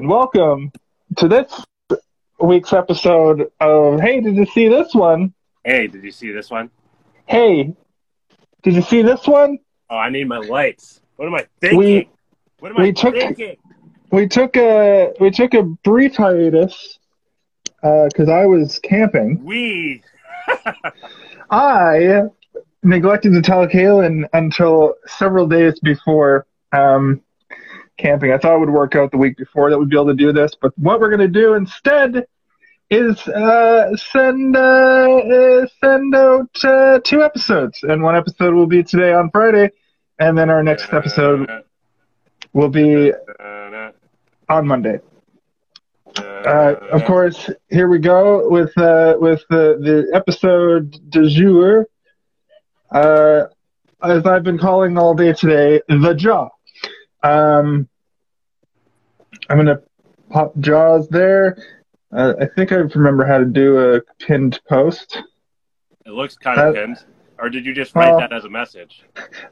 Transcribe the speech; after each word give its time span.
And 0.00 0.08
welcome 0.08 0.72
to 1.18 1.28
this 1.28 1.62
week's 2.40 2.72
episode 2.72 3.52
of 3.60 4.00
Hey, 4.00 4.22
did 4.22 4.34
you 4.34 4.46
see 4.46 4.66
this 4.66 4.94
one? 4.94 5.34
Hey, 5.62 5.88
did 5.88 6.02
you 6.02 6.10
see 6.10 6.32
this 6.32 6.48
one? 6.48 6.70
Hey, 7.26 7.74
did 8.62 8.72
you 8.76 8.80
see 8.80 9.02
this 9.02 9.26
one? 9.26 9.58
Oh, 9.90 9.98
I 9.98 10.08
need 10.08 10.26
my 10.26 10.38
lights. 10.38 11.02
What 11.16 11.28
am 11.28 11.34
I 11.34 11.44
thinking? 11.60 11.78
We- 11.78 12.08
what 12.60 12.70
am 12.72 12.78
I 12.78 12.82
we 12.84 12.92
took- 12.94 13.14
thinking? 13.14 13.58
We 14.10 14.26
took 14.26 14.56
a 14.56 15.12
we 15.20 15.30
took 15.30 15.52
a 15.52 15.64
brief 15.64 16.16
hiatus 16.16 16.98
because 17.82 18.30
I 18.30 18.46
was 18.46 18.78
camping. 18.78 19.44
We. 19.44 20.02
I 21.50 22.22
neglected 22.82 23.34
to 23.34 23.42
tell 23.42 23.66
Kaylin 23.66 24.26
until 24.32 24.94
several 25.06 25.46
days 25.46 25.78
before 25.80 26.46
um, 26.72 27.20
camping. 28.00 28.32
I 28.32 28.38
thought 28.38 28.56
it 28.56 28.60
would 28.60 28.70
work 28.70 28.96
out 28.96 29.10
the 29.10 29.18
week 29.18 29.36
before 29.36 29.70
that 29.70 29.78
we'd 29.78 29.90
be 29.90 29.96
able 29.96 30.06
to 30.06 30.14
do 30.14 30.32
this, 30.32 30.52
but 30.60 30.76
what 30.78 31.00
we're 31.00 31.10
going 31.10 31.20
to 31.20 31.28
do 31.28 31.54
instead 31.54 32.26
is 32.90 33.16
uh, 33.28 33.96
send 33.96 34.56
uh, 34.56 34.60
uh, 34.60 35.66
send 35.80 36.14
out 36.14 36.64
uh, 36.64 36.98
two 37.04 37.22
episodes, 37.22 37.78
and 37.84 38.02
one 38.02 38.16
episode 38.16 38.52
will 38.52 38.66
be 38.66 38.82
today 38.82 39.12
on 39.12 39.30
Friday, 39.30 39.70
and 40.18 40.36
then 40.36 40.50
our 40.50 40.62
next 40.62 40.92
episode 40.92 41.48
will 42.52 42.68
be 42.68 43.12
on 44.48 44.66
Monday. 44.66 44.98
Uh, 46.16 46.74
of 46.90 47.04
course, 47.04 47.48
here 47.68 47.88
we 47.88 48.00
go 48.00 48.48
with 48.48 48.76
uh, 48.76 49.14
with 49.20 49.42
the, 49.50 49.78
the 49.80 50.10
episode 50.12 50.98
de 51.10 51.28
jour. 51.28 51.86
As 52.92 54.26
I've 54.26 54.42
been 54.42 54.58
calling 54.58 54.98
all 54.98 55.14
day 55.14 55.32
today, 55.32 55.80
the 55.88 56.14
jaw. 56.14 56.48
Um, 57.22 57.88
I'm 59.48 59.56
gonna 59.56 59.80
pop 60.30 60.56
jaws 60.58 61.08
there. 61.08 61.56
Uh, 62.12 62.34
I 62.40 62.46
think 62.46 62.72
I 62.72 62.76
remember 62.76 63.24
how 63.24 63.38
to 63.38 63.44
do 63.44 63.94
a 63.94 64.00
pinned 64.18 64.60
post. 64.68 65.22
It 66.06 66.10
looks 66.10 66.36
kind 66.36 66.58
of 66.60 66.74
That- 66.74 66.80
pinned. 66.86 67.04
Or 67.38 67.48
did 67.48 67.64
you 67.64 67.72
just 67.72 67.94
write 67.94 68.18
that 68.18 68.34
as 68.34 68.44
a 68.44 68.50
message? 68.50 69.02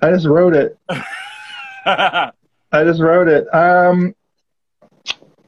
I 0.03 0.11
just 0.11 0.27
wrote 0.27 0.55
it. 0.55 0.77
I 1.87 2.31
just 2.85 3.01
wrote 3.01 3.29
it. 3.29 3.47
Um, 3.55 4.15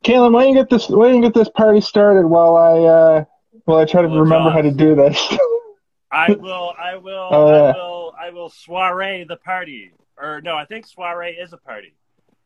Kaylin, 0.03 0.33
why 0.33 0.45
don't 0.45 0.55
you 0.55 0.61
get 0.63 0.71
this? 0.71 0.89
Why 0.89 1.09
don't 1.09 1.17
you 1.17 1.23
get 1.23 1.35
this 1.35 1.51
party 1.51 1.83
started 1.83 2.27
while 2.27 2.57
I 2.57 2.79
uh, 2.79 3.25
while 3.67 3.77
I 3.79 3.85
try 3.85 4.01
to 4.01 4.09
Well, 4.09 4.21
remember 4.21 4.49
Jaws. 4.49 4.55
how 4.55 4.63
to 4.63 4.71
do 4.71 4.95
this? 4.95 5.35
I 6.11 6.33
will. 6.33 6.73
I 6.79 6.97
will. 6.97 7.29
Oh, 7.31 7.47
I 7.49 7.73
will. 7.77 8.15
I 8.19 8.31
will 8.31 8.49
soiree 8.49 9.25
the 9.25 9.37
party. 9.37 9.93
Or 10.17 10.41
no, 10.41 10.57
I 10.57 10.65
think 10.65 10.87
soiree 10.87 11.33
is 11.33 11.53
a 11.53 11.59
party. 11.59 11.95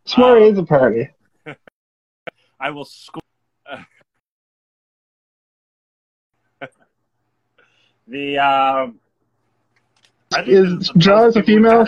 Soiree 0.07 0.47
Um, 0.49 0.53
is 0.53 0.59
a 0.59 0.63
party. 0.65 1.09
I 2.61 2.71
will. 2.71 2.85
score. 2.85 3.21
the 8.09 8.39
um. 8.39 9.01
I 10.35 10.43
think 10.43 10.49
Is 10.49 10.91
Jaws 10.97 11.37
a 11.37 11.43
female? 11.43 11.87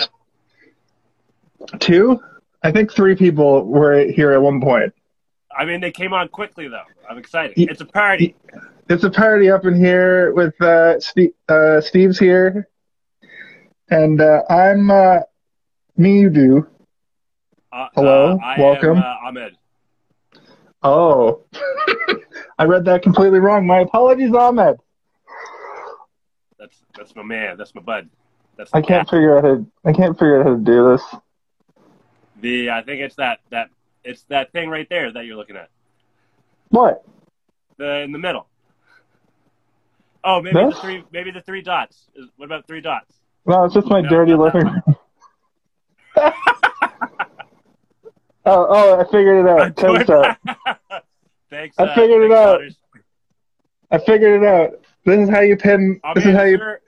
Two? 1.81 2.21
I 2.63 2.71
think 2.71 2.93
three 2.93 3.17
people 3.17 3.65
were 3.65 4.05
here 4.05 4.33
at 4.33 4.41
one 4.41 4.61
point. 4.61 4.93
I 5.57 5.65
mean, 5.65 5.81
they 5.81 5.91
came 5.91 6.13
on 6.13 6.29
quickly 6.29 6.69
though. 6.69 6.83
I'm 7.09 7.19
excited. 7.19 7.55
It's 7.57 7.81
a 7.81 7.87
party. 7.87 8.37
It's 8.89 9.03
a 9.03 9.11
party 9.11 9.51
up 9.51 9.65
in 9.65 9.75
here 9.75 10.33
with 10.33 10.61
uh, 10.63 11.01
Steve, 11.01 11.33
uh, 11.49 11.81
Steve's 11.81 12.19
here, 12.21 12.69
and 13.91 14.21
uh, 14.21 14.43
I'm 14.49 14.91
uh, 14.91 15.21
me. 15.97 16.21
You 16.21 16.31
do. 16.31 16.67
Uh, 17.77 17.89
Hello, 17.95 18.39
uh, 18.39 18.43
I 18.43 18.59
welcome. 18.59 18.97
Am, 18.97 19.03
uh, 19.03 19.29
Ahmed. 19.29 19.57
Oh, 20.83 21.45
I 22.59 22.65
read 22.65 22.87
that 22.87 23.03
completely 23.03 23.39
wrong. 23.39 23.67
My 23.67 23.81
apologies, 23.81 24.33
Ahmed. 24.33 24.79
That's 26.59 26.75
that's 26.97 27.15
my 27.15 27.23
man. 27.23 27.59
That's 27.59 27.75
my 27.75 27.83
bud. 27.83 28.09
That's 28.57 28.71
I 28.73 28.81
can't 28.81 29.07
cat. 29.07 29.11
figure 29.11 29.37
out 29.37 29.45
how 29.45 29.55
to, 29.57 29.67
I 29.85 29.93
can't 29.93 30.15
figure 30.19 30.41
out 30.41 30.47
how 30.47 30.55
to 30.55 30.59
do 30.59 30.91
this. 30.93 31.03
The 32.41 32.71
I 32.71 32.83
think 32.83 33.03
it's 33.03 33.17
that 33.17 33.41
that 33.51 33.69
it's 34.05 34.23
that 34.31 34.53
thing 34.53 34.71
right 34.71 34.89
there 34.89 35.13
that 35.13 35.27
you're 35.27 35.37
looking 35.37 35.57
at. 35.57 35.69
What? 36.71 37.05
The 37.77 38.01
in 38.01 38.13
the 38.13 38.19
middle. 38.19 38.47
Oh, 40.25 40.41
maybe 40.41 40.65
the 40.65 40.79
three. 40.81 41.05
Maybe 41.13 41.31
the 41.31 41.43
three 41.43 41.61
dots. 41.61 42.07
What 42.39 42.47
about 42.47 42.67
three 42.67 42.81
dots? 42.81 43.17
No, 43.45 43.65
it's 43.65 43.75
just 43.75 43.89
my 43.89 44.01
No, 44.01 44.09
dirty 44.09 44.35
living 44.35 44.65
room. 44.65 44.97
oh, 48.47 48.67
oh, 48.69 49.01
I 49.01 49.05
figured 49.05 49.45
it 49.45 49.49
out. 49.49 49.77
Check 49.79 50.07
doing- 50.07 50.37
Thanks. 51.51 51.77
I 51.79 51.85
uh, 51.85 51.95
figured 51.95 52.23
it 52.25 52.31
thanks, 52.35 52.77
out. 53.93 53.93
I 53.93 53.99
figured 54.05 54.43
it 54.43 54.47
out. 54.47 54.73
This 55.05 55.21
is 55.21 55.29
how 55.31 55.41
you 55.41 55.57
pin. 55.57 56.01
I 56.03 56.15
This 56.15 56.25
mean, 56.25 56.35
is 56.35 56.41
how 56.41 56.45
is 56.45 56.51
you. 56.53 56.59
there, 56.59 56.81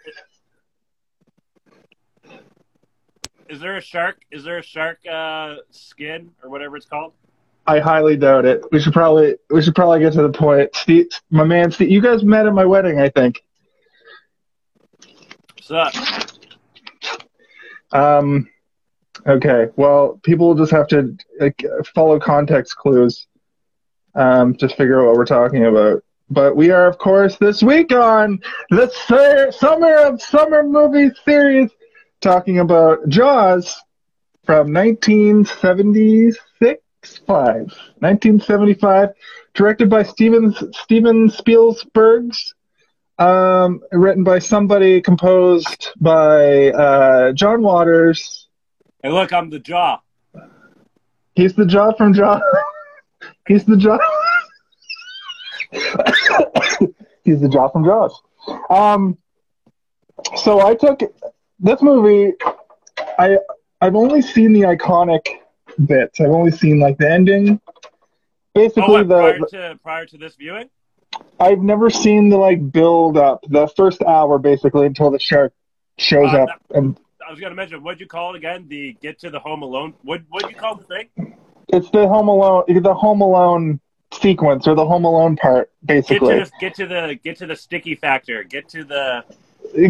is 3.49 3.61
there 3.61 3.77
a 3.77 3.81
shark? 3.81 4.17
Is 4.33 4.43
there 4.45 4.59
a 4.59 4.63
shark 4.63 4.99
uh, 5.11 5.57
skin 5.71 6.31
or 6.43 6.51
whatever 6.51 6.77
it's 6.77 6.87
called? 6.87 7.13
I 7.69 7.79
highly 7.79 8.17
doubt 8.17 8.47
it. 8.47 8.63
We 8.73 8.81
should 8.81 8.93
probably 8.93 9.37
we 9.51 9.63
should 9.63 9.75
probably 9.75 10.01
get 10.01 10.13
to 10.15 10.23
the 10.23 10.31
point. 10.31 10.75
Steve, 10.75 11.07
my 11.31 11.45
man, 11.45 11.71
Steve, 11.71 11.91
you 11.91 12.01
guys 12.01 12.25
met 12.25 12.47
at 12.47 12.53
my 12.55 12.65
wedding, 12.65 12.99
I 12.99 13.11
think. 13.11 13.43
What's 15.55 15.71
up? 15.71 15.93
Um, 17.93 18.49
okay. 19.27 19.67
Well, 19.77 20.21
people 20.23 20.49
will 20.49 20.55
just 20.55 20.73
have 20.73 20.89
to 20.89 21.17
like, 21.41 21.65
follow 21.95 22.19
context 22.19 22.77
clues 22.77 23.27
um, 24.15 24.55
to 24.57 24.69
figure 24.69 25.01
out 25.01 25.07
what 25.07 25.17
we're 25.17 25.27
talking 25.27 25.65
about. 25.67 26.03
But 26.31 26.57
we 26.57 26.71
are, 26.71 26.87
of 26.87 26.99
course, 26.99 27.37
this 27.39 27.63
week 27.63 27.91
on 27.93 28.41
the 28.71 28.91
Sur- 29.07 29.51
Summer 29.51 29.95
of 29.97 30.21
Summer 30.21 30.63
movie 30.63 31.11
series, 31.25 31.71
talking 32.21 32.59
about 32.59 33.09
Jaws 33.09 33.81
from 34.45 34.73
1976, 34.75 36.39
five, 37.27 37.73
1975, 38.01 39.11
directed 39.55 39.89
by 39.89 40.03
Steven 40.03 40.55
Steven 40.73 41.31
Spielberg's 41.31 42.55
um, 43.19 43.81
written 43.91 44.23
by 44.25 44.39
somebody, 44.39 45.01
composed 45.01 45.91
by 46.01 46.71
uh, 46.71 47.33
John 47.33 47.63
Waters. 47.63 48.38
Hey, 49.03 49.11
look, 49.11 49.33
I'm 49.33 49.51
the 49.51 49.59
jaw. 49.59 50.01
He's 51.35 51.55
the 51.55 51.65
Jaw 51.67 51.93
from 51.93 52.13
Jaw. 52.15 52.41
He's 53.47 53.65
the 53.65 53.77
Jaw. 53.77 53.99
He's 57.23 57.41
the 57.41 57.49
Jaw 57.49 57.69
from 57.69 57.85
Jaws. 57.85 58.21
Um, 58.71 59.17
so 60.37 60.67
I 60.67 60.75
took 60.75 61.01
this 61.61 61.81
movie. 61.81 62.35
I 63.19 63.39
I've 63.81 63.95
only 63.95 64.21
seen 64.21 64.53
the 64.53 64.63
iconic 64.63 65.27
bits. 65.87 66.21
I've 66.21 66.31
only 66.31 66.51
seen 66.51 66.81
like 66.81 66.99
the 66.99 67.09
ending. 67.11 67.61
Oh, 67.77 67.83
Basically, 68.55 69.05
what, 69.05 69.09
prior 69.09 69.39
the 69.39 69.47
to 69.51 69.79
prior 69.83 70.07
to 70.07 70.19
this 70.19 70.35
viewing? 70.35 70.69
I've 71.39 71.61
never 71.61 71.89
seen 71.91 72.31
the 72.31 72.37
like 72.37 72.73
build 72.73 73.17
up, 73.17 73.45
the 73.49 73.69
first 73.77 74.03
hour 74.03 74.39
basically 74.39 74.87
until 74.87 75.11
the 75.13 75.21
shark 75.21 75.53
shows 75.99 76.33
Uh, 76.35 76.43
up 76.45 76.49
and 76.71 76.99
I 77.29 77.31
was 77.31 77.41
gonna 77.41 77.55
mention. 77.55 77.83
What'd 77.83 78.01
you 78.01 78.07
call 78.07 78.35
it 78.35 78.39
again? 78.39 78.67
The 78.69 78.97
get 79.03 79.19
to 79.21 79.29
the 79.29 79.39
home 79.39 79.61
alone. 79.61 79.93
What 80.03 80.23
what'd 80.31 80.49
you 80.51 80.57
call 80.57 80.77
the 80.77 80.85
thing? 80.85 81.35
it's 81.71 81.91
the 81.91 82.09
Home 82.09 82.29
Alone, 82.29 82.65
the 82.69 82.95
Home 82.95 83.21
Alone 83.21 83.79
sequence 84.15 84.67
or 84.67 84.75
the 84.75 84.87
Home 84.87 85.05
Alone 85.05 85.37
part, 85.37 85.71
Get 85.85 86.07
to 86.07 86.15
basically. 86.15 86.39
the 86.39 86.51
get 86.59 86.75
to 86.77 86.87
the 86.87 87.19
get 87.23 87.37
to 87.39 87.47
the 87.47 87.55
sticky 87.57 87.97
factor. 87.97 88.43
Get 88.45 88.67
to 88.71 88.83
the 88.83 89.25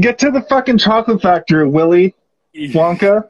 Get 0.00 0.18
to 0.18 0.32
the 0.32 0.42
fucking 0.42 0.78
chocolate 0.78 1.22
factory, 1.22 1.68
Willy 1.68 2.16
Wonka, 2.56 3.28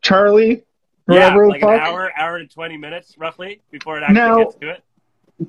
Charlie, 0.00 0.62
yeah, 1.08 1.34
like 1.34 1.60
the 1.60 1.66
an 1.68 1.80
hour, 1.80 2.12
hour 2.16 2.36
and 2.36 2.48
twenty 2.48 2.76
minutes 2.76 3.18
roughly 3.18 3.60
before 3.72 3.98
it 3.98 4.02
actually 4.02 4.14
Now- 4.14 4.38
gets 4.44 4.54
to 4.56 4.70
it. 4.70 4.84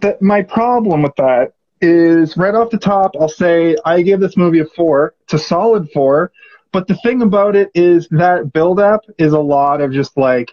That 0.01 0.21
my 0.23 0.41
problem 0.41 1.03
with 1.03 1.15
that 1.17 1.53
is 1.81 2.35
right 2.35 2.53
off 2.55 2.71
the 2.71 2.77
top, 2.79 3.11
I'll 3.19 3.29
say 3.29 3.75
I 3.85 4.01
gave 4.01 4.19
this 4.19 4.35
movie 4.37 4.59
a 4.59 4.65
four. 4.65 5.13
It's 5.23 5.33
a 5.33 5.39
solid 5.39 5.89
four. 5.91 6.31
But 6.71 6.87
the 6.87 6.95
thing 6.97 7.21
about 7.21 7.55
it 7.55 7.71
is 7.73 8.07
that 8.11 8.53
build 8.53 8.79
up 8.79 9.01
is 9.17 9.33
a 9.33 9.39
lot 9.39 9.81
of 9.81 9.91
just 9.91 10.17
like 10.17 10.51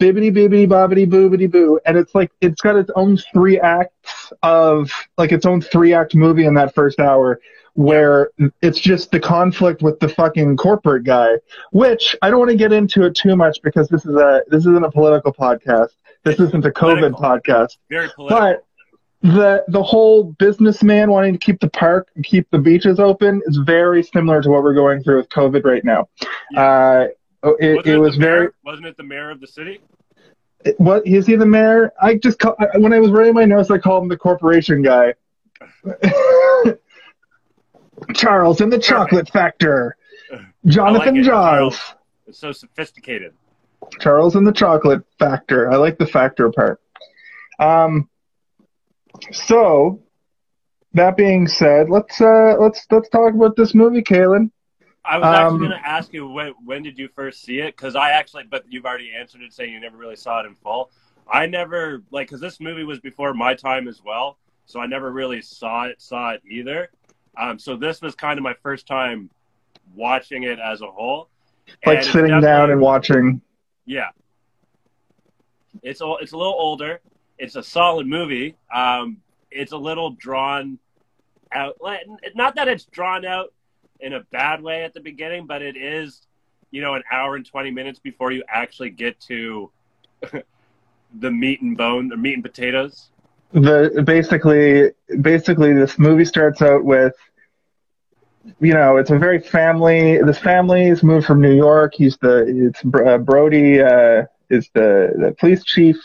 bibbity 0.00 0.32
bibbity 0.32 0.66
bobbity 0.66 1.06
boobity 1.06 1.50
boo. 1.50 1.78
And 1.86 1.96
it's 1.96 2.14
like 2.14 2.32
it's 2.40 2.60
got 2.60 2.76
its 2.76 2.90
own 2.96 3.16
three 3.32 3.60
acts 3.60 4.32
of 4.42 4.90
like 5.16 5.32
its 5.32 5.46
own 5.46 5.60
three 5.60 5.92
act 5.94 6.14
movie 6.14 6.46
in 6.46 6.54
that 6.54 6.74
first 6.74 6.98
hour 7.00 7.40
where 7.74 8.30
it's 8.62 8.78
just 8.78 9.10
the 9.10 9.18
conflict 9.18 9.82
with 9.82 9.98
the 9.98 10.08
fucking 10.08 10.56
corporate 10.56 11.02
guy, 11.04 11.34
which 11.72 12.14
I 12.22 12.30
don't 12.30 12.38
want 12.38 12.52
to 12.52 12.56
get 12.56 12.72
into 12.72 13.04
it 13.04 13.16
too 13.16 13.34
much 13.36 13.60
because 13.62 13.88
this 13.88 14.04
is 14.06 14.14
a 14.14 14.42
this 14.48 14.60
isn't 14.60 14.84
a 14.84 14.90
political 14.90 15.32
podcast. 15.32 15.88
This 16.22 16.40
isn't 16.40 16.64
a 16.64 16.70
COVID 16.70 17.16
Political. 17.16 17.20
podcast. 17.20 17.76
Very 17.90 18.08
political. 18.14 18.38
But 18.38 18.64
the 19.24 19.64
the 19.68 19.82
whole 19.82 20.24
businessman 20.24 21.10
wanting 21.10 21.32
to 21.32 21.38
keep 21.38 21.58
the 21.58 21.70
park 21.70 22.10
and 22.14 22.22
keep 22.22 22.48
the 22.50 22.58
beaches 22.58 23.00
open 23.00 23.40
is 23.46 23.56
very 23.56 24.02
similar 24.02 24.42
to 24.42 24.50
what 24.50 24.62
we're 24.62 24.74
going 24.74 25.02
through 25.02 25.16
with 25.16 25.30
COVID 25.30 25.64
right 25.64 25.82
now. 25.82 26.08
Uh, 26.54 27.06
it, 27.42 27.76
Wasn't 27.76 27.86
it 27.86 27.98
was 27.98 28.16
very 28.16 28.50
Wasn't 28.66 28.86
it 28.86 28.98
the 28.98 29.02
mayor 29.02 29.30
of 29.30 29.40
the 29.40 29.46
city? 29.46 29.80
What 30.76 31.06
is 31.06 31.26
he 31.26 31.36
the 31.36 31.46
mayor? 31.46 31.92
I 32.00 32.16
just 32.16 32.38
call, 32.38 32.54
when 32.76 32.92
I 32.92 33.00
was 33.00 33.10
writing 33.10 33.32
my 33.32 33.46
notes, 33.46 33.70
I 33.70 33.78
called 33.78 34.02
him 34.02 34.08
the 34.10 34.16
corporation 34.16 34.82
guy. 34.82 35.14
Charles 38.14 38.60
and 38.60 38.72
the 38.72 38.78
Chocolate 38.78 39.30
Factor. 39.30 39.96
Jonathan 40.66 41.22
like 41.22 41.72
it. 41.72 41.80
It's 42.26 42.38
so 42.38 42.52
sophisticated. 42.52 43.34
Charles 44.00 44.36
and 44.36 44.46
the 44.46 44.52
Chocolate 44.52 45.02
Factor. 45.18 45.70
I 45.70 45.76
like 45.76 45.98
the 45.98 46.06
factor 46.06 46.50
part. 46.50 46.80
Um, 47.58 48.08
so 49.32 50.00
that 50.94 51.16
being 51.16 51.46
said, 51.46 51.90
let's 51.90 52.20
uh, 52.20 52.56
let's 52.58 52.86
let's 52.90 53.08
talk 53.08 53.34
about 53.34 53.56
this 53.56 53.74
movie, 53.74 54.02
Kaylin. 54.02 54.50
I 55.04 55.18
was 55.18 55.26
actually 55.26 55.54
Um, 55.54 55.58
going 55.58 55.70
to 55.70 55.86
ask 55.88 56.12
you 56.12 56.26
when 56.28 56.54
when 56.64 56.82
did 56.82 56.98
you 56.98 57.08
first 57.08 57.42
see 57.42 57.60
it? 57.60 57.76
Because 57.76 57.94
I 57.94 58.10
actually, 58.10 58.44
but 58.44 58.64
you've 58.68 58.86
already 58.86 59.12
answered 59.12 59.42
it, 59.42 59.52
saying 59.52 59.72
you 59.72 59.80
never 59.80 59.96
really 59.96 60.16
saw 60.16 60.40
it 60.40 60.46
in 60.46 60.54
full. 60.54 60.90
I 61.30 61.46
never 61.46 62.02
like 62.10 62.28
because 62.28 62.40
this 62.40 62.60
movie 62.60 62.84
was 62.84 63.00
before 63.00 63.34
my 63.34 63.54
time 63.54 63.88
as 63.88 64.02
well, 64.04 64.38
so 64.66 64.80
I 64.80 64.86
never 64.86 65.10
really 65.10 65.42
saw 65.42 65.84
it 65.84 66.00
saw 66.00 66.30
it 66.30 66.42
either. 66.48 66.90
Um, 67.36 67.58
so 67.58 67.76
this 67.76 68.00
was 68.00 68.14
kind 68.14 68.38
of 68.38 68.42
my 68.42 68.54
first 68.62 68.86
time 68.86 69.30
watching 69.94 70.44
it 70.44 70.58
as 70.58 70.80
a 70.80 70.86
whole. 70.86 71.28
Like 71.84 71.98
And 71.98 72.06
sitting 72.06 72.40
down 72.40 72.70
and 72.70 72.80
watching. 72.80 73.40
Yeah. 73.86 74.10
It's 75.82 76.00
a, 76.00 76.14
it's 76.20 76.32
a 76.32 76.36
little 76.36 76.54
older. 76.54 77.00
It's 77.38 77.56
a 77.56 77.62
solid 77.62 78.06
movie. 78.06 78.56
Um, 78.72 79.18
it's 79.50 79.72
a 79.72 79.76
little 79.76 80.10
drawn 80.10 80.78
out. 81.52 81.76
Not 82.34 82.56
that 82.56 82.68
it's 82.68 82.84
drawn 82.84 83.24
out 83.24 83.52
in 84.00 84.12
a 84.12 84.20
bad 84.32 84.62
way 84.62 84.84
at 84.84 84.94
the 84.94 85.00
beginning, 85.00 85.46
but 85.46 85.62
it 85.62 85.76
is, 85.76 86.26
you 86.70 86.80
know, 86.80 86.94
an 86.94 87.02
hour 87.10 87.36
and 87.36 87.46
20 87.46 87.70
minutes 87.70 87.98
before 87.98 88.32
you 88.32 88.42
actually 88.48 88.90
get 88.90 89.18
to 89.20 89.70
the 91.20 91.30
meat 91.30 91.60
and 91.62 91.76
bone, 91.76 92.08
the 92.08 92.16
meat 92.16 92.34
and 92.34 92.42
potatoes. 92.42 93.10
the 93.52 94.02
basically 94.04 94.90
basically 95.20 95.72
this 95.72 95.98
movie 95.98 96.24
starts 96.24 96.60
out 96.60 96.84
with 96.84 97.14
you 98.60 98.74
know 98.74 98.96
it's 98.96 99.10
a 99.10 99.18
very 99.18 99.40
family 99.40 100.20
this 100.22 100.38
family's 100.38 101.02
moved 101.02 101.26
from 101.26 101.40
new 101.40 101.54
york 101.54 101.94
he's 101.94 102.16
the 102.18 102.44
it's 102.66 102.84
uh, 102.84 103.16
brody 103.18 103.80
uh, 103.80 104.24
is 104.50 104.68
the, 104.74 105.12
the 105.18 105.34
police 105.38 105.62
chief 105.64 105.96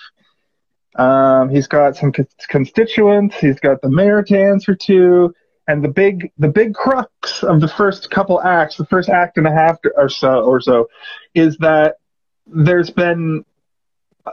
um, 0.96 1.50
he's 1.50 1.68
got 1.68 1.96
some 1.96 2.12
con- 2.12 2.28
constituents 2.48 3.36
he's 3.38 3.60
got 3.60 3.82
the 3.82 3.90
mayor 3.90 4.24
to 4.24 4.38
answer 4.38 4.76
to 4.76 5.34
and 5.68 5.84
the 5.84 5.88
big 5.88 6.32
the 6.38 6.48
big 6.48 6.74
crux 6.74 7.44
of 7.44 7.62
the 7.62 7.68
first 7.68 8.10
couple 8.10 8.42
acts 8.42 8.76
the 8.78 8.86
first 8.88 9.08
act 9.10 9.38
and 9.38 9.46
a 9.48 9.52
half 9.52 9.78
or 9.96 10.10
so 10.10 10.42
or 10.42 10.60
so 10.60 10.88
is 11.36 11.58
that 11.58 11.98
there's 12.48 12.90
been 12.90 13.46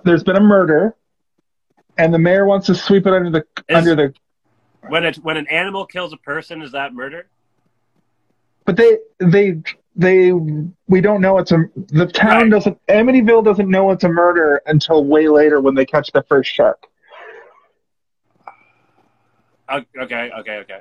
there's 0.05 0.25
been 0.25 0.37
a 0.37 0.41
murder 0.41 0.95
and 1.99 2.13
the 2.13 2.19
mayor 2.19 2.47
wants 2.47 2.67
to 2.67 2.75
sweep 2.75 3.07
it 3.07 3.13
under 3.13 3.31
the 3.31 3.45
Is- 3.69 3.77
under 3.77 3.95
the 3.95 4.15
When 4.89 5.05
it 5.05 5.17
when 5.17 5.37
an 5.37 5.47
animal 5.49 5.85
kills 5.87 6.13
a 6.13 6.17
person, 6.17 6.63
is 6.63 6.73
that 6.73 6.95
murder? 6.95 7.27
but 8.65 8.77
they 8.77 8.99
they 9.21 9.61
they 9.97 10.33
we 10.33 11.01
don't 11.01 11.21
know 11.23 11.39
it's 11.39 11.53
a 11.53 11.65
the 11.89 12.07
town 12.07 12.51
Right. 12.51 12.51
doesn't 12.51 12.79
Amityville 12.89 13.45
doesn't 13.45 13.71
know 13.71 13.91
it's 13.91 14.05
a 14.05 14.09
murder 14.09 14.61
until 14.67 15.05
way 15.05 15.29
later 15.29 15.61
when 15.61 15.75
they 15.75 15.87
catch 15.87 16.13
the 16.13 16.23
first 16.25 16.51
shark. 16.51 16.87
Okay, 19.69 20.31
okay, 20.39 20.57
okay. 20.59 20.81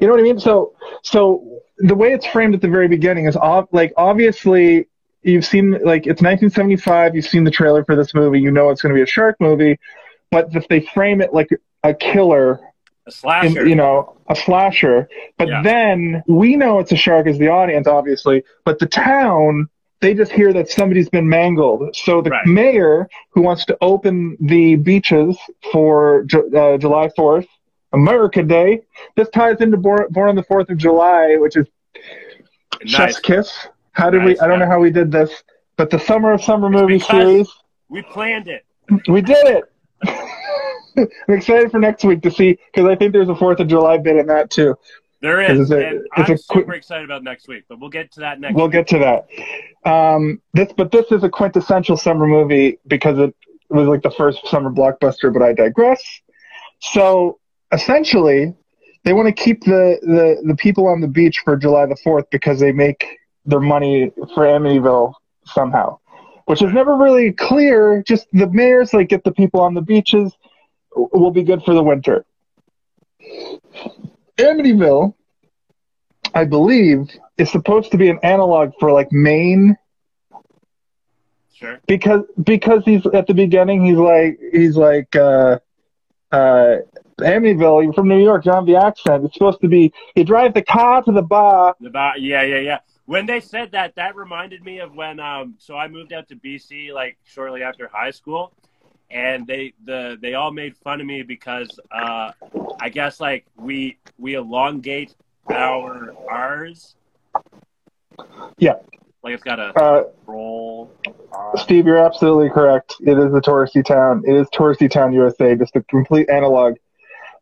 You 0.00 0.06
know 0.06 0.14
what 0.14 0.20
I 0.20 0.24
mean? 0.24 0.38
So 0.38 0.74
so 1.02 1.60
the 1.78 1.94
way 1.94 2.12
it's 2.12 2.26
framed 2.26 2.54
at 2.54 2.60
the 2.60 2.68
very 2.68 2.88
beginning 2.88 3.26
is 3.26 3.36
ob- 3.36 3.68
like 3.72 3.92
obviously 3.96 4.88
you've 5.22 5.44
seen 5.44 5.72
like 5.84 6.06
it's 6.06 6.22
1975. 6.22 7.14
You've 7.14 7.24
seen 7.26 7.44
the 7.44 7.50
trailer 7.50 7.84
for 7.84 7.96
this 7.96 8.14
movie. 8.14 8.40
You 8.40 8.50
know 8.50 8.70
it's 8.70 8.82
going 8.82 8.94
to 8.94 8.98
be 8.98 9.02
a 9.02 9.06
shark 9.06 9.36
movie, 9.40 9.78
but 10.30 10.54
if 10.54 10.68
they 10.68 10.80
frame 10.80 11.20
it 11.20 11.32
like 11.32 11.48
a 11.82 11.94
killer 11.94 12.60
A 13.06 13.10
slasher. 13.10 13.62
in, 13.62 13.68
you 13.68 13.74
know, 13.76 14.16
a 14.28 14.36
slasher. 14.36 15.08
But 15.38 15.48
Yeah. 15.48 15.62
then 15.62 16.22
we 16.26 16.56
know 16.56 16.78
it's 16.78 16.92
a 16.92 16.96
shark 16.96 17.26
as 17.26 17.38
the 17.38 17.48
audience, 17.48 17.86
obviously. 17.86 18.44
But 18.64 18.78
the 18.78 18.86
town, 18.86 19.68
they 20.00 20.14
just 20.14 20.32
hear 20.32 20.52
that 20.54 20.70
somebody's 20.70 21.08
been 21.10 21.28
mangled. 21.28 21.94
So 21.96 22.20
the 22.22 22.30
Right. 22.30 22.46
mayor, 22.46 23.08
who 23.30 23.42
wants 23.42 23.64
to 23.66 23.76
open 23.82 24.36
the 24.40 24.76
beaches 24.76 25.36
for 25.72 26.24
uh, 26.56 26.78
July 26.78 27.08
4th, 27.16 27.46
America 27.92 28.42
Day, 28.42 28.80
this 29.16 29.28
ties 29.30 29.60
into 29.60 29.76
Born, 29.76 30.06
Born 30.10 30.30
on 30.30 30.34
the 30.36 30.42
4th 30.42 30.70
of 30.70 30.78
July, 30.78 31.36
which 31.38 31.56
is 31.56 31.66
nice. 32.82 32.90
Chef's 32.90 33.20
Kiss. 33.20 33.68
How 33.92 34.10
did 34.10 34.22
Nice, 34.22 34.26
we? 34.28 34.40
I 34.40 34.46
don't 34.48 34.58
yeah. 34.58 34.64
know 34.64 34.70
how 34.70 34.80
we 34.80 34.90
did 34.90 35.12
this, 35.12 35.42
but 35.76 35.90
the 35.90 35.98
Summer 36.00 36.32
of 36.32 36.42
Summer 36.42 36.68
movie 36.70 36.94
because- 36.94 37.08
series. 37.08 37.48
We 37.90 38.02
planned 38.02 38.48
it. 38.48 38.64
We 39.08 39.20
did 39.20 39.46
it. 39.46 39.64
I'm 40.96 41.08
excited 41.28 41.70
for 41.70 41.78
next 41.80 42.04
week 42.04 42.22
to 42.22 42.30
see 42.30 42.58
because 42.72 42.88
I 42.88 42.96
think 42.96 43.12
there's 43.12 43.28
a 43.28 43.34
Fourth 43.36 43.60
of 43.60 43.68
July 43.68 43.98
bit 43.98 44.16
in 44.16 44.26
that 44.26 44.50
too. 44.50 44.76
There 45.20 45.40
It's 45.40 45.70
a- 45.70 45.96
it's 45.96 46.06
I'm 46.16 46.32
a 46.32 46.38
super 46.38 46.74
excited 46.74 47.04
about 47.04 47.22
next 47.24 47.48
week, 47.48 47.64
but 47.68 47.80
we'll 47.80 47.88
get 47.90 48.12
to 48.12 48.20
that 48.20 48.40
next 48.40 48.52
week. 48.52 48.56
We'll 48.58 48.66
week. 48.66 48.72
get 48.72 48.88
to 48.88 48.98
that. 48.98 49.90
Um, 49.90 50.42
this, 50.52 50.72
but 50.76 50.92
this 50.92 51.06
is 51.10 51.24
a 51.24 51.30
quintessential 51.30 51.96
summer 51.96 52.26
movie 52.26 52.78
because 52.86 53.18
it 53.18 53.34
was 53.70 53.88
like 53.88 54.02
the 54.02 54.10
first 54.10 54.46
summer 54.48 54.70
blockbuster. 54.70 55.32
But 55.32 55.42
I 55.42 55.54
digress. 55.54 56.02
So 56.80 57.38
essentially, 57.72 58.54
they 59.04 59.12
want 59.14 59.26
to 59.28 59.32
keep 59.42 59.62
the, 59.64 59.98
the, 60.02 60.42
the 60.46 60.56
people 60.56 60.86
on 60.86 61.00
the 61.00 61.08
beach 61.08 61.40
for 61.44 61.56
July 61.56 61.86
the 61.86 61.96
Fourth 62.04 62.26
because 62.30 62.60
they 62.60 62.72
make 62.72 63.06
their 63.46 63.60
money 63.60 64.10
for 64.34 64.44
Amityville 64.44 65.14
somehow, 65.46 65.98
which 66.46 66.60
is 66.62 66.72
never 66.72 66.96
really 66.96 67.32
clear. 67.32 68.02
Just 68.06 68.26
the 68.32 68.48
mayor's 68.50 68.92
like 68.92 69.08
get 69.08 69.24
the 69.24 69.32
people 69.32 69.60
on 69.60 69.72
the 69.74 69.82
beaches 69.82 70.32
will 70.94 71.30
be 71.30 71.42
good 71.42 71.62
for 71.64 71.74
the 71.74 71.82
winter. 71.82 72.24
Amityville, 74.38 75.14
I 76.34 76.44
believe, 76.44 77.08
is 77.38 77.50
supposed 77.50 77.90
to 77.92 77.98
be 77.98 78.08
an 78.08 78.18
analog 78.22 78.72
for 78.78 78.92
like 78.92 79.12
Maine 79.12 79.76
Sure. 81.52 81.78
because 81.86 82.24
because 82.42 82.82
he's 82.84 83.06
at 83.06 83.26
the 83.28 83.34
beginning 83.34 83.84
he's 83.86 83.96
like 83.96 84.38
he's 84.52 84.76
like 84.76 85.14
uh 85.14 85.58
uh 86.32 86.76
Amityville, 87.20 87.84
you're 87.84 87.92
from 87.92 88.08
New 88.08 88.20
York, 88.20 88.44
you 88.44 88.50
don't 88.50 88.66
have 88.66 88.66
the 88.66 88.74
accent. 88.74 89.24
It's 89.24 89.34
supposed 89.34 89.60
to 89.60 89.68
be 89.68 89.92
you 90.16 90.24
drive 90.24 90.52
the 90.52 90.62
car 90.62 91.00
to 91.04 91.12
the 91.12 91.22
bar. 91.22 91.76
About 91.84 92.20
yeah, 92.20 92.42
yeah, 92.42 92.58
yeah. 92.58 92.78
When 93.06 93.26
they 93.26 93.38
said 93.38 93.70
that, 93.72 93.94
that 93.94 94.16
reminded 94.16 94.64
me 94.64 94.80
of 94.80 94.94
when 94.94 95.20
um 95.20 95.54
so 95.58 95.76
I 95.76 95.86
moved 95.86 96.12
out 96.12 96.28
to 96.28 96.36
BC 96.36 96.92
like 96.92 97.16
shortly 97.24 97.62
after 97.62 97.86
high 97.86 98.10
school 98.10 98.52
and 99.10 99.46
they 99.46 99.72
the 99.84 100.18
they 100.20 100.34
all 100.34 100.50
made 100.50 100.76
fun 100.76 101.00
of 101.00 101.06
me 101.06 101.22
because 101.22 101.68
uh 101.90 102.32
I 102.80 102.88
guess 102.88 103.20
like 103.20 103.46
we 103.56 103.98
we 104.18 104.34
elongate 104.34 105.14
our 105.50 106.14
R's. 106.28 106.96
Yeah. 108.58 108.74
Like 109.22 109.34
it's 109.34 109.42
got 109.42 109.58
a 109.58 109.78
Uh 109.78 110.04
roll. 110.26 110.90
Steve, 111.56 111.86
you're 111.86 112.04
absolutely 112.04 112.50
correct. 112.50 112.96
It 113.00 113.18
is 113.18 113.32
a 113.34 113.40
touristy 113.40 113.84
town. 113.84 114.22
It 114.26 114.34
is 114.34 114.46
touristy 114.48 114.90
town 114.90 115.12
USA, 115.12 115.54
just 115.54 115.76
a 115.76 115.82
complete 115.82 116.28
analog 116.28 116.76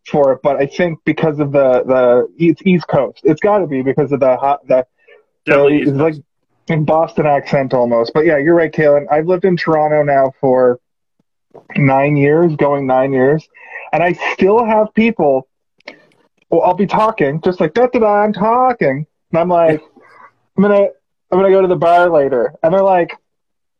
for 0.07 0.33
it. 0.33 0.41
But 0.43 0.57
I 0.57 0.67
think 0.67 1.01
because 1.05 1.39
of 1.41 1.53
the 1.53 1.83
the 1.85 2.29
it's 2.39 2.63
East 2.65 2.87
Coast, 2.89 3.21
it's 3.25 3.41
got 3.41 3.59
to 3.59 3.67
be 3.67 3.83
because 3.83 4.13
of 4.13 4.21
the 4.21 4.37
hot 4.37 4.67
the 4.67 4.87
Definitely 5.45 5.83
it's 5.83 5.91
like 5.91 6.15
in 6.69 6.85
Boston 6.85 7.27
accent 7.27 7.75
almost. 7.75 8.13
But 8.15 8.25
yeah, 8.25 8.39
you're 8.39 8.55
right, 8.55 8.73
Kaylin. 8.73 9.07
I've 9.11 9.27
lived 9.27 9.45
in 9.45 9.57
Toronto 9.57 10.03
now 10.03 10.33
for 10.41 10.79
nine 11.77 12.17
years, 12.17 12.55
going 12.57 12.87
nine 12.87 13.13
years, 13.13 13.47
and 13.93 14.03
I 14.03 14.13
still 14.35 14.65
have 14.65 14.93
people. 14.95 15.49
Well, 16.51 16.63
I'll 16.63 16.75
be 16.75 16.87
talking 16.87 17.41
just 17.43 17.61
like 17.61 17.75
da 17.75 17.87
da 17.87 17.99
da. 17.99 18.23
I'm 18.23 18.33
talking, 18.33 19.07
and 19.31 19.41
I'm 19.41 19.49
like, 19.49 19.81
I'm 20.57 20.63
gonna 20.63 20.89
I'm 21.31 21.39
gonna 21.39 21.51
go 21.51 21.63
to 21.63 21.69
the 21.69 21.77
bar 21.77 22.11
later, 22.11 22.55
and 22.63 22.73
they're 22.73 22.83
like, 22.83 23.13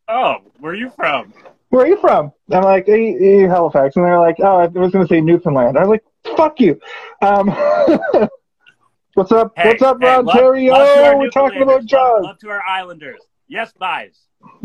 Oh, 0.07 0.37
where 0.59 0.73
are 0.73 0.75
you 0.75 0.91
from? 0.95 1.33
where 1.69 1.85
are 1.85 1.87
you 1.87 1.97
from? 1.97 2.31
I'm 2.51 2.61
like, 2.61 2.85
hey, 2.85 3.17
hey, 3.17 3.41
Halifax. 3.41 3.95
And 3.95 4.05
they're 4.05 4.19
like, 4.19 4.35
oh, 4.39 4.57
I 4.57 4.67
was 4.67 4.91
to 4.91 5.07
say 5.07 5.21
Newfoundland. 5.21 5.75
I 5.75 5.83
was 5.83 5.89
like, 5.89 6.37
fuck 6.37 6.59
you. 6.59 6.79
Um, 7.23 7.47
what's 9.15 9.31
up? 9.31 9.53
Hey, 9.55 9.69
what's 9.69 9.81
up, 9.81 9.97
hey, 9.99 10.17
love- 10.17 10.27
Ontario? 10.27 10.71
love 10.71 11.03
our 11.03 11.17
We're 11.17 11.29
talking 11.31 11.63
about 11.63 11.77
Love, 11.77 11.85
Jaws. 11.87 12.23
love 12.25 12.37
to 12.39 12.49
our 12.49 12.61
Islanders. 12.61 13.21
Yes, 13.47 13.73
buys. 13.73 14.19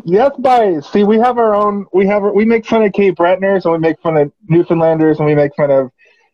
Yes, 0.04 0.30
guys. 0.40 0.88
See, 0.88 1.04
we 1.04 1.18
have 1.18 1.38
our 1.38 1.54
own. 1.54 1.86
We 1.92 2.06
have. 2.06 2.22
We 2.22 2.44
make 2.44 2.66
fun 2.66 2.82
of 2.82 2.92
Cape 2.92 3.16
Bretoners, 3.16 3.64
and 3.64 3.72
we 3.72 3.78
make 3.78 4.00
fun 4.00 4.16
of 4.16 4.32
Newfoundlanders, 4.48 5.18
and 5.18 5.26
we 5.26 5.34
make 5.34 5.54
fun 5.54 5.70
of 5.70 5.90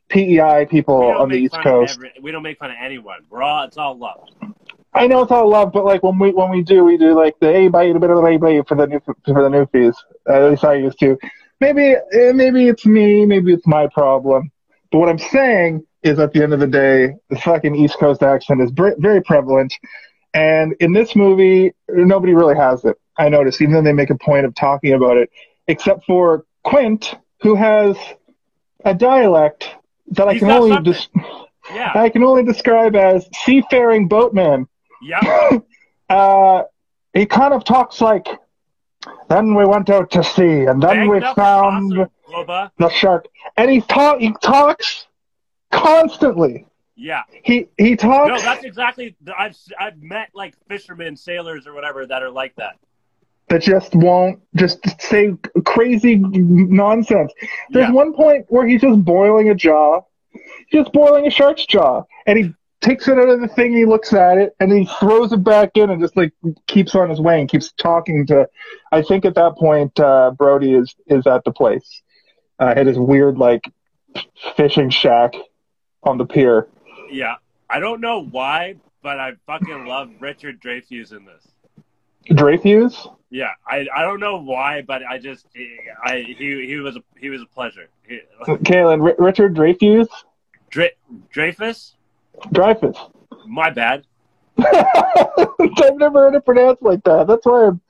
PEI 0.09 0.67
people 0.71 1.03
on 1.03 1.29
the 1.29 1.37
East 1.37 1.55
Coast. 1.63 1.95
every- 1.97 2.13
we 2.23 2.31
don't 2.31 2.43
make 2.43 2.59
fun 2.59 2.71
of 2.71 2.77
anyone. 2.81 3.21
We're 3.31 3.43
all 3.43 3.65
it's 3.65 3.77
all 3.79 3.97
love. 3.97 4.29
I 4.93 5.09
know 5.09 5.23
it's 5.23 5.33
all 5.33 5.49
love, 5.49 5.73
but 5.73 5.85
like 5.85 6.03
when 6.03 6.19
we 6.19 6.31
when 6.31 6.51
we 6.51 6.63
do, 6.63 6.85
we 6.85 6.97
do 6.97 7.15
like 7.15 7.35
the 7.41 7.51
hey 7.53 7.69
bye 7.69 7.85
a 7.85 7.99
bit 7.99 8.11
of 8.11 8.19
the 8.19 8.23
hey 8.25 8.37
bye 8.37 8.63
for 8.69 8.77
the 8.77 8.87
new 8.87 9.01
for 9.01 9.15
the 9.25 9.49
newfies. 9.49 9.95
At 10.29 10.51
least 10.51 10.65
I 10.65 10.75
used 10.75 11.01
to. 11.01 11.19
Maybe 11.61 11.97
eh, 12.13 12.33
maybe 12.33 12.69
it's 12.69 12.87
me, 12.87 13.27
maybe 13.27 13.53
it's 13.53 13.67
my 13.67 13.89
problem. 13.89 14.51
But 14.93 14.99
what 14.99 15.09
I'm 15.09 15.19
saying 15.19 15.85
is, 16.03 16.19
at 16.21 16.33
the 16.33 16.43
end 16.43 16.53
of 16.53 16.61
the 16.61 16.67
day, 16.67 17.15
the 17.31 17.37
fucking 17.37 17.75
East 17.75 17.99
Coast 17.99 18.23
accent 18.23 18.61
is 18.61 18.71
very 18.71 19.23
prevalent. 19.23 19.75
And 20.35 20.75
in 20.81 20.93
this 20.93 21.17
movie, 21.17 21.73
nobody 21.89 22.35
really 22.35 22.55
has 22.57 22.85
it. 22.85 22.97
I 23.17 23.29
noticed, 23.29 23.61
even 23.61 23.75
though 23.75 23.83
they 23.83 23.93
make 23.93 24.11
a 24.11 24.19
point 24.19 24.47
of 24.47 24.55
talking 24.55 24.93
about 24.93 25.17
it, 25.17 25.31
except 25.69 26.05
for 26.05 26.45
Quint, 26.65 27.15
who 27.41 27.55
has 27.55 27.97
a 28.85 28.95
dialect 28.95 29.71
that 30.09 30.29
I 30.29 30.39
can 30.39 30.51
only 30.51 30.83
des- 30.83 31.09
Yeah. 31.73 31.93
I 31.95 32.09
can 32.09 32.23
only 32.23 32.45
describe 32.45 32.97
as 32.97 33.29
seafaring 33.45 34.09
boatman. 34.09 34.69
Yeah. 35.03 35.59
Uh, 36.11 36.65
he 37.15 37.25
kind 37.25 37.55
of 37.55 37.65
talks 37.65 38.03
like. 38.03 38.27
Then 39.31 39.55
we 39.55 39.65
went 39.65 39.89
out 39.89 40.11
to 40.11 40.23
sea, 40.23 40.67
and 40.67 40.83
then 40.83 41.09
we 41.09 41.19
Banged 41.19 41.35
found 41.35 41.99
awesome, 42.27 42.71
the 42.79 42.91
shark. 42.91 43.27
And 43.57 43.71
he 43.71 43.81
talk 43.81 44.21
he 44.21 44.35
talks 44.43 45.07
constantly. 45.73 46.67
Yeah. 46.95 47.23
He 47.43 47.69
he 47.79 47.97
talks. 47.97 48.29
No, 48.29 48.39
that's 48.39 48.65
exactly. 48.65 49.17
I've 49.37 49.57
I've 49.81 50.01
met 50.03 50.29
like 50.35 50.55
fishermen, 50.69 51.17
sailors, 51.17 51.67
or 51.67 51.73
whatever 51.73 52.07
that 52.07 52.23
are 52.23 52.31
like 52.31 52.55
that. 52.57 52.77
That 53.49 53.63
just 53.63 53.95
won't 53.95 54.41
just 54.55 54.79
say 55.01 55.35
crazy 55.65 56.17
nonsense. 56.17 57.33
There's 57.71 57.89
Yeah. 57.89 57.93
one 57.93 58.15
point 58.15 58.47
where 58.49 58.67
he's 58.67 58.81
just 58.81 59.05
boiling 59.05 59.51
a 59.51 59.55
jaw, 59.55 60.03
just 60.73 60.93
boiling 60.93 61.27
a 61.27 61.31
shark's 61.31 61.67
jaw, 61.67 62.03
and 62.27 62.39
he 62.39 62.55
takes 62.81 63.09
it 63.09 63.19
out 63.19 63.29
of 63.29 63.41
the 63.41 63.49
thing. 63.49 63.73
He 63.75 63.85
looks 63.87 64.13
at 64.13 64.39
it 64.39 64.55
and 64.61 64.71
he 64.73 64.85
throws 65.01 65.33
it 65.33 65.43
back 65.45 65.71
in 65.75 65.91
and 65.91 66.01
just 66.03 66.17
like 66.17 66.33
keeps 66.67 66.95
on 66.95 67.09
his 67.09 67.21
way 67.21 67.41
and 67.41 67.49
keeps 67.49 67.73
talking 67.73 68.27
to. 68.27 68.49
I 68.93 69.03
think 69.03 69.25
at 69.25 69.35
that 69.37 69.57
point 69.57 69.99
uh, 70.01 70.33
Brody 70.33 70.75
is 70.75 70.95
is 71.07 71.27
at 71.27 71.45
the 71.45 71.53
place 71.53 72.03
uh, 72.59 72.75
at 72.77 72.87
his 72.87 72.99
weird 72.99 73.39
like 73.39 73.71
fishing 74.57 74.91
shack 74.91 75.35
on 76.03 76.19
the 76.19 76.27
pier. 76.27 76.69
Yeah. 77.11 77.37
I 77.71 77.81
don't 77.81 78.01
know 78.01 78.23
why, 78.23 78.77
but 79.03 79.19
I 79.19 79.33
fucking 79.47 79.87
love 79.87 80.11
Richard 80.21 80.61
Dreyfuss 80.61 81.13
in 81.13 81.25
this. 81.25 81.47
Dreyfus. 82.31 83.07
Yeah, 83.31 83.51
I, 83.67 83.87
I 83.95 84.03
don't 84.03 84.21
know 84.21 84.37
why, 84.41 84.83
but 84.83 85.03
I 85.09 85.19
just 85.19 85.47
I 86.05 86.19
he 86.27 86.67
he 86.67 86.77
was 86.77 86.97
a 86.97 87.03
he 87.19 87.31
was 87.31 87.43
a 87.43 87.47
pleasure. 87.47 87.89
He, 88.07 88.21
Kaylin, 88.47 89.03
R- 89.03 89.17
Richard 89.19 89.55
Dreyfus, 89.55 90.09
Dre, 90.71 90.91
Dreyfus, 91.33 91.95
Dreyfus. 92.53 92.97
my 93.47 93.71
bad. 93.71 94.05
I've 94.59 95.97
never 95.97 96.21
heard 96.21 96.35
it 96.37 96.45
pronounced 96.45 96.83
like 96.83 97.03
that. 97.05 97.27
That's 97.27 97.45
why 97.45 97.67
I'm. 97.67 97.81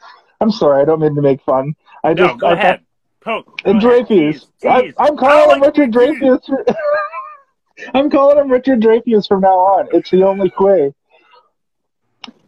I'm 0.40 0.50
sorry. 0.50 0.82
I 0.82 0.84
don't 0.86 1.00
mean 1.00 1.14
to 1.14 1.22
make 1.22 1.42
fun. 1.42 1.74
I 2.02 2.14
No, 2.14 2.28
just 2.28 2.40
go 2.40 2.48
I 2.48 2.52
ahead. 2.52 2.80
Poke. 3.20 3.60
And 3.64 3.80
Go. 3.80 3.88
Dreyfus. 3.88 4.46
I, 4.64 4.92
I 4.98 5.10
calling 5.10 5.50
him 5.56 5.60
like 5.60 5.76
Richard 5.76 5.92
to. 5.92 5.98
Dreyfus. 5.98 6.50
I'm 7.94 8.08
calling 8.10 8.38
him 8.38 8.50
Richard 8.50 8.80
Dreyfus 8.80 9.26
from 9.26 9.40
now 9.42 9.58
on. 9.58 9.88
It's 9.92 10.10
the 10.10 10.22
only 10.24 10.52
way. 10.58 10.94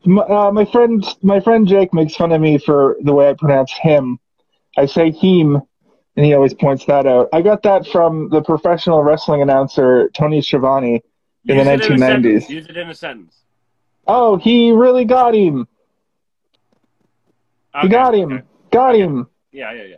My, 0.06 0.22
uh, 0.22 0.52
my 0.52 0.64
friend, 0.64 1.04
my 1.22 1.40
friend 1.40 1.66
Jake 1.66 1.92
makes 1.92 2.14
fun 2.14 2.32
of 2.32 2.40
me 2.40 2.58
for 2.58 2.96
the 3.02 3.12
way 3.12 3.28
I 3.28 3.34
pronounce 3.34 3.72
him. 3.72 4.18
I 4.76 4.86
say 4.86 5.10
him, 5.10 5.60
and 6.16 6.24
he 6.24 6.34
always 6.34 6.54
points 6.54 6.84
that 6.86 7.06
out. 7.06 7.28
I 7.32 7.42
got 7.42 7.62
that 7.64 7.86
from 7.88 8.28
the 8.28 8.42
professional 8.42 9.02
wrestling 9.02 9.42
announcer 9.42 10.08
Tony 10.10 10.40
Schiavone 10.40 11.02
in 11.48 11.56
the 11.56 11.62
Use 11.62 11.66
in 11.66 11.92
a 11.92 11.96
1990s. 11.96 12.48
Use 12.48 12.66
it 12.66 12.76
in 12.76 12.88
a 12.88 12.94
sentence. 12.94 13.36
Oh, 14.06 14.36
he 14.36 14.70
really 14.70 15.04
got 15.04 15.34
him. 15.34 15.66
He 17.82 17.88
got 17.88 18.14
him. 18.14 18.32
okay. 18.32 18.44
Got 18.70 18.94
him. 18.94 19.26
Yeah, 19.52 19.72
yeah, 19.72 19.82
yeah. 19.82 19.96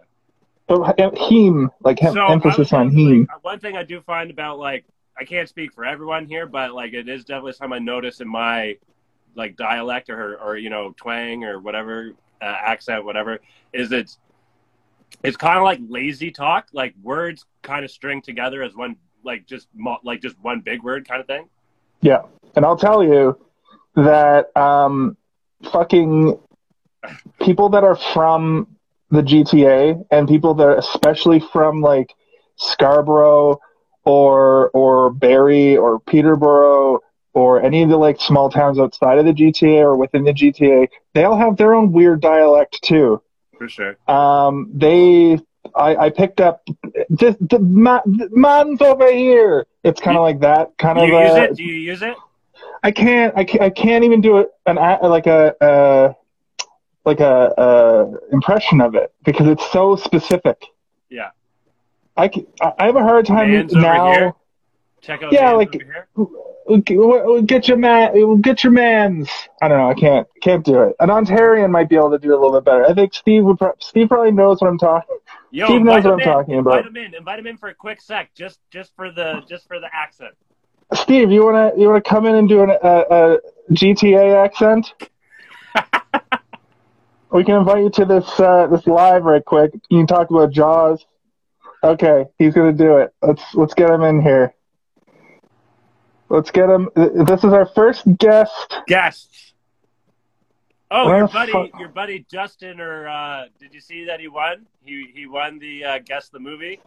But, 0.67 1.00
uh, 1.00 1.29
him, 1.29 1.71
like 1.81 1.99
So, 2.00 2.27
emphasis 2.27 2.73
on 2.73 2.91
him. 2.91 3.29
One 3.43 3.59
thing 3.59 3.77
I 3.77 3.83
do 3.83 4.00
find 4.00 4.31
about 4.31 4.59
like 4.59 4.85
I 5.19 5.25
can't 5.25 5.49
speak 5.49 5.73
for 5.73 5.85
everyone 5.85 6.27
here, 6.27 6.47
but 6.47 6.73
like 6.75 6.93
it 6.93 7.09
is 7.09 7.25
definitely 7.25 7.53
something 7.53 7.75
I 7.75 7.79
notice 7.79 8.21
in 8.21 8.29
my 8.29 8.77
like 9.38 9.57
dialect 9.57 10.11
or 10.11 10.16
her 10.16 10.37
or 10.37 10.57
you 10.57 10.68
know 10.68 10.92
twang 10.97 11.45
or 11.45 11.59
whatever 11.61 12.12
uh, 12.42 12.45
accent, 12.45 13.04
whatever 13.04 13.38
is 13.73 13.92
it's 13.92 14.18
it's 15.23 15.37
kind 15.37 15.57
of 15.57 15.64
like 15.64 15.80
lazy 15.88 16.30
talk, 16.30 16.68
like 16.73 16.95
words 17.02 17.47
kind 17.62 17.85
of 17.85 17.90
string 17.90 18.21
together 18.21 18.62
as 18.62 18.75
one 18.75 18.97
like 19.25 19.47
just 19.47 19.68
like 20.04 20.21
just 20.21 20.37
one 20.42 20.61
big 20.61 20.83
word 20.83 21.09
kind 21.09 21.21
of 21.21 21.26
thing. 21.26 21.49
Yeah, 22.00 22.23
and 22.54 22.64
I'll 22.64 22.76
tell 22.76 23.02
you 23.02 23.38
that 23.95 24.54
um, 24.57 25.16
fucking 25.73 26.38
people 27.40 27.71
that 27.71 27.85
are 27.85 27.97
from 27.97 28.76
the 29.11 29.23
GTA 29.23 30.04
and 30.11 30.28
people 30.28 30.54
that 30.54 30.64
are 30.64 30.76
especially 30.76 31.40
from 31.40 31.80
like 31.80 32.14
Scarborough 32.57 33.59
or 34.04 34.71
or 34.71 35.11
barry 35.11 35.76
or 35.76 36.00
Peterborough 36.00 37.00
or 37.38 37.62
any 37.62 37.83
of 37.83 37.88
the 37.88 37.97
like 37.97 38.21
small 38.21 38.50
towns 38.50 38.78
outside 38.78 39.18
of 39.18 39.25
the 39.25 39.33
GTA 39.33 39.80
or 39.80 39.97
within 39.97 40.25
the 40.25 40.33
GTA, 40.33 40.88
they 41.14 41.25
all 41.25 41.38
have 41.38 41.57
their 41.57 41.75
own 41.75 41.92
weird 41.92 42.21
dialect 42.21 42.83
too. 42.83 43.23
For 43.57 43.68
sure. 43.68 43.97
Um, 44.09 44.71
they, 44.75 45.38
I, 45.75 45.97
I 45.97 46.11
picked 46.11 46.40
up 46.40 46.62
the, 46.64 47.37
the, 47.40 47.59
ma, 47.61 48.00
man's 48.04 48.83
over 48.83 49.11
here. 49.12 49.66
It's 49.85 50.00
kind 50.00 50.16
of 50.16 50.23
like 50.23 50.40
that 50.40 50.76
kind 50.78 50.99
Do 50.99 51.04
of. 51.04 51.09
you 51.09 51.18
use 51.18 51.30
uh, 51.30 51.42
it? 51.42 51.57
Do 51.57 51.62
you 51.62 51.75
use 51.75 52.02
it? 52.02 52.16
I 52.83 52.90
can't. 52.90 53.37
I 53.37 53.45
can't, 53.45 53.62
I 53.62 53.71
can't 53.71 54.04
even 54.04 54.21
do 54.21 54.38
it 54.38 54.49
an 54.66 54.78
a- 54.78 55.09
like 55.09 55.26
a 55.26 55.54
uh, 55.62 56.12
like 57.04 57.21
a 57.21 57.61
uh, 57.61 58.12
impression 58.33 58.80
of 58.80 58.95
it 58.95 59.12
because 59.25 59.47
it's 59.49 59.68
so 59.73 59.97
specific. 59.97 60.64
Yeah. 61.09 61.30
I, 62.16 62.30
I 62.61 62.87
have 62.87 62.97
a 62.97 63.02
hard 63.02 63.26
time 63.26 63.50
Man's 63.52 63.73
now. 63.73 64.37
Check 65.00 65.23
out. 65.23 65.33
Yeah, 65.33 65.52
like- 65.52 65.80
G- 66.68 67.42
Get 67.46 67.68
your 67.68 67.76
man. 67.76 68.40
Get 68.40 68.62
your 68.62 68.72
man's. 68.72 69.30
I 69.62 69.68
don't 69.68 69.78
know. 69.78 69.88
I 69.90 69.94
can't. 69.94 70.26
Can't 70.42 70.64
do 70.64 70.82
it. 70.82 70.96
An 71.00 71.08
Ontarian 71.08 71.70
might 71.70 71.88
be 71.88 71.96
able 71.96 72.10
to 72.10 72.18
do 72.18 72.32
it 72.32 72.38
a 72.38 72.40
little 72.40 72.60
bit 72.60 72.64
better. 72.64 72.87
I 72.87 72.94
think 72.94 73.14
Steve 73.14 73.44
would. 73.44 73.58
Pro- 73.58 73.75
Steve 73.78 74.08
probably 74.08 74.32
knows 74.32 74.60
what 74.60 74.68
I'm 74.68 74.78
talking. 74.78 75.16
Yo, 75.50 75.66
Steve 75.66 75.82
knows 75.82 76.04
what 76.04 76.14
I'm 76.14 76.20
in. 76.20 76.25
talking 76.25 76.58
about. 76.58 76.87
Invite 76.87 76.87
him 76.87 76.96
in. 76.96 77.14
Invite 77.14 77.38
him 77.38 77.46
in 77.46 77.56
for 77.56 77.68
a 77.68 77.75
quick 77.75 78.00
sec, 78.00 78.34
just 78.34 78.60
just 78.70 78.94
for 78.96 79.10
the 79.10 79.42
just 79.48 79.66
for 79.66 79.80
the 79.80 79.88
accent. 79.92 80.34
Steve, 80.94 81.30
you 81.30 81.44
wanna 81.44 81.72
you 81.76 81.88
wanna 81.88 82.00
come 82.00 82.26
in 82.26 82.34
and 82.34 82.48
do 82.48 82.62
an, 82.62 82.70
a, 82.70 82.76
a 83.10 83.38
GTA 83.72 84.44
accent? 84.44 84.92
we 87.32 87.44
can 87.44 87.56
invite 87.56 87.82
you 87.82 87.90
to 87.90 88.04
this 88.04 88.40
uh, 88.40 88.66
this 88.68 88.87
live 88.87 89.25
right 89.25 89.44
quick. 89.44 89.72
You 89.88 89.98
can 89.98 90.06
talk 90.06 90.30
about 90.30 90.50
Jaws. 90.52 91.04
Okay, 91.82 92.26
he's 92.38 92.54
gonna 92.54 92.72
do 92.72 92.98
it. 92.98 93.12
Let's 93.22 93.42
let's 93.54 93.75
get 93.75 93.90
him 93.90 94.02
in 94.02 94.20
here. 94.20 94.54
Let's 96.28 96.50
get 96.50 96.68
him. 96.68 96.90
This 96.94 97.42
is 97.44 97.52
our 97.52 97.66
first 97.66 98.02
guest. 98.18 98.75
Guests. 98.87 99.52
Oh, 100.90 101.06
Where 101.06 101.18
your 101.18 101.28
buddy, 101.28 101.52
fuck- 101.52 101.78
your 101.78 101.88
buddy 101.88 102.26
Justin, 102.30 102.80
or 102.80 103.08
uh, 103.08 103.44
did 103.61 103.75
you 103.75 103.80
see 103.80 104.06
that 104.06 104.20
he 104.20 104.28
won? 104.28 104.66
He 104.85 105.11
he 105.14 105.26
won 105.26 105.58
the 105.58 105.85
uh, 105.85 105.99
guess 106.04 106.28
the 106.30 106.38
movie. 106.38 106.80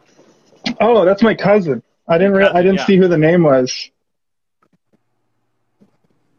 Oh, 0.80 1.04
that's 1.04 1.22
my 1.22 1.34
cousin. 1.34 1.82
I 2.08 2.18
didn't 2.18 2.34
re- 2.34 2.46
I 2.52 2.62
didn't 2.62 2.78
Yeah. 2.78 2.86
see 2.86 2.96
who 2.96 3.06
the 3.08 3.18
name 3.18 3.44
was. 3.44 3.90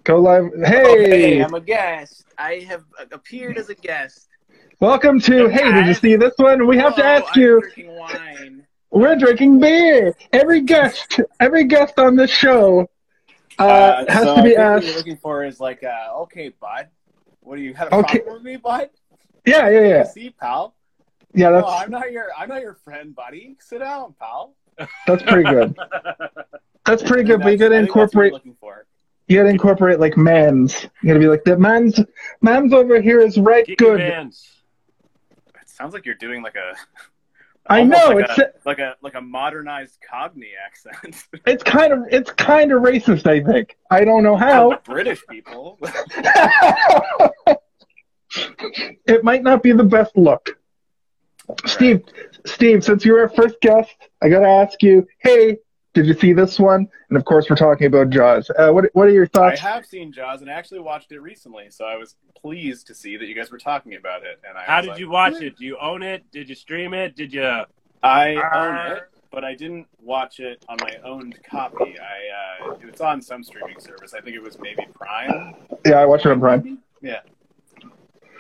Go 0.03 0.17
live. 0.19 0.45
Hey, 0.65 1.09
hey, 1.37 1.43
I'm 1.43 1.53
a 1.53 1.61
guest. 1.61 2.25
I 2.37 2.65
have 2.67 2.83
appeared 3.13 3.57
as 3.57 3.69
a 3.69 3.75
guest. 3.75 4.27
welcome 4.81 5.21
to. 5.21 5.47
Hey, 5.47 5.71
did 5.71 5.87
you 5.87 5.93
see 5.93 6.17
this 6.17 6.33
one? 6.37 6.67
We 6.67 6.77
have 6.79 6.95
to 6.97 7.03
Oh, 7.03 7.07
ask 7.07 7.37
I'm 7.37 7.41
you. 7.41 7.61
drinking 7.61 7.95
wine. 7.95 8.67
We're 8.93 9.15
drinking 9.15 9.59
beer. 9.59 10.15
Every 10.31 10.61
guest, 10.61 11.19
every 11.39 11.63
guest 11.65 11.97
on 11.97 12.15
this 12.15 12.29
show 12.29 12.87
uh, 13.57 14.05
has 14.07 14.23
so 14.23 14.35
to 14.35 14.43
be 14.43 14.55
I 14.55 14.61
think 14.61 14.75
What 14.75 14.83
you're 14.85 14.95
looking 14.95 15.17
for 15.17 15.43
is 15.43 15.59
like, 15.59 15.83
uh, 15.83 16.13
okay, 16.21 16.49
bud. 16.49 16.89
What 17.39 17.55
do 17.57 17.63
you 17.63 17.73
have 17.73 17.91
a 17.91 17.95
Okay. 17.95 18.19
problem 18.19 18.35
with 18.35 18.43
me, 18.43 18.57
bud? 18.57 18.89
Yeah, 19.45 19.67
yeah, 19.69 19.87
yeah, 19.87 20.03
See, 20.03 20.29
pal. 20.29 20.75
yeah. 21.33 21.49
No, 21.49 21.55
That's 21.61 21.83
I'm 21.83 21.91
not 21.91 22.11
your. 22.11 22.27
I'm 22.37 22.47
not 22.47 22.61
your 22.61 22.75
friend, 22.75 23.13
buddy. 23.15 23.57
Sit 23.59 23.79
down, 23.79 24.13
pal. 24.19 24.53
that's 25.07 25.23
pretty 25.23 25.49
good. 25.49 25.75
That's 26.85 27.01
pretty 27.01 27.23
good. 27.23 27.41
But 27.41 27.53
you 27.53 27.57
gotta 27.57 27.77
I 27.77 27.79
think 27.79 27.93
that's 27.93 28.13
what 28.13 28.23
you're 28.25 28.25
incorporate. 28.25 28.33
looking 28.33 28.55
for. 28.59 28.85
You 29.29 29.37
gotta 29.37 29.49
incorporate 29.49 29.99
like 30.01 30.17
man's. 30.17 30.83
You 31.01 31.07
gotta 31.07 31.19
be 31.19 31.27
like 31.27 31.43
the 31.45 31.57
man's. 31.57 31.97
Man's 32.41 32.73
over 32.73 33.01
here 33.01 33.21
is 33.21 33.37
right 33.39 33.65
Get 33.65 33.77
good. 33.77 33.99
mans. 33.99 34.49
It 35.61 35.69
sounds 35.69 35.93
like 35.93 36.05
you're 36.05 36.15
doing 36.15 36.43
like 36.43 36.55
a. 36.55 36.75
I 37.67 37.83
know 37.83 38.09
like 38.09 38.25
it's 38.29 38.37
a, 38.39 38.51
like 38.65 38.79
a 38.79 38.95
like 39.01 39.15
a 39.15 39.21
modernized 39.21 39.97
Cockney 40.09 40.51
accent. 40.65 41.23
it's 41.45 41.63
kind 41.63 41.93
of 41.93 41.99
it's 42.11 42.29
kind 42.31 42.71
of 42.73 42.81
racist. 42.81 43.25
I 43.25 43.41
think. 43.41 43.77
I 43.89 44.03
don't 44.03 44.23
know 44.23 44.35
how. 44.35 44.79
British 44.83 45.23
people. 45.29 45.79
it 49.05 49.23
might 49.23 49.43
not 49.43 49.63
be 49.63 49.71
the 49.71 49.83
best 49.83 50.17
look. 50.17 50.57
Steve, 51.65 52.03
Steve, 52.45 52.83
since 52.83 53.05
you're 53.05 53.21
our 53.21 53.29
first 53.29 53.55
guest, 53.61 53.95
I 54.21 54.29
gotta 54.29 54.47
ask 54.47 54.81
you. 54.83 55.07
Hey, 55.19 55.57
did 55.93 56.07
you 56.07 56.13
see 56.13 56.33
this 56.33 56.59
one? 56.59 56.87
And 57.09 57.17
of 57.17 57.25
course, 57.25 57.49
we're 57.49 57.55
talking 57.55 57.87
about 57.87 58.09
Jaws. 58.09 58.49
Uh, 58.57 58.71
what 58.71 58.85
What 58.93 59.07
are 59.07 59.11
your 59.11 59.27
thoughts? 59.27 59.61
I 59.61 59.73
have 59.73 59.85
seen 59.85 60.11
Jaws 60.11 60.41
and 60.41 60.49
I 60.49 60.53
actually 60.53 60.79
watched 60.79 61.11
it 61.11 61.19
recently, 61.19 61.69
so 61.69 61.85
I 61.85 61.95
was 61.97 62.15
pleased 62.39 62.87
to 62.87 62.95
see 62.95 63.17
that 63.17 63.25
you 63.25 63.35
guys 63.35 63.51
were 63.51 63.57
talking 63.59 63.95
about 63.95 64.23
it. 64.23 64.39
And 64.47 64.57
I 64.57 64.63
How 64.63 64.81
did 64.81 64.91
like, 64.91 64.99
you 64.99 65.09
watch 65.09 65.41
it? 65.41 65.57
Do 65.57 65.65
you 65.65 65.77
own 65.79 66.03
it? 66.03 66.23
Did 66.31 66.49
you 66.49 66.55
stream 66.55 66.93
it? 66.93 67.15
Did 67.15 67.33
you? 67.33 67.63
I 68.01 68.35
Uh, 68.35 68.57
own 68.57 68.97
it, 68.97 69.03
but 69.31 69.43
I 69.45 69.55
didn't 69.55 69.87
watch 70.01 70.39
it 70.39 70.63
on 70.67 70.77
my 70.81 70.95
owned 71.05 71.37
copy. 71.43 71.95
I 71.99 72.65
uh, 72.69 72.75
it's 72.81 73.01
on 73.01 73.21
some 73.21 73.43
streaming 73.43 73.79
service. 73.79 74.13
I 74.13 74.21
think 74.21 74.35
it 74.35 74.43
was 74.43 74.57
maybe 74.59 74.85
Prime. 74.93 75.55
Yeah, 75.85 75.99
I 75.99 76.05
watched 76.05 76.25
it 76.25 76.31
on 76.31 76.39
Prime. 76.39 76.79
Yeah. 77.01 77.19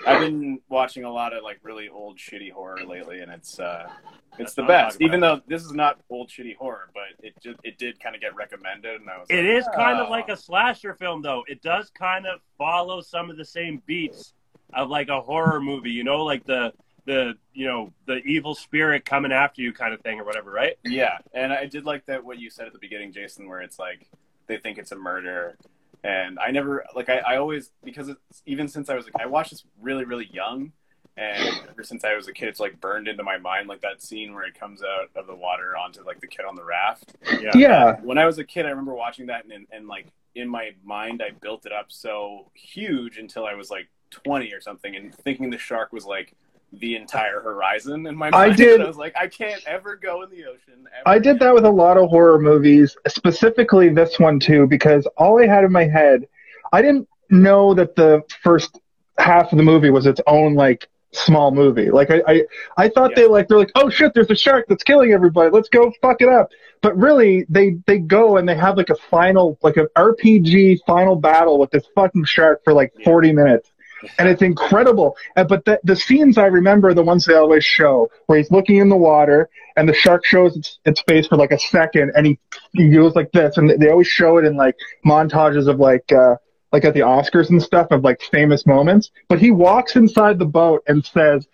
I've 0.05 0.19
been 0.19 0.59
watching 0.69 1.03
a 1.03 1.11
lot 1.11 1.33
of 1.33 1.43
like 1.43 1.59
really 1.63 1.89
old 1.89 2.17
shitty 2.17 2.51
horror 2.51 2.83
lately, 2.85 3.19
and 3.19 3.31
it's 3.31 3.59
uh, 3.59 3.87
it's 4.31 4.37
That's 4.37 4.53
the 4.55 4.63
best. 4.63 5.01
Even 5.01 5.19
though 5.19 5.41
this 5.47 5.63
is 5.63 5.71
not 5.71 5.99
old 6.09 6.29
shitty 6.29 6.55
horror, 6.55 6.89
but 6.93 7.25
it 7.25 7.33
just 7.41 7.59
it 7.63 7.77
did 7.77 7.99
kind 7.99 8.15
of 8.15 8.21
get 8.21 8.35
recommended, 8.35 9.01
and 9.01 9.09
I 9.09 9.19
was. 9.19 9.27
It 9.29 9.45
like, 9.45 9.45
is 9.45 9.67
kind 9.75 9.99
of 9.99 10.07
"Oh." 10.07 10.11
like 10.11 10.29
a 10.29 10.37
slasher 10.37 10.95
film, 10.95 11.21
though. 11.21 11.43
It 11.47 11.61
does 11.61 11.91
kind 11.97 12.25
of 12.25 12.39
follow 12.57 13.01
some 13.01 13.29
of 13.29 13.37
the 13.37 13.45
same 13.45 13.81
beats 13.85 14.33
of 14.73 14.89
like 14.89 15.09
a 15.09 15.21
horror 15.21 15.61
movie. 15.61 15.91
You 15.91 16.03
know, 16.03 16.23
like 16.23 16.45
the 16.45 16.73
the 17.05 17.33
you 17.53 17.67
know 17.67 17.93
the 18.05 18.17
evil 18.17 18.55
spirit 18.55 19.05
coming 19.05 19.31
after 19.31 19.61
you 19.61 19.73
kind 19.73 19.93
of 19.93 20.01
thing 20.01 20.19
or 20.19 20.25
whatever, 20.25 20.51
right? 20.51 20.77
Yeah, 20.83 21.17
and 21.33 21.53
I 21.53 21.65
did 21.65 21.85
like 21.85 22.05
that 22.07 22.23
what 22.23 22.39
you 22.39 22.49
said 22.49 22.67
at 22.67 22.73
the 22.73 22.79
beginning, 22.79 23.11
Jason, 23.13 23.47
where 23.47 23.61
it's 23.61 23.79
like 23.79 24.07
they 24.47 24.57
think 24.57 24.77
it's 24.77 24.91
a 24.91 24.97
murder, 24.97 25.57
and 26.03 26.37
I 26.39 26.51
never 26.51 26.85
like 26.95 27.09
I, 27.09 27.17
I 27.19 27.37
always 27.37 27.71
because 27.83 28.09
it's 28.09 28.43
even 28.45 28.67
since 28.67 28.89
I 28.89 28.95
was 28.95 29.05
like 29.05 29.21
I 29.21 29.25
watched 29.25 29.51
this 29.51 29.63
really 29.81 30.05
really 30.05 30.29
young, 30.31 30.71
and 31.17 31.61
ever 31.69 31.83
since 31.83 32.03
I 32.03 32.15
was 32.15 32.27
a 32.27 32.33
kid, 32.33 32.49
it's 32.49 32.59
like 32.59 32.79
burned 32.81 33.07
into 33.07 33.23
my 33.23 33.37
mind 33.37 33.67
like 33.67 33.81
that 33.81 34.01
scene 34.01 34.33
where 34.33 34.45
it 34.45 34.59
comes 34.59 34.81
out 34.83 35.09
of 35.15 35.27
the 35.27 35.35
water 35.35 35.77
onto 35.77 36.03
like 36.03 36.19
the 36.21 36.27
kid 36.27 36.45
on 36.45 36.55
the 36.55 36.63
raft. 36.63 37.15
Yeah. 37.39 37.51
Yeah. 37.55 38.01
When 38.01 38.17
I 38.17 38.25
was 38.25 38.37
a 38.37 38.43
kid, 38.43 38.65
I 38.65 38.69
remember 38.69 38.93
watching 38.93 39.27
that 39.27 39.45
and 39.45 39.67
and 39.71 39.87
like 39.87 40.07
in 40.35 40.49
my 40.49 40.71
mind 40.83 41.21
I 41.21 41.31
built 41.31 41.65
it 41.65 41.71
up 41.71 41.87
so 41.89 42.51
huge 42.53 43.17
until 43.17 43.45
I 43.45 43.53
was 43.53 43.69
like 43.69 43.89
twenty 44.09 44.53
or 44.53 44.61
something, 44.61 44.95
and 44.95 45.13
thinking 45.13 45.49
the 45.49 45.57
shark 45.57 45.93
was 45.93 46.05
like. 46.05 46.35
The 46.79 46.95
entire 46.95 47.39
horizon 47.39 48.07
in 48.07 48.15
my 48.15 48.29
mind. 48.31 48.51
I 48.51 48.55
did- 48.55 48.81
I 48.81 48.85
was 48.87 48.97
like, 48.97 49.13
I 49.15 49.27
can't 49.27 49.61
ever 49.67 49.95
go 49.95 50.23
in 50.23 50.29
the 50.31 50.45
ocean. 50.45 50.85
Ever 50.99 51.03
I 51.07 51.19
did 51.19 51.39
that 51.39 51.53
with 51.53 51.65
a 51.65 51.69
lot 51.71 51.97
of 51.97 52.09
horror 52.09 52.39
movies, 52.39 52.95
specifically 53.07 53.89
this 53.89 54.19
one 54.19 54.39
too, 54.39 54.67
because 54.67 55.05
all 55.17 55.41
I 55.41 55.47
had 55.47 55.63
in 55.63 55.71
my 55.71 55.85
head, 55.85 56.27
I 56.71 56.81
didn't 56.81 57.07
know 57.29 57.73
that 57.75 57.95
the 57.95 58.21
first 58.41 58.79
half 59.19 59.51
of 59.51 59.57
the 59.57 59.63
movie 59.63 59.91
was 59.91 60.05
its 60.07 60.19
own 60.27 60.55
like 60.55 60.87
small 61.11 61.51
movie. 61.51 61.91
Like 61.91 62.09
I, 62.09 62.21
I, 62.27 62.41
I 62.77 62.89
thought 62.89 63.11
Yeah. 63.11 63.15
they 63.23 63.27
like 63.27 63.47
they're 63.47 63.59
like, 63.59 63.71
oh 63.75 63.89
shit, 63.89 64.13
there's 64.15 64.31
a 64.31 64.35
shark 64.35 64.65
that's 64.67 64.83
killing 64.83 65.11
everybody. 65.11 65.51
Let's 65.51 65.69
go 65.69 65.91
fuck 66.01 66.21
it 66.21 66.29
up. 66.29 66.49
But 66.81 66.97
really, 66.97 67.45
they 67.49 67.75
they 67.85 67.99
go 67.99 68.37
and 68.37 68.49
they 68.49 68.55
have 68.55 68.77
like 68.77 68.89
a 68.89 68.95
final, 68.95 69.57
like 69.61 69.77
an 69.77 69.87
RPG 69.95 70.79
final 70.87 71.15
battle 71.15 71.59
with 71.59 71.69
this 71.69 71.83
fucking 71.93 72.25
shark 72.25 72.61
for 72.63 72.73
like 72.73 72.91
Yeah. 72.97 73.05
40 73.05 73.31
minutes. 73.33 73.71
And 74.17 74.27
it's 74.27 74.41
incredible. 74.41 75.15
But 75.35 75.65
the, 75.65 75.79
the 75.83 75.95
scenes 75.95 76.37
I 76.37 76.45
remember 76.45 76.93
the 76.93 77.03
ones 77.03 77.25
they 77.25 77.35
always 77.35 77.63
show, 77.63 78.09
where 78.25 78.37
he's 78.37 78.51
looking 78.51 78.77
in 78.77 78.89
the 78.89 78.97
water 78.97 79.49
and 79.75 79.87
the 79.87 79.93
shark 79.93 80.25
shows 80.25 80.55
its, 80.55 80.79
its 80.85 81.01
face 81.07 81.27
for 81.27 81.35
like 81.35 81.51
a 81.51 81.59
second 81.59 82.11
and 82.15 82.25
he, 82.25 82.39
he 82.73 82.89
goes 82.89 83.15
like 83.15 83.31
this. 83.31 83.57
And 83.57 83.69
they 83.81 83.89
always 83.89 84.07
show 84.07 84.37
it 84.37 84.45
in 84.45 84.55
like 84.55 84.75
montages 85.05 85.67
of 85.67 85.79
like, 85.79 86.11
uh, 86.11 86.35
like 86.71 86.85
at 86.85 86.93
the 86.93 87.01
Oscars 87.01 87.49
and 87.49 87.61
stuff 87.61 87.87
of 87.91 88.03
like 88.03 88.21
famous 88.31 88.65
moments. 88.65 89.11
But 89.29 89.39
he 89.39 89.51
walks 89.51 89.95
inside 89.95 90.39
the 90.39 90.45
boat 90.45 90.83
and 90.87 91.05
says, 91.05 91.47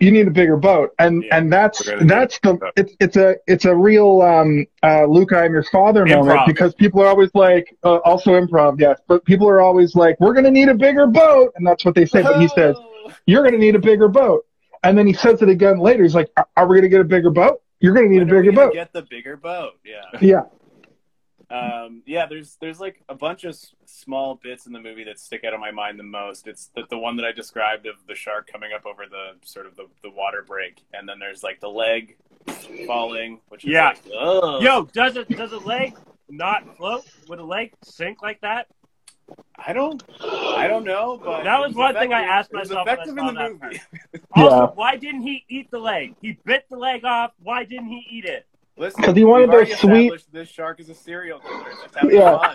you 0.00 0.10
need 0.10 0.26
a 0.26 0.30
bigger 0.30 0.56
boat. 0.56 0.90
And, 0.98 1.22
Yeah, 1.22 1.36
and 1.36 1.52
that's, 1.52 1.86
we're 1.86 1.92
gonna 1.92 2.02
need 2.02 2.10
that's 2.10 2.38
the, 2.40 2.72
it's, 2.76 2.94
it's 3.00 3.16
a, 3.16 3.36
it's 3.46 3.64
a 3.66 3.74
real, 3.74 4.22
um, 4.22 4.66
uh, 4.82 5.04
Luke, 5.04 5.32
I'm 5.32 5.52
your 5.52 5.62
father 5.64 6.04
moment 6.06 6.46
because 6.46 6.74
people 6.74 7.02
are 7.02 7.06
always 7.06 7.30
like, 7.34 7.76
uh, 7.84 7.96
also 7.98 8.32
improv, 8.32 8.80
yes, 8.80 8.98
but 9.06 9.24
people 9.24 9.48
are 9.48 9.60
always 9.60 9.94
like, 9.94 10.18
we're 10.18 10.32
going 10.32 10.44
to 10.44 10.50
need 10.50 10.68
a 10.68 10.74
bigger 10.74 11.06
boat. 11.06 11.52
And 11.56 11.66
that's 11.66 11.84
what 11.84 11.94
they 11.94 12.06
say. 12.06 12.22
But 12.22 12.40
he 12.40 12.48
says, 12.48 12.76
Oh. 12.78 13.12
you're 13.26 13.42
going 13.42 13.52
to 13.52 13.58
need 13.58 13.74
a 13.74 13.78
bigger 13.80 14.08
boat. 14.08 14.44
And 14.82 14.96
then 14.96 15.06
he 15.06 15.12
says 15.12 15.42
it 15.42 15.48
again 15.48 15.78
later. 15.78 16.02
He's 16.02 16.14
like, 16.14 16.30
are, 16.36 16.48
are 16.56 16.66
we 16.66 16.76
going 16.76 16.82
to 16.82 16.88
get 16.88 17.00
a 17.00 17.04
bigger 17.04 17.30
boat? 17.30 17.60
You're 17.80 17.94
going 17.94 18.06
to 18.08 18.12
need 18.12 18.20
When 18.20 18.30
a 18.30 18.40
bigger 18.40 18.52
boat. 18.52 18.72
Get 18.72 18.92
the 18.92 19.02
bigger 19.02 19.36
boat. 19.36 19.72
Yeah. 19.84 20.18
Yeah. 20.20 20.42
Um, 21.50 22.02
yeah, 22.06 22.26
there's 22.26 22.56
there's 22.60 22.78
like 22.78 23.02
a 23.08 23.14
bunch 23.14 23.42
of 23.44 23.50
s- 23.50 23.74
small 23.84 24.36
bits 24.42 24.66
in 24.66 24.72
the 24.72 24.78
movie 24.80 25.02
that 25.04 25.18
stick 25.18 25.42
out 25.44 25.52
of 25.52 25.58
my 25.60 25.70
mind 25.72 25.98
the 25.98 26.04
most. 26.04 26.46
It's 26.46 26.70
the, 26.76 26.82
the 26.90 26.98
one 26.98 27.16
that 27.16 27.24
I 27.26 27.32
described 27.32 27.86
of 27.86 27.96
the 28.06 28.14
shark 28.14 28.48
coming 28.50 28.70
up 28.72 28.86
over 28.86 29.04
the 29.10 29.32
sort 29.44 29.66
of 29.66 29.74
the, 29.76 29.86
the 30.02 30.10
water 30.10 30.44
break, 30.46 30.82
and 30.94 31.08
then 31.08 31.18
there's 31.18 31.42
like 31.42 31.60
the 31.60 31.68
leg 31.68 32.16
falling, 32.86 33.40
which 33.48 33.64
is 33.64 33.70
Yeah. 33.70 33.88
like, 33.88 33.98
ugh. 34.16 34.62
Yo, 34.62 34.84
does 34.92 35.16
it 35.16 35.28
does 35.28 35.52
a 35.52 35.58
leg 35.58 35.96
not 36.28 36.76
float? 36.76 37.04
Would 37.28 37.40
a 37.40 37.44
leg 37.44 37.72
sink 37.82 38.22
like 38.22 38.40
that? 38.42 38.68
I 39.56 39.72
don't 39.72 40.02
I 40.22 40.66
don't 40.68 40.84
know, 40.84 41.20
but 41.22 41.44
That 41.44 41.60
was 41.60 41.72
it 41.72 41.76
one 41.76 41.94
thing 41.94 42.12
I 42.12 42.22
effective- 42.22 42.30
asked 42.30 42.50
it 42.52 42.56
was 42.58 42.68
myself 42.70 42.86
when 42.86 42.88
I 42.88 42.92
effective 42.92 43.14
saw 43.18 43.28
in 43.28 43.34
the 43.34 43.40
that 43.40 43.62
movie. 43.62 43.80
Also, 44.36 44.56
Yeah. 44.56 44.66
why 44.74 44.96
didn't 44.96 45.22
he 45.22 45.44
eat 45.48 45.70
the 45.70 45.78
leg? 45.78 46.14
He 46.22 46.38
bit 46.44 46.64
the 46.70 46.76
leg 46.76 47.04
off. 47.04 47.32
Why 47.42 47.64
didn't 47.64 47.88
he 47.88 48.06
eat 48.10 48.24
it? 48.24 48.46
Listen, 48.80 49.04
'Cause 49.04 49.14
he 49.14 49.24
wanted 49.24 49.50
those 49.50 49.76
sweet- 49.78 50.24
This 50.32 50.48
shark 50.48 50.80
is 50.80 50.88
a 50.88 50.94
serial 50.94 51.38
killer. 51.40 51.64
It's 51.70 51.82
just 51.82 51.94
having 51.96 52.16
Yeah. 52.16 52.54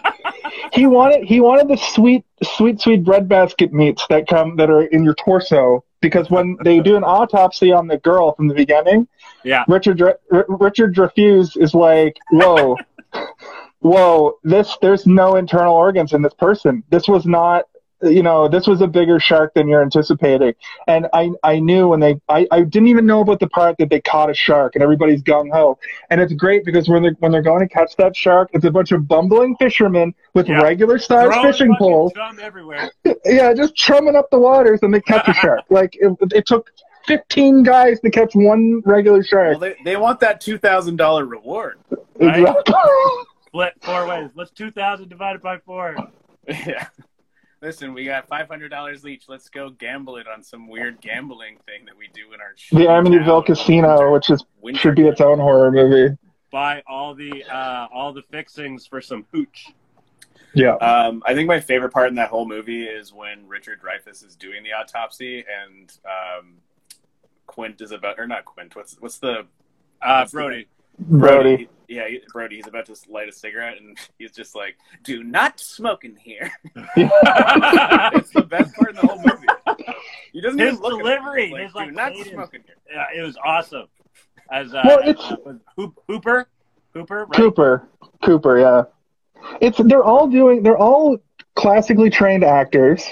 He 0.74 0.88
wanted 0.88 1.24
he 1.24 1.40
wanted 1.40 1.68
the 1.68 1.78
sweet 1.78 2.26
sweet 2.42 2.82
sweet 2.82 3.04
breadbasket 3.04 3.72
meats 3.72 4.08
that 4.10 4.28
come 4.28 4.56
that 4.56 4.72
are 4.72 4.82
in 4.82 5.04
your 5.04 5.14
torso 5.14 5.84
because 6.02 6.32
when 6.32 6.58
they 6.64 6.80
do 6.80 6.96
an 6.96 7.04
autopsy 7.04 7.72
on 7.72 7.88
the 7.88 7.98
girl 8.00 8.32
from 8.34 8.48
the 8.48 8.56
beginning, 8.56 9.08
Yeah. 9.44 9.66
Richard 9.68 10.02
R- 10.02 10.18
Richard 10.50 10.96
Dreyfuss 10.96 11.58
is 11.62 11.76
like, 11.76 12.18
whoa, 12.32 12.76
whoa, 13.82 14.34
this 14.44 14.76
there's 14.82 15.06
no 15.06 15.36
internal 15.36 15.76
organs 15.76 16.14
in 16.14 16.24
this 16.24 16.34
person. 16.34 16.84
This 16.90 17.08
was 17.08 17.28
not. 17.28 17.66
You 18.04 18.22
know, 18.24 18.48
this 18.48 18.68
was 18.68 18.82
a 18.82 18.88
bigger 18.88 19.20
shark 19.20 19.54
than 19.54 19.68
you're 19.70 19.82
anticipating. 19.82 20.54
And 20.88 21.08
I, 21.14 21.32
I 21.44 21.60
knew 21.60 21.88
when 21.88 22.02
they, 22.02 22.20
I, 22.28 22.46
I 22.52 22.62
didn't 22.62 22.90
even 22.90 23.06
know 23.06 23.22
about 23.22 23.40
the 23.40 23.48
part 23.48 23.78
that 23.80 23.90
they 23.90 24.02
caught 24.02 24.30
a 24.30 24.34
shark 24.34 24.76
and 24.76 24.84
everybody's 24.84 25.24
gung 25.24 25.50
ho. 25.52 25.80
And 26.10 26.20
it's 26.20 26.34
great 26.34 26.66
because 26.66 26.90
when 26.90 27.04
they're, 27.04 27.16
when 27.20 27.32
they're 27.32 27.42
going 27.42 27.62
to 27.66 27.74
catch 27.74 27.96
that 27.98 28.16
shark, 28.16 28.50
it's 28.54 28.66
a 28.66 28.70
bunch 28.72 28.92
of 28.92 29.08
bumbling 29.08 29.56
fishermen 29.58 30.14
with 30.34 30.48
Yeah. 30.50 30.62
regular 30.62 31.00
sized 31.00 31.32
Throwing 31.34 31.52
fishing 31.52 31.76
poles. 31.80 32.12
chum 32.14 32.38
everywhere. 32.42 32.92
Yeah, 33.26 33.54
just 33.54 33.76
chumming 33.76 34.16
up 34.16 34.30
the 34.30 34.40
waters 34.40 34.80
and 34.84 34.94
they 34.94 35.02
catch 35.02 35.28
a 35.28 35.34
shark. 35.42 35.62
Like 35.70 35.96
it, 35.96 36.12
it 36.34 36.46
took 36.46 36.70
15 37.08 37.64
guys 37.64 38.00
to 38.02 38.10
catch 38.12 38.36
one 38.36 38.82
regular 38.86 39.20
Well, 39.20 39.24
shark. 39.28 39.60
they, 39.60 39.76
they 39.84 39.96
want 39.98 40.20
that 40.20 40.42
two 40.42 40.58
thousand 40.58 40.98
dollar 40.98 41.26
reward. 41.26 41.80
right? 42.20 42.40
Exactly. 42.40 42.74
Split 43.48 43.74
four 43.82 44.06
ways. 44.08 44.30
What's 44.34 44.52
two 44.52 44.70
thousand 44.70 45.08
divided 45.10 45.42
by 45.42 45.60
four? 45.60 45.96
Yeah. 46.48 46.88
Listen, 47.66 47.96
we 47.96 48.06
got 48.06 48.28
five 48.28 48.48
hundred 48.48 48.70
dollars 48.70 49.04
each. 49.08 49.28
Let's 49.28 49.50
go 49.50 49.72
gamble 49.72 50.18
it 50.18 50.28
on 50.28 50.44
some 50.44 50.68
weird 50.68 51.02
gambling 51.02 51.58
thing 51.66 51.84
that 51.86 51.98
we 51.98 52.08
do 52.14 52.32
in 52.32 52.40
our 52.40 52.54
the 52.72 52.86
shitty 52.86 52.88
Amityville 52.88 53.44
town. 53.48 53.56
Casino, 53.56 54.14
which 54.14 54.30
is 54.30 54.44
Winter- 54.62 54.80
should 54.80 54.96
be 54.96 55.08
its 55.08 55.20
own 55.20 55.40
horror 55.40 55.72
movie. 55.72 56.16
Buy 56.52 56.84
all 56.88 57.16
the 57.16 57.44
uh, 57.52 57.88
all 57.92 58.14
the 58.14 58.22
fixings 58.22 58.86
for 58.86 59.02
some 59.02 59.26
hooch. 59.32 59.74
Yeah. 60.54 60.76
Um, 60.76 61.24
I 61.26 61.34
think 61.34 61.48
my 61.48 61.60
favorite 61.60 61.90
part 61.92 62.08
in 62.10 62.16
that 62.16 62.30
whole 62.30 62.48
movie 62.48 62.84
is 62.86 63.12
when 63.12 63.48
Richard 63.48 63.82
Dreyfuss 63.82 64.24
is 64.24 64.36
doing 64.36 64.62
the 64.64 64.72
autopsy 64.74 65.40
and 65.40 65.92
um, 66.06 66.58
Quint 67.48 67.82
is 67.82 67.92
about, 67.92 68.20
or 68.20 68.28
not 68.28 68.46
Quint. 68.46 68.76
What's 68.76 68.96
what's 69.02 69.18
the 69.18 69.48
Uh, 70.02 70.20
What's 70.20 70.34
the 70.34 70.66
Brody. 71.00 71.56
Brody. 71.58 71.70
Yeah, 71.88 72.08
he- 72.08 72.22
Brody. 72.32 72.56
He's 72.58 72.68
about 72.68 72.86
to 72.88 72.96
light 73.10 73.30
a 73.30 73.32
cigarette, 73.32 73.78
and 73.80 73.98
he's 74.18 74.32
just 74.32 74.56
like, 74.56 74.76
"Do 75.04 75.24
not 75.24 75.60
smoke 75.60 76.04
in 76.04 76.16
here." 76.16 76.52
it's 76.76 78.32
the 78.32 78.42
best 78.50 78.74
part 78.76 78.92
in 78.92 78.96
the 78.96 79.02
whole 79.08 79.18
movie. 79.18 79.48
He 80.34 80.42
doesn't 80.42 80.60
His 80.60 80.74
even 80.74 80.82
look 80.82 81.00
delivery, 81.00 81.46
At 81.46 81.50
him. 81.52 81.58
He's 81.58 81.66
his, 81.68 81.76
like, 81.76 81.86
like, 81.86 81.90
Do 81.90 81.96
not 81.96 82.12
cadence. 82.14 82.30
smoke 82.34 82.54
in 82.54 82.62
here. 82.66 82.76
Yeah, 82.92 83.20
it 83.20 83.26
was 83.26 83.38
awesome. 83.46 83.88
As 84.52 84.74
uh, 84.74 84.82
Well, 84.86 85.00
it's- 85.00 85.32
uh, 85.32 85.36
was 85.46 85.56
Hoop, 85.76 85.96
Hooper, 86.08 86.48
Hooper, 86.94 87.26
right? 87.26 87.34
Cooper. 87.34 87.88
Cooper, 88.24 88.60
yeah. 88.60 88.84
It's 89.62 89.78
they're 89.78 90.04
all 90.04 90.28
doing 90.28 90.64
they're 90.64 90.78
all 90.78 91.18
classically 91.56 92.10
trained 92.10 92.44
actors. 92.44 93.06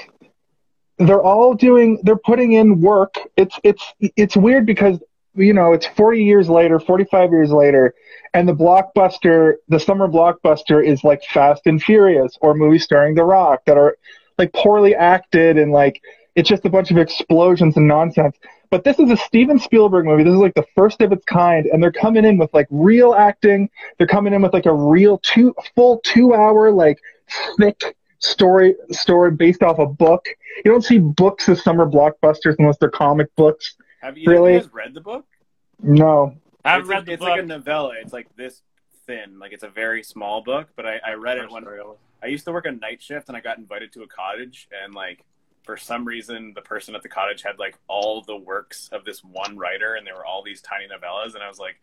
They're 0.98 1.22
all 1.22 1.54
doing 1.54 2.00
they're 2.04 2.16
putting 2.18 2.54
in 2.54 2.82
work. 2.82 3.16
It's 3.38 3.60
it's 3.64 3.84
it's 4.00 4.36
weird 4.36 4.66
because 4.66 5.00
you 5.36 5.54
know, 5.54 5.74
it's 5.74 5.88
40 5.88 6.24
years 6.24 6.50
later, 6.50 6.80
45 6.80 7.32
years 7.32 7.52
later, 7.52 7.94
and 8.34 8.48
the 8.48 8.56
blockbuster, 8.56 9.56
the 9.68 9.80
summer 9.80 10.08
blockbuster 10.08 10.86
is 10.86 11.04
like 11.04 11.24
Fast 11.24 11.64
and 11.66 11.82
Furious 11.82 12.38
or 12.42 12.54
movies 12.54 12.84
starring 12.84 13.16
The 13.16 13.24
Rock 13.24 13.62
that 13.66 13.78
are 13.78 13.98
like 14.38 14.54
poorly 14.54 14.96
acted 14.96 15.58
and 15.58 15.72
like 15.72 16.02
it's 16.36 16.50
just 16.50 16.66
a 16.66 16.70
bunch 16.70 16.90
of 16.90 16.98
explosions 16.98 17.78
and 17.78 17.88
nonsense. 17.88 18.38
But 18.72 18.84
this 18.84 18.98
is 18.98 19.12
a 19.12 19.18
Steven 19.18 19.60
Spielberg 19.60 20.06
movie. 20.06 20.24
This 20.24 20.34
is 20.34 20.40
like 20.40 20.56
the 20.56 20.66
first 20.76 21.00
of 21.02 21.12
its 21.12 21.24
kind, 21.26 21.68
and 21.68 21.82
they're 21.82 21.92
coming 21.92 22.26
in 22.26 22.40
with 22.40 22.52
like 22.54 22.68
real 22.72 23.14
acting. 23.14 23.70
They're 23.98 24.08
coming 24.08 24.34
in 24.34 24.42
with 24.42 24.52
like 24.52 24.66
a 24.66 24.74
real 24.74 25.20
two 25.20 25.54
full 25.76 26.02
two 26.04 26.34
hour 26.34 26.72
like 26.72 26.98
thick 27.60 27.96
story 28.18 28.76
story 28.90 29.30
based 29.30 29.62
off 29.62 29.78
a 29.78 29.86
book. 29.86 30.26
You 30.66 30.72
don't 30.72 30.84
see 30.84 30.98
books 30.98 31.48
as 31.50 31.64
summer 31.64 31.86
blockbusters 31.86 32.56
unless 32.58 32.78
they're 32.78 32.90
comic 32.90 33.28
books. 33.36 33.76
Have 34.04 34.18
you, 34.18 34.30
Really? 34.30 34.56
you 34.56 34.60
guys 34.60 34.74
read 34.74 34.94
the 34.94 35.00
book? 35.00 35.26
No. 35.82 36.36
I 36.66 36.72
haven't 36.72 36.82
it's 36.84 36.90
read 36.90 36.96
like, 36.98 37.06
the 37.06 37.12
it's 37.14 37.20
book. 37.22 37.30
like 37.30 37.40
a 37.40 37.46
novella. 37.46 37.94
It's 38.02 38.12
like 38.12 38.36
this 38.36 38.62
thin. 39.08 39.40
Like 39.40 39.54
it's 39.54 39.64
a 39.64 39.70
very 39.70 40.04
small 40.04 40.44
book, 40.44 40.68
but 40.76 40.86
I, 40.86 41.00
I 41.06 41.14
read 41.14 41.38
it 41.38 41.50
when 41.50 41.64
I 42.22 42.28
used 42.28 42.44
to 42.46 42.52
work 42.52 42.66
a 42.66 42.72
night 42.72 43.02
shift 43.02 43.30
and 43.30 43.38
I 43.38 43.40
got 43.40 43.58
invited 43.58 43.94
to 43.94 44.04
a 44.04 44.08
cottage 44.08 44.68
and 44.84 44.94
like 44.94 45.24
for 45.64 45.78
some 45.78 46.04
reason 46.04 46.52
the 46.54 46.62
person 46.62 46.96
at 46.96 47.02
the 47.02 47.08
cottage 47.08 47.44
had 47.44 47.60
like 47.60 47.78
all 47.88 48.22
the 48.22 48.36
works 48.36 48.90
of 48.92 49.06
this 49.06 49.24
one 49.24 49.58
writer 49.58 49.96
and 49.96 50.06
there 50.06 50.16
were 50.16 50.26
all 50.26 50.44
these 50.44 50.62
tiny 50.62 50.86
novellas 50.88 51.36
and 51.36 51.44
I 51.44 51.48
was 51.48 51.60
like 51.60 51.80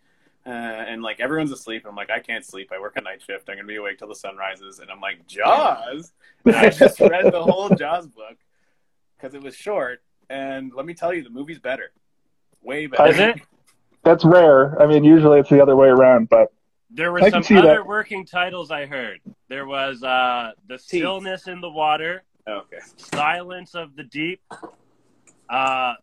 uh, 0.47 0.51
and 0.51 1.03
like 1.03 1.21
everyone's 1.21 1.53
asleep 1.53 1.87
I'm 1.89 1.95
like 1.97 2.11
I 2.11 2.21
can't 2.21 2.45
sleep 2.45 2.71
I 2.75 2.79
work 2.79 2.97
a 2.97 3.01
night 3.01 3.23
shift 3.23 3.49
I'm 3.49 3.57
gonna 3.57 3.67
be 3.67 3.77
awake 3.77 3.99
till 3.99 4.09
the 4.09 4.15
sun 4.15 4.37
rises 4.37 4.79
and 4.81 4.91
I'm 4.91 5.01
like 5.01 5.27
Jaws 5.27 6.13
and 6.45 6.57
I 6.57 6.69
just 6.69 7.01
read 7.01 7.33
the 7.33 7.43
whole 7.43 7.69
Jaws 7.77 8.07
book 8.07 8.37
because 9.17 9.35
it 9.35 9.43
was 9.43 9.55
short. 9.57 10.03
And 10.29 10.73
let 10.75 10.87
me 10.87 10.95
tell 10.95 11.13
you, 11.13 11.25
the 11.25 11.31
movie's 11.31 11.59
better, 11.59 11.91
way 12.63 12.87
better. 12.87 13.11
Is 13.11 13.19
it? 13.19 13.41
That's 14.03 14.25
rare. 14.25 14.81
I 14.81 14.87
mean, 14.87 15.05
usually 15.05 15.41
it's 15.41 15.51
the 15.51 15.61
other 15.63 15.77
way 15.77 15.89
around, 15.89 16.29
but 16.29 16.53
There 16.91 17.13
were 17.13 17.19
I 17.21 17.25
some 17.31 17.33
can 17.33 17.43
see 17.43 17.57
other 17.59 17.75
that. 17.75 17.87
working 17.87 18.25
titles 18.25 18.71
I 18.71 18.87
heard. 18.87 19.21
There 19.49 19.67
was 19.67 20.03
uh, 20.03 20.53
The 20.69 20.79
Teeth. 20.79 21.01
Stillness 21.03 21.47
in 21.49 21.61
the 21.61 21.69
Water, 21.71 22.23
Okay. 22.49 22.79
Silence 22.97 23.75
of 23.75 23.95
the 23.97 24.05
Deep, 24.05 24.41
uh, 25.51 25.95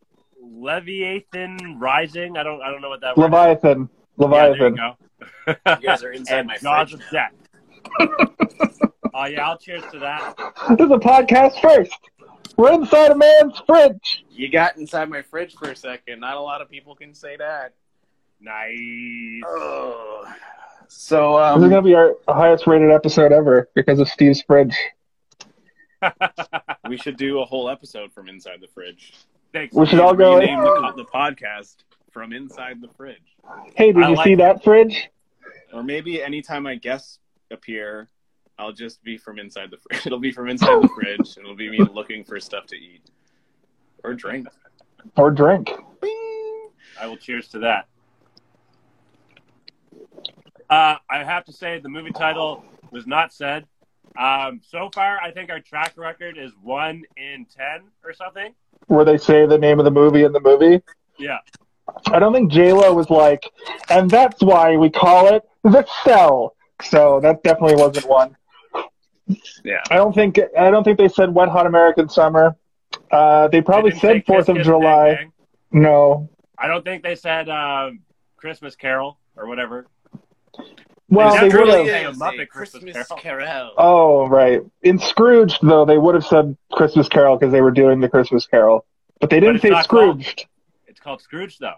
Leviathan 0.42 1.78
Rising. 1.80 2.38
I 2.38 2.44
don't 2.44 2.62
I 2.62 2.70
don't 2.72 2.82
know 2.82 2.90
what 2.90 3.02
that 3.02 3.18
word 3.18 3.26
is. 3.26 3.32
Leviathan. 3.32 3.90
Yeah, 4.20 4.28
there 4.28 4.48
you 4.58 4.64
Leviathan. 4.64 4.76
go. 4.76 4.96
You 5.82 5.88
guys 5.88 6.04
are 6.04 6.12
inside 6.12 6.38
and 6.40 6.48
my 6.48 6.58
Jaws 6.58 6.92
fridge. 6.92 7.02
of 7.02 7.10
Death. 7.12 7.34
oh 9.14 9.26
yeah, 9.26 9.48
I'll 9.48 9.58
cheers 9.58 9.84
to 9.92 10.00
that. 10.00 10.36
this 10.70 10.86
is 10.86 10.92
a 10.92 10.98
podcast 11.00 11.60
first. 11.62 11.98
We're 12.56 12.74
inside 12.74 13.12
a 13.12 13.16
man's 13.16 13.60
fridge. 13.66 14.26
You 14.32 14.50
got 14.50 14.78
inside 14.78 15.10
my 15.10 15.22
fridge 15.22 15.56
for 15.56 15.70
a 15.72 15.76
second. 15.76 16.20
Not 16.20 16.38
a 16.38 16.42
lot 16.42 16.62
of 16.62 16.70
people 16.70 16.96
can 16.96 17.14
say 17.14 17.38
that. 17.38 17.74
Nice. 18.40 19.44
Oh. 19.46 20.26
So 20.88 21.38
this 21.38 21.58
is 21.58 21.64
um, 21.64 21.70
going 21.70 21.72
to 21.72 21.82
be 21.82 21.96
our 21.96 22.16
highest 22.28 22.66
rated 22.68 22.92
episode 22.92 23.32
ever 23.32 23.70
because 23.76 24.00
of 24.00 24.08
Steve's 24.08 24.42
fridge. 24.42 24.76
we 26.90 26.98
should 26.98 27.18
do 27.18 27.40
a 27.40 27.46
whole 27.46 27.70
episode 27.70 28.14
from 28.14 28.30
inside 28.30 28.62
the 28.62 28.68
fridge. 28.68 29.14
Thanks. 29.52 29.74
We 29.76 29.86
should 29.86 30.00
all 30.00 30.14
go. 30.14 30.38
Rename 30.38 30.62
the, 30.62 30.94
the 30.98 31.06
podcast 31.06 31.78
from 32.12 32.34
inside 32.34 32.82
the 32.82 32.88
fridge, 32.98 33.36
Hey, 33.76 33.92
did 33.92 34.04
I 34.04 34.10
you 34.10 34.16
like 34.16 34.26
see 34.26 34.36
that 34.36 34.64
fridge? 34.64 35.10
or 35.74 35.84
maybe 35.84 36.24
anytime 36.24 36.64
my 36.64 36.76
guests 36.76 37.20
appear, 37.52 38.08
I'll 38.60 38.74
just 38.74 39.04
be 39.04 39.18
from 39.18 39.40
inside 39.40 39.72
the 39.72 39.78
fridge. 39.78 40.02
It'll 40.06 40.20
be 40.20 40.32
from 40.32 40.50
inside 40.50 40.82
the 40.82 40.90
fridge. 40.90 41.38
It'll 41.38 41.56
be 41.56 41.70
me 41.70 41.80
looking 41.94 42.24
for 42.24 42.40
stuff 42.40 42.66
to 42.68 42.76
eat 42.76 43.12
or 44.04 44.14
drink. 44.14 44.48
Or 45.16 45.32
drink? 45.32 45.72
I 47.00 47.06
will 47.06 47.18
cheers 47.18 47.48
to 47.50 47.60
that. 47.60 47.88
Uh, 50.70 50.96
I 51.10 51.24
have 51.24 51.46
to 51.46 51.54
say 51.54 51.80
the 51.80 51.90
movie 51.90 52.12
title 52.12 52.64
was 52.92 53.08
not 53.08 53.32
said. 53.32 53.66
Um, 54.20 54.62
so 54.68 54.90
far, 54.94 55.20
I 55.22 55.32
think 55.32 55.52
our 55.52 55.60
track 55.60 55.94
record 55.96 56.38
is 56.38 56.52
one 56.62 57.04
in 57.16 57.46
ten 57.46 57.84
or 58.04 58.14
something. 58.14 58.54
Where 58.88 59.06
they 59.06 59.18
say 59.18 59.46
the 59.46 59.58
name 59.58 59.80
of 59.80 59.86
the 59.86 59.92
movie 59.92 60.24
in 60.24 60.34
the 60.34 60.40
movie? 60.40 60.82
Yeah, 61.20 61.38
I 62.08 62.20
don't 62.20 62.34
think 62.34 62.52
J-Lo 62.52 62.94
was 62.94 63.10
like, 63.10 63.50
and 63.90 64.10
that's 64.10 64.42
why 64.42 64.76
we 64.78 64.90
call 64.90 65.34
it 65.34 65.44
The 65.64 65.86
Cell. 66.04 66.56
So 66.82 67.20
that 67.22 67.44
definitely 67.44 67.76
wasn't 67.76 68.08
one. 68.08 68.36
Yeah. 69.64 69.82
I 69.90 69.96
don't 69.96 70.14
think 70.14 70.40
I 70.58 70.70
don't 70.72 70.84
think 70.84 70.98
they 70.98 71.10
said 71.10 71.34
Wet 71.34 71.50
Hot 71.50 71.66
American 71.66 72.08
Summer. 72.10 72.56
Uh, 73.12 73.48
they 73.50 73.62
probably 73.62 73.92
They 73.92 73.98
said 74.00 74.16
say 74.18 74.24
Fourth 74.26 74.50
of 74.50 74.62
July. 74.62 75.16
Bang, 75.16 75.32
Bang. 75.72 75.82
No. 75.84 76.30
I 76.58 76.68
don't 76.68 76.84
think 76.84 77.04
they 77.04 77.16
said 77.16 77.50
um, 77.50 78.00
Christmas 78.38 78.76
Carol 78.76 79.18
or 79.36 79.48
whatever. 79.48 79.88
Well, 81.10 81.34
It 81.36 81.42
they 81.42 81.50
definitely 81.50 81.84
would 81.84 81.94
have. 81.94 82.16
a 82.16 82.18
Muppet 82.18 82.50
Christmas 82.50 83.08
Carol. 83.18 83.72
Oh, 83.78 84.28
right. 84.28 84.62
In 84.82 85.00
Scrooge, 85.00 85.58
though, 85.62 85.86
they 85.86 85.98
would 85.98 86.16
have 86.16 86.26
said 86.26 86.58
Christmas 86.74 87.08
Carol 87.08 87.38
because 87.38 87.52
they 87.54 87.62
were 87.62 87.72
doing 87.72 88.00
the 88.02 88.10
Christmas 88.10 88.46
Carol, 88.46 88.86
but 89.22 89.30
they 89.30 89.40
didn't 89.40 89.56
it's 89.58 89.64
say 89.64 89.70
not 89.70 89.88
called- 89.88 90.24
It's 90.88 91.00
called 91.00 91.22
Scrooge, 91.22 91.60
though. 91.60 91.76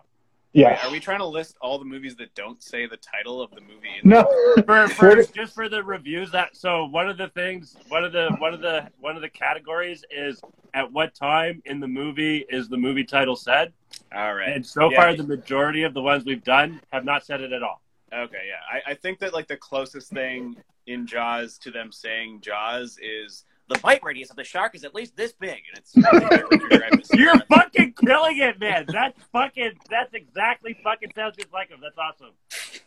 Yes. 0.51 0.83
Are 0.83 0.91
we 0.91 0.99
trying 0.99 1.19
to 1.19 1.25
list 1.27 1.55
all 1.61 1.77
the 1.77 1.85
movies 1.85 2.15
that 2.15 2.33
don't 2.33 2.61
say 2.61 2.87
the 2.87 2.97
title 2.97 3.39
of 3.41 3.51
the 3.51 3.61
movie? 3.61 3.89
In 4.01 4.09
No. 4.09 4.23
For, 4.65 4.87
for 4.95 5.15
What- 5.17 5.33
just 5.33 5.53
for 5.53 5.69
the 5.69 5.83
reviews 5.83 6.31
that 6.31 6.55
so 6.55 6.85
one 6.85 7.07
of 7.09 7.17
the 7.17 7.27
things 7.29 7.77
one 7.87 8.03
of 8.03 8.11
the 8.11 8.29
one 8.39 8.53
of 8.53 8.61
the 8.61 8.87
one 8.99 9.15
of 9.15 9.21
the 9.21 9.29
categories 9.29 10.03
is 10.09 10.41
at 10.73 10.91
what 10.91 11.13
time 11.13 11.61
in 11.65 11.79
the 11.79 11.87
movie 11.87 12.45
is 12.49 12.67
the 12.67 12.77
movie 12.77 13.03
title 13.03 13.35
said 13.35 13.73
All 14.15 14.33
right. 14.33 14.49
and 14.49 14.65
so 14.65 14.89
Yeah. 14.91 14.97
far 14.97 15.15
the 15.15 15.23
majority 15.23 15.83
of 15.83 15.93
the 15.93 16.01
ones 16.01 16.25
we've 16.25 16.43
done 16.43 16.81
have 16.91 17.05
not 17.05 17.25
said 17.25 17.41
it 17.41 17.51
at 17.53 17.61
all 17.63 17.81
Okay, 18.11 18.41
yeah. 18.47 18.81
I, 18.87 18.91
I 18.91 18.95
think 18.95 19.19
that 19.19 19.33
like 19.35 19.47
the 19.47 19.57
closest 19.57 20.09
thing 20.11 20.55
in 20.87 21.05
Jaws 21.05 21.59
to 21.59 21.69
them 21.69 21.91
saying 21.91 22.41
Jaws 22.41 22.97
is 22.99 23.45
the 23.69 23.79
bite 23.79 24.01
radius 24.03 24.29
of 24.29 24.35
the 24.35 24.43
shark 24.43 24.75
is 24.75 24.83
at 24.83 24.93
least 24.93 25.15
this 25.15 25.31
big, 25.33 25.61
and 25.73 25.77
it's. 25.77 25.95
you're 27.13 27.39
fucking 27.49 27.93
killing 28.05 28.37
it 28.37 28.59
man 28.59 28.85
that's 28.87 29.17
fucking 29.31 29.71
that's 29.89 30.13
exactly 30.13 30.77
fucking 30.83 31.09
sounds 31.15 31.35
just 31.37 31.51
like 31.51 31.69
him 31.69 31.79
that's 31.81 31.97
awesome 31.97 32.33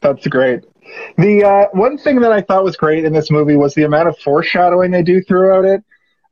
That's 0.00 0.26
great. 0.28 0.64
The 1.18 1.44
uh, 1.44 1.66
one 1.72 1.98
thing 1.98 2.20
that 2.20 2.32
I 2.32 2.40
thought 2.40 2.64
was 2.64 2.76
great 2.76 3.04
in 3.04 3.12
this 3.12 3.30
movie 3.30 3.56
was 3.56 3.74
the 3.74 3.82
amount 3.84 4.08
of 4.08 4.18
foreshadowing 4.18 4.90
they 4.90 5.02
do 5.02 5.22
throughout 5.22 5.64
it. 5.64 5.82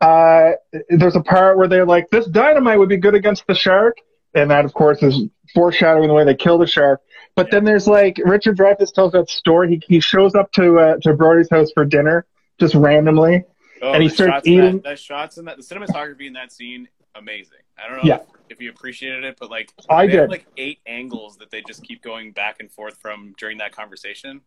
Uh, 0.00 0.52
there's 0.88 1.16
a 1.16 1.20
part 1.20 1.58
where 1.58 1.68
they're 1.68 1.86
like, 1.86 2.08
"This 2.10 2.26
dynamite 2.26 2.78
would 2.78 2.88
be 2.88 2.96
good 2.96 3.14
against 3.14 3.46
the 3.46 3.54
shark," 3.54 3.96
and 4.34 4.50
that, 4.50 4.64
of 4.64 4.72
course, 4.72 5.02
is 5.02 5.20
foreshadowing 5.54 6.08
the 6.08 6.14
way 6.14 6.24
they 6.24 6.34
kill 6.34 6.58
the 6.58 6.66
shark. 6.66 7.00
But 7.36 7.46
Yeah. 7.46 7.56
then 7.56 7.64
there's 7.64 7.86
like 7.86 8.18
Richard 8.24 8.56
Dreyfuss 8.56 8.92
tells 8.94 9.12
that 9.12 9.28
story. 9.28 9.68
He 9.88 9.94
he 9.96 10.00
shows 10.00 10.34
up 10.34 10.50
to 10.52 10.78
uh, 10.78 10.96
to 11.02 11.12
Brody's 11.14 11.50
house 11.50 11.70
for 11.72 11.84
dinner 11.84 12.24
just 12.58 12.74
randomly. 12.74 13.44
Oh, 13.82 13.92
And 13.92 14.02
he 14.02 14.08
the 14.08 14.14
starts 14.14 14.32
shots 14.32 14.46
in 14.46 14.52
eating- 14.52 14.74
That, 14.76 14.82
that 14.84 14.98
shots 14.98 15.38
in 15.38 15.44
that, 15.46 15.56
the 15.56 15.62
cinematography 15.62 16.26
in 16.26 16.34
that 16.34 16.52
scene, 16.52 16.88
amazing. 17.14 17.58
I 17.82 17.88
don't 17.88 17.96
know 17.98 18.02
Yeah. 18.04 18.16
if, 18.16 18.22
if 18.50 18.60
you 18.60 18.70
appreciated 18.70 19.24
it, 19.24 19.36
but 19.40 19.50
like 19.50 19.72
I 19.88 20.06
they 20.06 20.16
have, 20.16 20.28
like 20.30 20.46
eight 20.56 20.80
angles 20.86 21.38
that 21.38 21.50
they 21.50 21.62
just 21.62 21.82
keep 21.82 22.02
going 22.02 22.32
back 22.32 22.56
and 22.60 22.70
forth 22.70 22.96
from 23.00 23.34
during 23.38 23.58
that 23.58 23.72
conversation. 23.72 24.42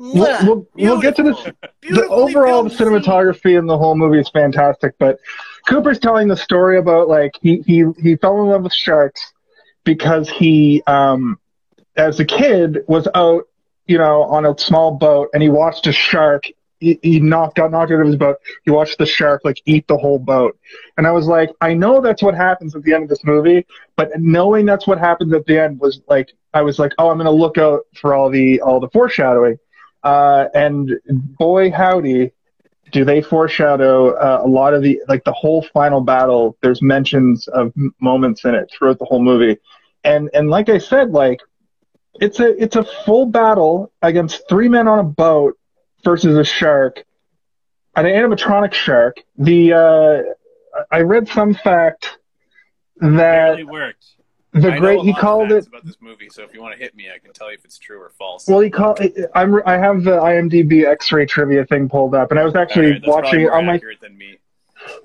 We'll, 0.00 0.46
we'll, 0.46 0.66
we'll 0.74 1.00
get 1.00 1.16
to 1.16 1.24
this 1.24 1.36
the 1.82 2.06
overall 2.10 2.62
the 2.62 2.70
scene. 2.70 2.86
cinematography 2.86 3.58
in 3.58 3.66
the 3.66 3.76
whole 3.76 3.96
movie 3.96 4.20
is 4.20 4.28
fantastic 4.28 4.94
but 5.00 5.18
cooper's 5.68 5.98
telling 5.98 6.28
the 6.28 6.36
story 6.36 6.78
about 6.78 7.08
like 7.08 7.32
he 7.42 7.64
he, 7.66 7.84
he 8.00 8.14
fell 8.14 8.40
in 8.44 8.48
love 8.48 8.62
with 8.62 8.72
sharks 8.72 9.32
because 9.82 10.30
he 10.30 10.84
um 10.86 11.36
as 11.96 12.20
a 12.20 12.24
kid 12.24 12.78
was 12.86 13.08
out 13.16 13.48
you 13.88 13.98
know 13.98 14.22
on 14.22 14.46
a 14.46 14.56
small 14.56 14.92
boat 14.92 15.30
and 15.34 15.42
he 15.42 15.48
watched 15.48 15.88
a 15.88 15.92
shark 15.92 16.44
he, 16.80 16.98
he 17.02 17.20
knocked 17.20 17.56
got 17.56 17.70
knocked 17.70 17.92
out 17.92 18.00
of 18.00 18.06
his 18.06 18.16
boat. 18.16 18.36
He 18.64 18.70
watched 18.70 18.98
the 18.98 19.06
shark 19.06 19.42
like 19.44 19.60
eat 19.66 19.86
the 19.88 19.96
whole 19.96 20.18
boat. 20.18 20.58
And 20.96 21.06
i 21.06 21.10
was 21.10 21.26
like 21.26 21.50
i 21.60 21.74
know 21.74 22.00
that's 22.00 22.22
what 22.22 22.34
happens 22.34 22.74
at 22.74 22.82
the 22.82 22.94
end 22.94 23.04
of 23.04 23.08
this 23.08 23.24
movie 23.24 23.66
but 23.96 24.10
knowing 24.16 24.66
that's 24.66 24.86
what 24.86 24.98
happens 24.98 25.32
at 25.32 25.46
the 25.46 25.58
end 25.58 25.78
was 25.80 26.00
like 26.08 26.32
i 26.54 26.62
was 26.62 26.78
like 26.78 26.92
oh 26.98 27.10
i'm 27.10 27.18
to 27.18 27.30
look 27.30 27.58
out 27.58 27.80
for 28.00 28.14
all 28.14 28.30
the 28.30 28.60
all 28.60 28.80
the 28.80 28.88
foreshadowing. 28.90 29.58
Uh, 30.04 30.46
and 30.54 30.92
boy 31.38 31.70
howdy 31.70 32.32
do 32.92 33.04
they 33.04 33.20
foreshadow 33.20 34.10
uh, 34.14 34.40
a 34.44 34.48
lot 34.48 34.72
of 34.72 34.82
the 34.82 35.00
like 35.08 35.24
the 35.24 35.32
whole 35.32 35.62
final 35.74 36.00
battle 36.00 36.56
there's 36.62 36.80
mentions 36.80 37.48
of 37.48 37.72
moments 38.00 38.44
in 38.44 38.54
it 38.54 38.70
throughout 38.70 38.98
the 38.98 39.04
whole 39.04 39.22
movie. 39.22 39.58
And 40.04 40.30
and 40.32 40.48
like 40.48 40.68
i 40.68 40.78
said 40.78 41.10
like 41.10 41.40
it's 42.20 42.40
a 42.40 42.60
it's 42.62 42.76
a 42.76 42.84
full 42.84 43.26
battle 43.26 43.92
against 44.02 44.48
three 44.48 44.68
men 44.68 44.88
on 44.88 44.98
a 44.98 45.04
boat 45.04 45.58
versus 46.04 46.36
a 46.36 46.44
shark 46.44 47.04
an 47.96 48.04
animatronic 48.04 48.72
shark 48.72 49.18
the 49.36 49.72
uh 49.72 50.84
i 50.90 51.00
read 51.00 51.28
some 51.28 51.54
fact 51.54 52.18
that 53.00 53.10
barely 53.56 53.64
worked 53.64 54.04
the 54.52 54.72
I 54.72 54.78
great 54.78 55.00
he 55.00 55.12
called 55.12 55.52
it 55.52 55.66
about 55.66 55.84
this 55.84 55.96
movie. 56.00 56.28
So 56.30 56.42
if 56.42 56.54
you 56.54 56.62
want 56.62 56.74
to 56.74 56.82
hit 56.82 56.94
me, 56.94 57.08
I 57.14 57.18
can 57.18 57.32
tell 57.32 57.48
you 57.48 57.54
if 57.58 57.64
it's 57.64 57.78
true 57.78 58.00
or 58.00 58.10
false. 58.18 58.48
Well, 58.48 58.60
he 58.60 58.70
called. 58.70 58.98
I'm. 59.34 59.60
I 59.66 59.76
have 59.76 60.04
the 60.04 60.12
IMDb 60.18 60.86
X-ray 60.86 61.26
trivia 61.26 61.66
thing 61.66 61.88
pulled 61.88 62.14
up, 62.14 62.30
and 62.30 62.40
I 62.40 62.44
was 62.44 62.54
actually 62.54 62.94
that's 62.94 63.06
watching 63.06 63.42
it 63.42 63.50
on 63.50 63.66
my. 63.66 63.80
than 64.00 64.16
me. 64.16 64.38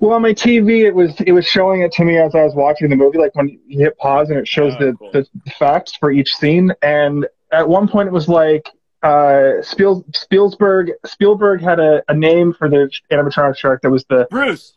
Well, 0.00 0.12
on 0.12 0.22
my 0.22 0.32
TV, 0.32 0.84
it 0.84 0.94
was 0.94 1.20
it 1.20 1.32
was 1.32 1.46
showing 1.46 1.82
it 1.82 1.92
to 1.92 2.04
me 2.04 2.16
as 2.16 2.34
I 2.34 2.42
was 2.42 2.54
watching 2.54 2.88
the 2.88 2.96
movie. 2.96 3.18
Like 3.18 3.34
when 3.34 3.48
you 3.66 3.84
hit 3.84 3.98
pause 3.98 4.30
and 4.30 4.38
it 4.38 4.48
shows 4.48 4.74
Oh, 4.76 4.86
the, 4.86 4.92
cool. 4.94 5.10
the 5.12 5.26
facts 5.58 5.94
for 5.96 6.10
each 6.10 6.34
scene. 6.36 6.72
And 6.80 7.26
at 7.52 7.68
one 7.68 7.86
point, 7.86 8.08
it 8.08 8.12
was 8.12 8.28
like 8.28 8.70
uh, 9.04 9.62
Spiel, 9.62 10.04
Spielberg. 10.14 10.92
Spielberg 11.06 11.60
had 11.60 11.78
a, 11.78 12.02
a 12.08 12.14
name 12.14 12.52
for 12.54 12.68
the 12.68 12.90
animatronic 13.12 13.56
shark 13.56 13.82
that 13.82 13.90
was 13.90 14.04
the 14.08 14.26
bruce 14.30 14.76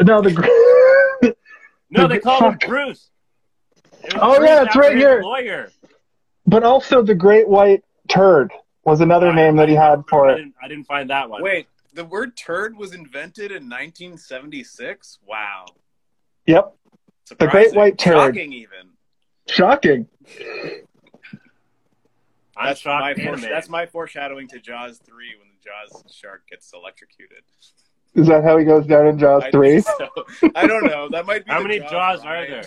no 0.00 0.20
the. 0.20 0.30
no 1.90 2.02
The- 2.02 2.08
they 2.08 2.18
called 2.20 2.42
him 2.42 2.58
bruce 2.68 3.10
Oh, 4.14 4.36
Bruce 4.36 4.48
yeah, 4.48 4.62
it's 4.64 4.76
right 4.76 4.96
here. 4.96 5.20
lawyer 5.22 5.70
but 6.46 6.62
also 6.62 7.02
the 7.02 7.14
Great 7.14 7.48
White 7.48 7.82
Turd 8.08 8.52
was 8.84 9.00
another 9.00 9.32
name 9.32 9.56
that 9.56 9.68
he 9.68 9.74
had 9.74 10.04
for 10.08 10.28
I 10.28 10.34
it. 10.34 10.36
didn't, 10.36 10.54
I 10.62 10.68
didn't 10.68 10.84
find 10.84 11.10
that 11.10 11.28
one 11.28 11.42
Wait, 11.42 11.66
the 11.94 12.04
word 12.04 12.36
turd 12.36 12.76
was 12.76 12.92
invented 12.94 13.50
in 13.50 13.64
1976? 13.68 15.18
Wow. 15.26 15.64
Yep, 16.46 16.72
Surprising. 17.24 17.50
Great 17.50 17.74
White 17.74 17.98
Turd. 17.98 18.14
Shocking, 18.36 18.52
even. 18.52 18.90
shocking. 19.48 20.06
I'm 22.56 22.66
That's 22.68 22.84
my, 22.84 22.90
shocked 23.12 23.20
fore- 23.20 23.32
anime. 23.34 23.50
that's 23.50 23.68
my 23.68 23.86
foreshadowing 23.86 24.48
to 24.48 24.58
Jaws 24.60 24.98
3 24.98 25.14
when 25.38 25.48
the 25.48 25.62
Jaws 25.62 26.04
shark 26.14 26.46
gets 26.48 26.72
electrocuted. 26.72 27.42
Is 28.14 28.28
that 28.28 28.44
how 28.44 28.56
he 28.56 28.64
goes 28.64 28.86
down 28.86 29.06
in 29.08 29.18
Jaws 29.18 29.42
I 29.44 29.50
three? 29.50 29.80
think 29.80 29.84
so. 30.40 30.50
I 30.54 30.66
don't 30.66 30.84
know. 30.86 31.08
That 31.10 31.26
might 31.26 31.44
be 31.44 31.50
How 31.52 31.60
many 31.60 31.80
Jaws 31.80 32.20
are 32.24 32.46
there? 32.46 32.64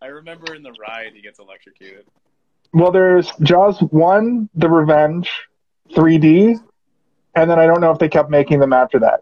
I 0.00 0.06
remember 0.06 0.54
in 0.54 0.62
the 0.62 0.72
ride 0.72 1.10
he 1.14 1.20
gets 1.20 1.40
electrocuted. 1.40 2.04
Well, 2.72 2.92
there's 2.92 3.32
Jaws 3.42 3.80
1, 3.80 4.50
The 4.54 4.68
Revenge, 4.68 5.28
3D, 5.96 6.60
and 7.34 7.50
then 7.50 7.58
I 7.58 7.66
don't 7.66 7.80
know 7.80 7.90
if 7.90 7.98
they 7.98 8.08
kept 8.08 8.30
making 8.30 8.60
them 8.60 8.72
after 8.72 9.00
that. 9.00 9.20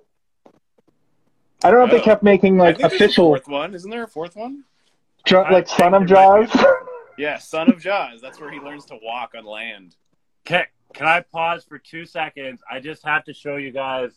I 1.65 1.71
don't 1.71 1.79
know 1.79 1.85
if 1.87 1.91
they 1.93 2.01
Oh. 2.01 2.05
kept 2.05 2.23
making 2.23 2.61
I 2.61 2.65
like 2.65 2.77
think 2.77 2.91
there's 2.91 3.03
official, 3.03 3.25
a 3.35 3.39
fourth 3.39 3.49
one. 3.49 3.75
Isn't 3.75 3.91
there 3.91 4.03
a 4.05 4.09
fourth 4.09 4.37
one? 4.37 4.65
jo- 5.25 5.47
like 5.51 5.67
think 5.69 5.79
Son 5.79 5.95
of 5.95 6.07
there 6.07 6.17
Jaws. 6.17 6.51
Be. 7.16 7.22
Yeah, 7.22 7.38
Son 7.38 7.70
of 7.70 7.81
Jaws. 7.81 8.20
That's 8.20 8.40
where 8.40 8.50
he 8.50 8.59
learns 8.59 8.85
to 8.87 8.98
walk 9.02 9.33
on 9.37 9.44
land. 9.44 9.96
Okay, 10.46 10.64
can 10.94 11.07
I 11.07 11.20
pause 11.20 11.64
for 11.64 11.79
two 11.79 12.05
seconds? 12.05 12.61
I 12.70 12.81
just 12.81 13.05
have 13.05 13.24
to 13.24 13.35
show 13.35 13.57
you 13.57 13.70
guys. 13.72 14.12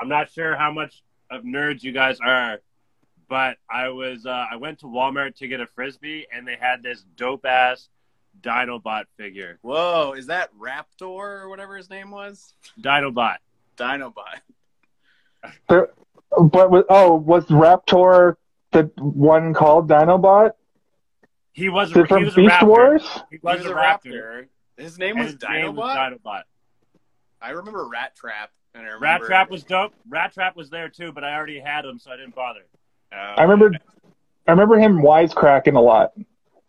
I'm 0.00 0.08
not 0.08 0.30
sure 0.30 0.56
how 0.56 0.72
much 0.72 1.02
of 1.30 1.42
nerds 1.42 1.82
you 1.82 1.92
guys 1.92 2.18
are, 2.20 2.60
but 3.28 3.56
I 3.70 3.88
was 3.88 4.26
uh, 4.26 4.46
I 4.50 4.56
went 4.56 4.80
to 4.80 4.86
Walmart 4.86 5.36
to 5.36 5.48
get 5.48 5.60
a 5.60 5.66
frisbee, 5.66 6.26
and 6.32 6.46
they 6.46 6.56
had 6.58 6.82
this 6.82 7.04
dope 7.16 7.44
ass 7.46 7.88
Dinobot 8.40 9.04
figure. 9.16 9.58
Whoa, 9.62 10.12
is 10.16 10.26
that 10.26 10.50
Raptor 10.58 11.02
or 11.42 11.48
whatever 11.48 11.76
his 11.76 11.88
name 11.88 12.10
was? 12.10 12.54
Dinobot. 12.80 13.36
Dinobot. 13.76 14.40
There- 15.68 15.90
but 16.50 16.70
was, 16.70 16.84
oh, 16.90 17.14
was 17.14 17.46
Raptor 17.46 18.34
the 18.72 18.90
one 18.98 19.54
called 19.54 19.88
Dinobot? 19.88 20.50
He 21.56 21.70
was 21.70 21.90
a, 21.96 22.00
it 22.00 22.02
he 22.02 22.06
from 22.08 22.24
was 22.24 22.34
a 22.34 22.36
Beast 22.36 22.54
raptor. 22.54 22.66
Wars? 22.68 23.02
He 23.30 23.36
He 23.36 23.38
was, 23.42 23.58
was 23.60 23.66
a 23.66 23.70
a 23.70 23.74
raptor. 23.74 24.04
raptor. 24.04 24.46
His 24.76 24.98
name 24.98 25.16
was 25.18 25.32
his 25.32 25.42
name 25.48 25.74
was 25.74 25.86
Dinobot. 25.96 26.18
Dinobot. 26.22 26.42
I 27.40 27.50
remember 27.50 27.84
Rattrap, 27.86 28.48
and 28.74 28.84
I 28.86 28.90
remember 28.90 29.26
Rattrap 29.26 29.48
was 29.48 29.64
dope. 29.64 29.94
Rattrap 30.06 30.54
was 30.54 30.68
there 30.68 30.90
too, 30.90 31.12
but 31.12 31.24
I 31.24 31.34
already 31.34 31.58
had 31.58 31.86
him, 31.86 31.98
so 31.98 32.10
I 32.12 32.16
didn't 32.16 32.34
bother. 32.34 32.60
Uh, 33.10 33.16
I 33.38 33.42
remember, 33.44 33.70
I 34.46 34.50
remember 34.50 34.78
him 34.78 34.98
wisecracking 35.00 35.76
a 35.76 35.80
lot. 35.80 36.12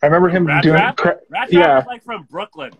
I 0.01 0.05
remember 0.05 0.29
him 0.29 0.45
Rat 0.45 0.63
doing. 0.63 0.77
Trap? 0.77 0.95
Cra- 0.95 1.17
Rattrap 1.33 1.51
Yeah. 1.51 1.75
was 1.79 1.85
like 1.87 2.03
from 2.03 2.23
Brooklyn. 2.23 2.71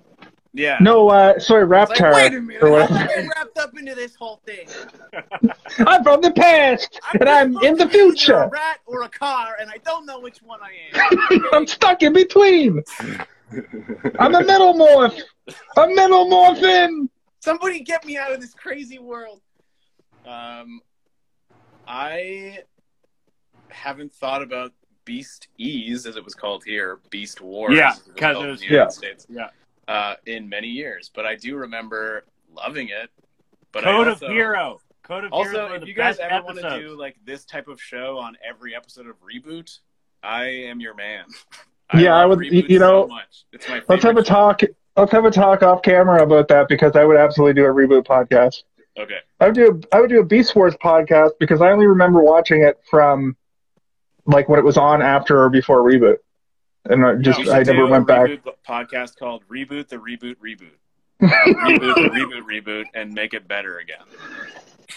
Yeah. 0.58 0.78
no, 0.82 1.10
uh, 1.10 1.38
sorry, 1.39 1.63
It's 1.63 1.89
like, 1.91 2.00
Raptor. 2.00 2.13
Wait 2.15 2.34
a 2.34 2.41
minute. 2.41 2.63
or 2.63 2.67
How 2.67 2.74
whatever. 2.93 3.12
am 3.13 3.26
I 3.26 3.34
wrapped 3.38 3.58
up 3.60 3.78
into 3.78 3.93
this 3.93 4.15
whole 4.15 4.41
thing? 4.46 4.67
I'm 5.88 6.04
from 6.04 6.22
the 6.22 6.32
past, 6.32 7.00
and 7.20 7.30
I'm 7.30 7.56
in 7.63 7.76
the 7.76 7.86
to 7.86 7.89
be 7.91 7.98
either 8.00 8.10
future. 8.10 8.34
A 8.43 8.48
rat 8.50 8.80
or 8.88 9.04
a 9.04 9.10
car, 9.10 9.56
and 9.62 9.70
I 9.70 9.78
don't 9.86 10.06
know 10.08 10.20
which 10.20 10.39
one 10.41 10.60
I 10.62 10.74
am. 11.00 11.41
I'm 11.54 11.67
stuck 11.67 12.02
in 12.02 12.13
between. 12.13 12.84
I'm 14.20 14.34
a 14.34 14.43
middle 14.43 14.74
morph. 14.74 15.22
A 15.78 15.88
middle 15.88 16.28
morphin. 16.28 17.10
Somebody 17.39 17.82
get 17.82 18.04
me 18.04 18.17
out 18.17 18.32
of 18.34 18.41
this 18.41 18.54
crazy 18.56 18.98
world. 19.00 19.41
Um, 20.26 20.82
I 21.88 22.60
haven't 23.70 24.13
thought 24.13 24.41
about 24.41 24.74
Beast 25.06 25.48
Ease, 25.58 26.06
as 26.06 26.17
it 26.17 26.26
was 26.26 26.34
called 26.36 26.63
here, 26.65 27.00
Beast 27.12 27.39
Wars, 27.41 27.74
Yeah, 27.78 27.91
as 27.91 28.00
it 28.00 28.08
was 28.08 28.15
'cause 28.15 28.34
called 28.34 28.38
it 28.38 28.46
in 28.48 28.52
was- 28.52 28.60
the 28.60 28.65
United 28.65 28.84
Yeah. 28.84 28.89
States, 28.89 29.28
Yeah. 29.30 29.50
Uh, 29.88 30.15
in 30.26 30.50
many 30.50 30.67
years. 30.67 31.10
But 31.13 31.26
I 31.26 31.36
do 31.36 31.56
remember 31.58 32.26
loving 32.54 32.89
it. 32.89 33.10
But 33.71 33.86
I 33.86 33.91
Code 33.93 34.08
also, 34.08 34.26
of 34.28 34.32
Hero. 34.32 34.82
Code 35.04 35.23
of 35.26 35.32
Hero. 35.32 35.65
Also, 35.67 35.73
if 35.76 35.88
you 35.88 35.93
guys 35.93 36.19
ever 36.19 36.43
want 36.43 36.60
to 36.60 36.80
do 36.80 36.97
like 36.97 37.17
this 37.26 37.45
type 37.45 37.67
of 37.67 37.82
show 37.82 38.17
on 38.17 38.38
every 38.47 38.76
episode 38.76 39.08
of 39.08 39.15
Reboot, 39.21 39.80
I 40.23 40.45
am 40.45 40.80
your 40.80 40.93
man. 40.95 41.26
I 41.89 42.02
Yeah, 42.02 42.15
I 42.15 42.26
would- 42.26 42.39
Reboot 42.39 42.69
you 42.69 42.80
know, 42.80 43.04
so 43.04 43.08
much. 43.08 43.45
It's 43.54 43.67
my 43.69 43.82
Let's 43.88 44.04
have 44.04 44.17
a 44.17 44.23
favorite 44.23 44.28
show. 44.28 44.34
talk. 44.34 44.62
Let's 44.95 45.12
have 45.12 45.26
a 45.26 45.32
talk 45.32 45.62
off 45.62 45.84
camera 45.84 46.23
about 46.23 46.47
that 46.47 46.67
because 46.67 46.95
I 46.95 47.04
would 47.04 47.17
absolutely 47.17 47.62
do 47.62 47.65
a 47.65 47.73
reboot 47.73 48.06
podcast. 48.08 48.63
Okay. 48.97 49.19
I 49.39 49.45
would 49.45 49.54
do. 49.56 49.82
A, 49.93 49.95
I 49.95 50.02
would 50.02 50.10
do 50.10 50.19
a 50.19 50.26
Beast 50.26 50.56
Wars 50.56 50.76
podcast 50.84 51.32
because 51.39 51.62
I 51.62 51.69
only 51.69 51.86
remember 51.86 52.19
watching 52.23 52.63
it 52.63 52.80
from 52.89 53.38
like 54.26 54.50
when 54.50 54.58
it 54.60 54.65
was 54.65 54.76
on 54.76 55.02
after 55.04 55.41
or 55.43 55.50
before 55.52 55.84
reboot, 55.84 56.17
and 56.89 57.06
I 57.06 57.15
just 57.15 57.39
We 57.39 57.45
should 57.45 57.54
I 57.54 57.63
never 57.63 57.88
went 57.88 58.08
back. 58.08 58.30
Podcast 58.67 59.17
called 59.17 59.43
Reboot 59.50 59.88
the 59.89 59.97
Reboot 59.97 60.36
Reboot. 60.38 60.71
reboot 61.21 61.95
the 61.95 62.10
Reboot 62.10 62.43
Reboot 62.43 62.84
and 62.93 63.13
make 63.13 63.34
it 63.34 63.47
better 63.47 63.80
again. 63.80 64.06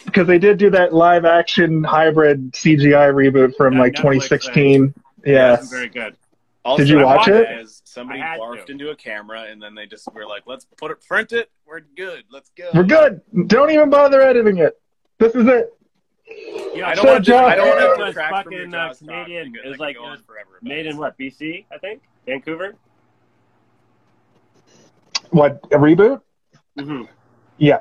because 0.04 0.26
they 0.26 0.38
did 0.38 0.58
do 0.58 0.70
that 0.70 0.92
live 0.92 1.24
action 1.24 1.82
hybrid 1.84 2.52
CGI 2.52 3.12
reboot 3.12 3.54
from 3.56 3.74
That 3.74 3.80
like 3.80 3.92
Netflix 3.94 4.28
2016. 4.28 4.94
Yeah. 5.24 5.56
That's 5.56 5.70
very 5.70 5.88
good. 5.88 6.16
Also, 6.64 6.84
Did 6.84 6.90
you 6.90 7.02
watch 7.04 7.26
it? 7.28 7.46
As 7.48 7.80
somebody 7.84 8.20
I 8.20 8.36
barfed 8.38 8.66
to. 8.66 8.72
into 8.72 8.90
a 8.90 8.96
camera 8.96 9.44
and 9.50 9.62
then 9.62 9.74
they 9.74 9.86
just 9.86 10.06
were 10.12 10.26
like, 10.26 10.42
"Let's 10.46 10.66
put 10.76 10.90
it, 10.90 11.00
print 11.08 11.32
it. 11.32 11.50
We're 11.66 11.80
good. 11.80 12.24
Let's 12.30 12.50
go." 12.50 12.68
We're 12.74 12.82
good. 12.84 13.22
Don't 13.46 13.70
even 13.70 13.88
bother 13.88 14.20
editing 14.20 14.58
it. 14.58 14.78
This 15.18 15.34
is 15.34 15.46
it. 15.46 15.72
Yeah, 16.74 16.88
I 16.88 16.94
don't 16.94 17.06
want 17.06 17.24
to. 17.24 17.30
Josh- 17.30 17.52
I 17.52 17.54
don't 17.56 17.66
it 17.66 17.70
want 17.70 17.80
to 17.98 18.04
was 18.04 18.14
detract 18.14 18.44
from 18.44 18.52
your 18.52 18.76
uh, 18.76 18.94
Canadian. 18.94 19.54
It 19.56 19.66
I 19.66 19.68
was 19.68 19.78
like 19.78 19.96
go 19.96 20.06
it 20.06 20.10
was 20.10 20.20
forever 20.20 20.58
made 20.62 20.86
in 20.86 20.96
what 20.96 21.18
BC? 21.18 21.64
I 21.72 21.78
think 21.78 22.02
Vancouver. 22.26 22.74
What 25.30 25.60
a 25.72 25.76
reboot? 25.78 26.20
Mm-hmm. 26.78 27.02
Yeah, 27.58 27.80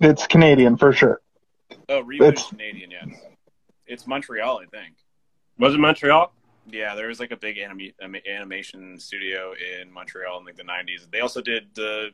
it's 0.00 0.26
Canadian 0.26 0.76
for 0.76 0.92
sure. 0.92 1.20
Oh, 1.88 2.02
Reboot 2.02 2.28
It's- 2.28 2.48
Canadian, 2.48 2.90
yes. 2.90 3.08
It's 3.86 4.06
Montreal, 4.06 4.60
I 4.62 4.66
think. 4.66 4.94
Was 5.58 5.74
it 5.74 5.78
Montreal? 5.78 6.32
Yeah, 6.70 6.94
there 6.94 7.08
was 7.08 7.20
like 7.20 7.30
a 7.32 7.36
big 7.36 7.58
anime, 7.58 7.90
animation 8.26 8.98
studio 8.98 9.52
in 9.80 9.92
Montreal 9.92 10.38
in 10.40 10.44
like 10.46 10.56
the 10.56 10.62
'90s. 10.62 11.10
They 11.10 11.20
also 11.20 11.42
did 11.42 11.66
the 11.74 12.10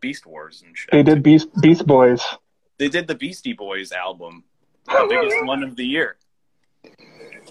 Beast 0.00 0.26
Wars 0.26 0.62
and 0.64 0.76
shit. 0.76 0.90
They 0.92 1.02
did 1.02 1.22
Beast 1.22 1.48
Beast 1.60 1.86
Boys. 1.86 2.22
They 2.78 2.88
did 2.88 3.06
the 3.08 3.14
Beastie 3.14 3.54
Boys 3.54 3.90
album, 3.90 4.44
the 4.88 5.06
biggest 5.08 5.44
one 5.44 5.62
of 5.62 5.76
the 5.76 5.84
year. 5.84 6.16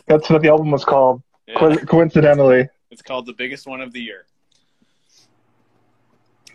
That's 0.08 0.30
what 0.30 0.41
the 0.41 0.50
album 0.50 0.71
was 0.71 0.86
called. 0.86 1.21
Yeah, 1.47 1.56
Co- 1.60 1.78
coincidentally. 1.78 2.67
it's 2.91 3.02
called 3.02 3.26
the 3.26 3.34
biggest 3.34 3.67
one 3.67 3.82
of 3.82 3.93
the 3.93 4.02
year. 4.02 4.26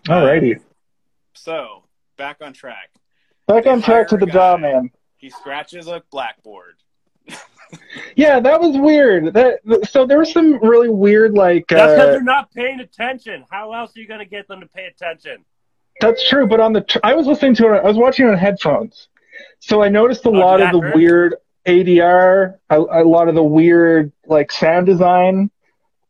Alrighty. 0.06 0.60
So 1.34 1.84
back 2.16 2.38
on 2.42 2.52
track. 2.52 2.90
Back 3.46 3.64
they 3.64 3.70
on 3.70 3.82
track 3.82 4.08
to 4.08 4.16
the 4.16 4.26
a 4.26 4.30
jaw, 4.30 4.56
guy. 4.56 4.62
man. 4.62 4.90
He 5.16 5.30
scratches 5.30 5.86
a 5.88 6.02
blackboard. 6.10 6.76
Yeah, 8.16 8.38
that 8.38 8.60
was 8.60 8.76
weird. 8.76 9.32
That 9.32 9.60
so 9.88 10.04
there 10.04 10.18
was 10.18 10.30
some 10.30 10.58
really 10.62 10.90
weird 10.90 11.32
like. 11.32 11.64
That's 11.68 11.92
because 11.92 12.08
Uh, 12.08 12.10
they're 12.10 12.22
not 12.22 12.52
paying 12.52 12.80
attention. 12.80 13.46
How 13.50 13.72
else 13.72 13.96
are 13.96 14.00
you 14.00 14.06
going 14.06 14.18
to 14.20 14.26
get 14.26 14.46
them 14.46 14.60
to 14.60 14.66
pay 14.66 14.84
attention? 14.84 15.42
that's 15.98 16.28
true, 16.28 16.46
but 16.46 16.60
on 16.60 16.74
the 16.74 16.82
tr- 16.82 16.98
I 17.02 17.14
was 17.14 17.26
listening 17.26 17.54
to 17.54 17.72
it. 17.72 17.78
I 17.78 17.84
was 17.84 17.96
watching 17.96 18.26
it 18.26 18.30
on 18.32 18.36
headphones, 18.36 19.08
so 19.60 19.82
I 19.82 19.88
noticed 19.88 20.24
a 20.26 20.28
Oh, 20.28 20.32
lot 20.32 20.60
of 20.60 20.72
the 20.72 20.80
hurt? 20.80 20.94
weird 20.96 21.34
ADR, 21.66 22.58
a, 22.70 22.76
a 22.80 23.04
lot 23.04 23.28
of 23.28 23.34
the 23.34 23.42
weird 23.42 24.12
like 24.26 24.50
sound 24.52 24.86
design, 24.86 25.50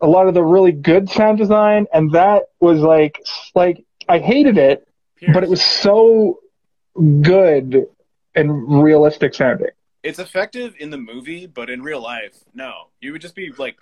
a 0.01 0.07
lot 0.07 0.27
of 0.29 0.35
the 0.35 0.43
really 0.43 0.73
good 0.73 1.09
sound 1.11 1.39
design, 1.39 1.87
and 1.93 2.11
that 2.13 2.45
was 2.61 2.81
like 2.81 3.21
like 3.55 3.85
I 4.09 4.19
hated 4.19 4.59
it, 4.59 4.87
Pierce. 5.17 5.35
but 5.35 5.45
it 5.45 5.51
was 5.51 5.63
so 5.63 6.41
good 7.23 7.87
and 8.35 8.83
realistic 8.83 9.35
sounding. 9.35 9.69
It's 10.03 10.19
effective 10.19 10.75
in 10.79 10.91
the 10.91 10.97
movie, 10.99 11.47
but 11.47 11.71
in 11.71 11.83
real 11.83 12.01
life, 12.01 12.35
no. 12.55 12.89
You 13.01 13.13
would 13.13 13.21
just 13.21 13.35
be 13.37 13.53
like 13.57 13.77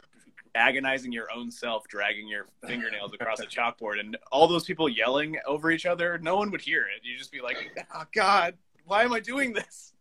agonizing 0.55 1.13
your 1.13 1.29
own 1.35 1.51
self, 1.51 1.87
dragging 1.89 2.27
your 2.29 2.47
fingernails 2.67 3.15
across 3.15 3.41
a 3.41 3.47
chalkboard, 3.47 4.01
and 4.01 4.17
all 4.33 4.47
those 4.49 4.65
people 4.65 4.89
yelling 4.89 5.37
over 5.47 5.71
each 5.71 5.87
other. 5.87 6.19
No 6.19 6.37
one 6.37 6.51
would 6.51 6.61
hear 6.61 6.83
it. 6.83 7.03
You'd 7.05 7.19
just 7.19 7.33
be 7.33 7.41
like, 7.41 7.57
"Oh 7.95 8.03
God, 8.13 8.55
why 8.91 9.05
am 9.05 9.13
I 9.13 9.21
doing 9.21 9.53
this? 9.53 9.93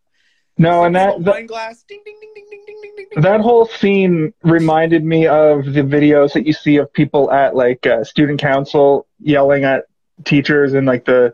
No, 0.58 0.84
and 0.84 0.94
that 0.96 1.20
wine 1.20 1.46
glass. 1.46 1.84
Ding, 1.84 2.00
ding, 2.04 2.18
ding, 2.20 2.32
ding, 2.34 2.46
ding, 2.50 2.80
ding, 2.82 3.06
ding. 3.12 3.22
That 3.22 3.40
whole 3.40 3.66
scene 3.66 4.34
reminded 4.42 5.04
me 5.04 5.28
of 5.28 5.64
the 5.64 5.82
videos 5.82 6.32
that 6.32 6.44
you 6.44 6.52
see 6.52 6.76
of 6.76 6.92
people 6.92 7.30
at 7.30 7.54
like 7.54 7.86
uh, 7.86 8.02
student 8.02 8.40
council 8.40 9.06
yelling 9.20 9.62
at 9.62 9.84
teachers 10.24 10.74
and 10.74 10.86
like 10.86 11.04
the 11.04 11.32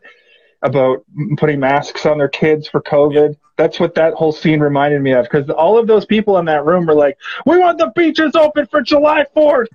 about 0.62 1.04
putting 1.38 1.58
masks 1.58 2.04
on 2.04 2.18
their 2.18 2.28
kids 2.28 2.68
for 2.68 2.82
COVID. 2.82 3.30
Yeah. 3.30 3.38
That's 3.56 3.80
what 3.80 3.94
that 3.94 4.12
whole 4.12 4.32
scene 4.32 4.60
reminded 4.60 5.00
me 5.00 5.12
of 5.12 5.24
because 5.24 5.48
all 5.48 5.78
of 5.78 5.86
those 5.86 6.04
people 6.04 6.36
in 6.36 6.44
that 6.44 6.66
room 6.66 6.84
were 6.84 6.94
like, 6.94 7.16
"We 7.46 7.56
want 7.56 7.78
the 7.78 7.90
beaches 7.96 8.32
open 8.34 8.66
for 8.66 8.82
July 8.82 9.24
Fourth. 9.32 9.70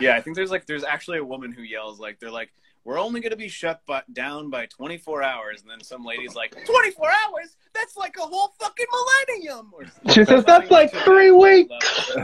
Yeah, 0.00 0.16
I 0.16 0.20
think 0.20 0.36
there's 0.36 0.50
like 0.50 0.66
there's 0.66 0.84
actually 0.84 1.18
a 1.18 1.24
woman 1.24 1.52
who 1.52 1.62
yells 1.62 2.00
like 2.00 2.18
they're 2.18 2.30
like 2.30 2.52
we're 2.84 2.98
only 2.98 3.20
going 3.20 3.30
to 3.30 3.36
be 3.36 3.48
shut 3.48 3.80
by, 3.86 4.02
down 4.12 4.50
by 4.50 4.66
24 4.66 5.22
hours, 5.22 5.62
and 5.62 5.70
then 5.70 5.82
some 5.84 6.04
lady's 6.04 6.34
like 6.34 6.52
24 6.64 7.06
hours? 7.06 7.56
That's 7.74 7.96
like 7.96 8.16
a 8.18 8.22
whole 8.22 8.52
fucking 8.58 8.86
millennium. 8.90 9.72
Or 9.72 9.84
She 10.12 10.24
says 10.24 10.44
that's 10.44 10.70
like 10.70 10.92
three 10.92 11.30
weeks. 11.30 12.12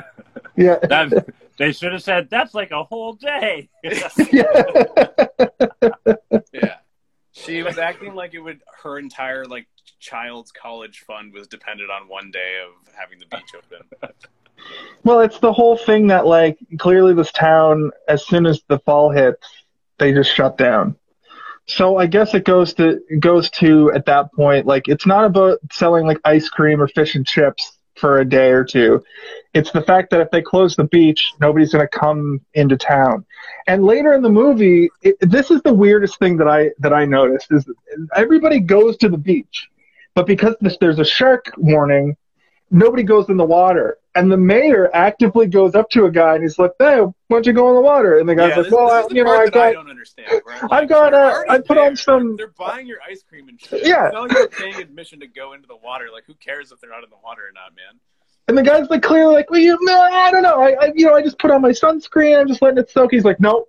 Yeah. 0.56 0.78
That- 0.82 1.28
they 1.58 1.72
should 1.72 1.92
have 1.92 2.02
said 2.02 2.28
that's 2.30 2.54
like 2.54 2.70
a 2.70 2.84
whole 2.84 3.14
day. 3.14 3.68
yeah. 3.82 4.08
yeah, 6.52 6.76
she 7.32 7.62
was 7.62 7.78
acting 7.78 8.14
like 8.14 8.34
it 8.34 8.38
would 8.38 8.60
her 8.82 8.98
entire 8.98 9.44
like 9.44 9.66
child's 9.98 10.52
college 10.52 11.00
fund 11.00 11.32
was 11.32 11.48
dependent 11.48 11.90
on 11.90 12.08
one 12.08 12.30
day 12.30 12.60
of 12.64 12.94
having 12.94 13.18
the 13.18 13.26
beach 13.26 13.50
open. 13.56 14.12
Well, 15.04 15.20
it's 15.20 15.38
the 15.38 15.52
whole 15.52 15.76
thing 15.76 16.08
that 16.08 16.26
like 16.26 16.58
clearly 16.78 17.14
this 17.14 17.32
town, 17.32 17.92
as 18.08 18.26
soon 18.26 18.46
as 18.46 18.62
the 18.68 18.78
fall 18.80 19.10
hits, 19.10 19.46
they 19.98 20.12
just 20.12 20.34
shut 20.34 20.58
down. 20.58 20.96
So 21.66 21.98
I 21.98 22.06
guess 22.06 22.34
it 22.34 22.44
goes 22.44 22.72
to 22.74 23.00
goes 23.20 23.50
to 23.50 23.92
at 23.92 24.06
that 24.06 24.32
point 24.32 24.66
like 24.66 24.88
it's 24.88 25.06
not 25.06 25.24
about 25.24 25.58
selling 25.70 26.06
like 26.06 26.18
ice 26.24 26.48
cream 26.48 26.80
or 26.80 26.88
fish 26.88 27.14
and 27.14 27.26
chips 27.26 27.78
for 27.98 28.18
a 28.18 28.24
day 28.24 28.50
or 28.50 28.64
two. 28.64 29.04
It's 29.54 29.70
the 29.72 29.82
fact 29.82 30.10
that 30.10 30.20
if 30.20 30.30
they 30.30 30.40
close 30.40 30.76
the 30.76 30.84
beach, 30.84 31.32
nobody's 31.40 31.72
going 31.72 31.86
to 31.86 31.98
come 31.98 32.40
into 32.54 32.76
town. 32.76 33.26
And 33.66 33.84
later 33.84 34.14
in 34.14 34.22
the 34.22 34.30
movie, 34.30 34.88
it, 35.02 35.16
this 35.20 35.50
is 35.50 35.60
the 35.62 35.74
weirdest 35.74 36.18
thing 36.18 36.36
that 36.38 36.48
I 36.48 36.70
that 36.78 36.92
I 36.92 37.04
noticed 37.04 37.48
is 37.50 37.68
everybody 38.14 38.60
goes 38.60 38.96
to 38.98 39.08
the 39.08 39.18
beach, 39.18 39.68
but 40.14 40.26
because 40.26 40.54
this, 40.60 40.76
there's 40.80 40.98
a 40.98 41.04
shark 41.04 41.52
warning, 41.58 42.16
nobody 42.70 43.02
goes 43.02 43.28
in 43.28 43.36
the 43.36 43.44
water. 43.44 43.98
And 44.18 44.32
the 44.32 44.36
mayor 44.36 44.90
actively 44.94 45.46
goes 45.46 45.74
up 45.74 45.90
to 45.90 46.06
a 46.06 46.10
guy 46.10 46.34
and 46.34 46.42
he's 46.42 46.58
like, 46.58 46.72
"Hey, 46.78 46.98
why 47.00 47.12
don't 47.28 47.46
you 47.46 47.52
go 47.52 47.68
in 47.68 47.74
the 47.76 47.80
water?" 47.80 48.18
And 48.18 48.28
the 48.28 48.34
guy's 48.34 48.50
Yeah, 48.50 48.56
like, 48.56 48.64
this- 48.64 48.72
"Well, 48.72 48.86
this 49.02 49.12
I, 49.12 49.14
you 49.14 49.24
know, 49.24 49.30
I 49.30 49.48
got." 49.48 49.66
I 49.66 49.72
don't 49.74 49.88
understand. 49.90 50.42
I'm 50.62 50.68
I've 50.72 50.88
got, 50.88 51.14
already 51.14 51.50
I 51.50 51.58
put 51.60 51.78
on 51.78 51.94
some- 51.96 52.36
They're 52.36 52.48
buying 52.48 52.86
your 52.86 52.98
ice 53.08 53.22
cream 53.22 53.48
and 53.48 53.60
shit. 53.60 53.86
Yeah. 53.86 54.06
It's 54.06 54.14
not 54.14 54.28
like 54.28 54.38
you're 54.38 54.48
paying 54.48 54.74
admission 54.82 55.20
to 55.20 55.26
go 55.28 55.52
into 55.52 55.68
the 55.68 55.76
water. 55.76 56.06
Like, 56.12 56.24
who 56.26 56.34
cares 56.34 56.72
if 56.72 56.80
they're 56.80 56.90
not 56.90 57.04
in 57.04 57.10
the 57.10 57.16
water 57.22 57.42
or 57.42 57.52
not, 57.52 57.76
man? 57.76 58.00
And 58.48 58.56
the 58.58 58.62
guy's 58.62 58.88
like 58.90 59.02
clearly 59.02 59.34
like, 59.34 59.50
well, 59.50 59.60
you, 59.60 59.78
no, 59.82 60.00
I 60.00 60.30
don't 60.30 60.42
know. 60.42 60.60
I, 60.62 60.86
I, 60.86 60.92
you 60.94 61.06
know, 61.06 61.14
I 61.14 61.22
just 61.22 61.38
put 61.38 61.50
on 61.50 61.60
my 61.60 61.70
sunscreen. 61.70 62.40
I'm 62.40 62.48
just 62.48 62.62
letting 62.62 62.78
it 62.78 62.90
soak. 62.90 63.12
He's 63.12 63.24
like, 63.24 63.38
no, 63.40 63.66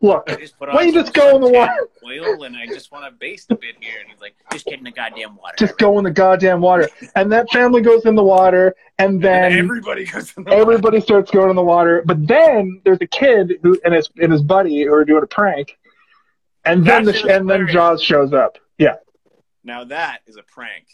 look, 0.00 0.28
Why 0.58 0.82
you 0.82 0.92
just 0.92 1.12
go 1.12 1.34
in 1.36 1.42
the 1.42 1.48
water? 1.50 1.72
Oil 2.04 2.42
and 2.44 2.56
I 2.56 2.66
just 2.66 2.90
want 2.92 3.04
to 3.04 3.10
baste 3.12 3.50
a 3.50 3.56
bit 3.56 3.76
here. 3.80 4.00
And 4.00 4.10
he's 4.10 4.20
like, 4.20 4.34
just 4.52 4.64
get 4.66 4.78
in 4.78 4.84
the 4.84 4.90
goddamn 4.90 5.36
water. 5.36 5.54
just 5.58 5.76
go 5.78 5.98
in 5.98 6.04
the 6.04 6.10
goddamn 6.10 6.60
water. 6.60 6.88
And 7.14 7.30
that 7.32 7.50
family 7.50 7.80
goes 7.82 8.04
in 8.06 8.14
the 8.14 8.24
water, 8.24 8.74
and 8.98 9.14
And 9.14 9.22
then 9.22 9.52
everybody 9.52 10.04
goes 10.06 10.32
in 10.36 10.44
the 10.44 10.50
water. 10.50 10.62
everybody 10.62 11.00
starts 11.00 11.30
going 11.30 11.50
in 11.50 11.56
the 11.56 11.62
water. 11.62 12.02
But 12.04 12.26
then 12.26 12.80
there's 12.84 12.98
a 13.00 13.06
kid 13.06 13.54
who 13.62 13.78
and 13.84 13.94
his 13.94 14.08
and 14.20 14.32
his 14.32 14.42
buddy 14.42 14.82
who 14.84 14.92
are 14.92 15.04
doing 15.04 15.22
a 15.22 15.26
prank, 15.26 15.78
and 16.64 16.84
then 16.84 17.04
That 17.04 17.14
the, 17.22 17.34
and 17.36 17.48
then. 17.48 17.66
Jaws 17.68 18.02
shows 18.02 18.32
up. 18.32 18.58
Yeah, 18.78 18.96
Now 19.64 19.84
that 19.84 20.20
is 20.26 20.36
a 20.36 20.42
prank. 20.42 20.86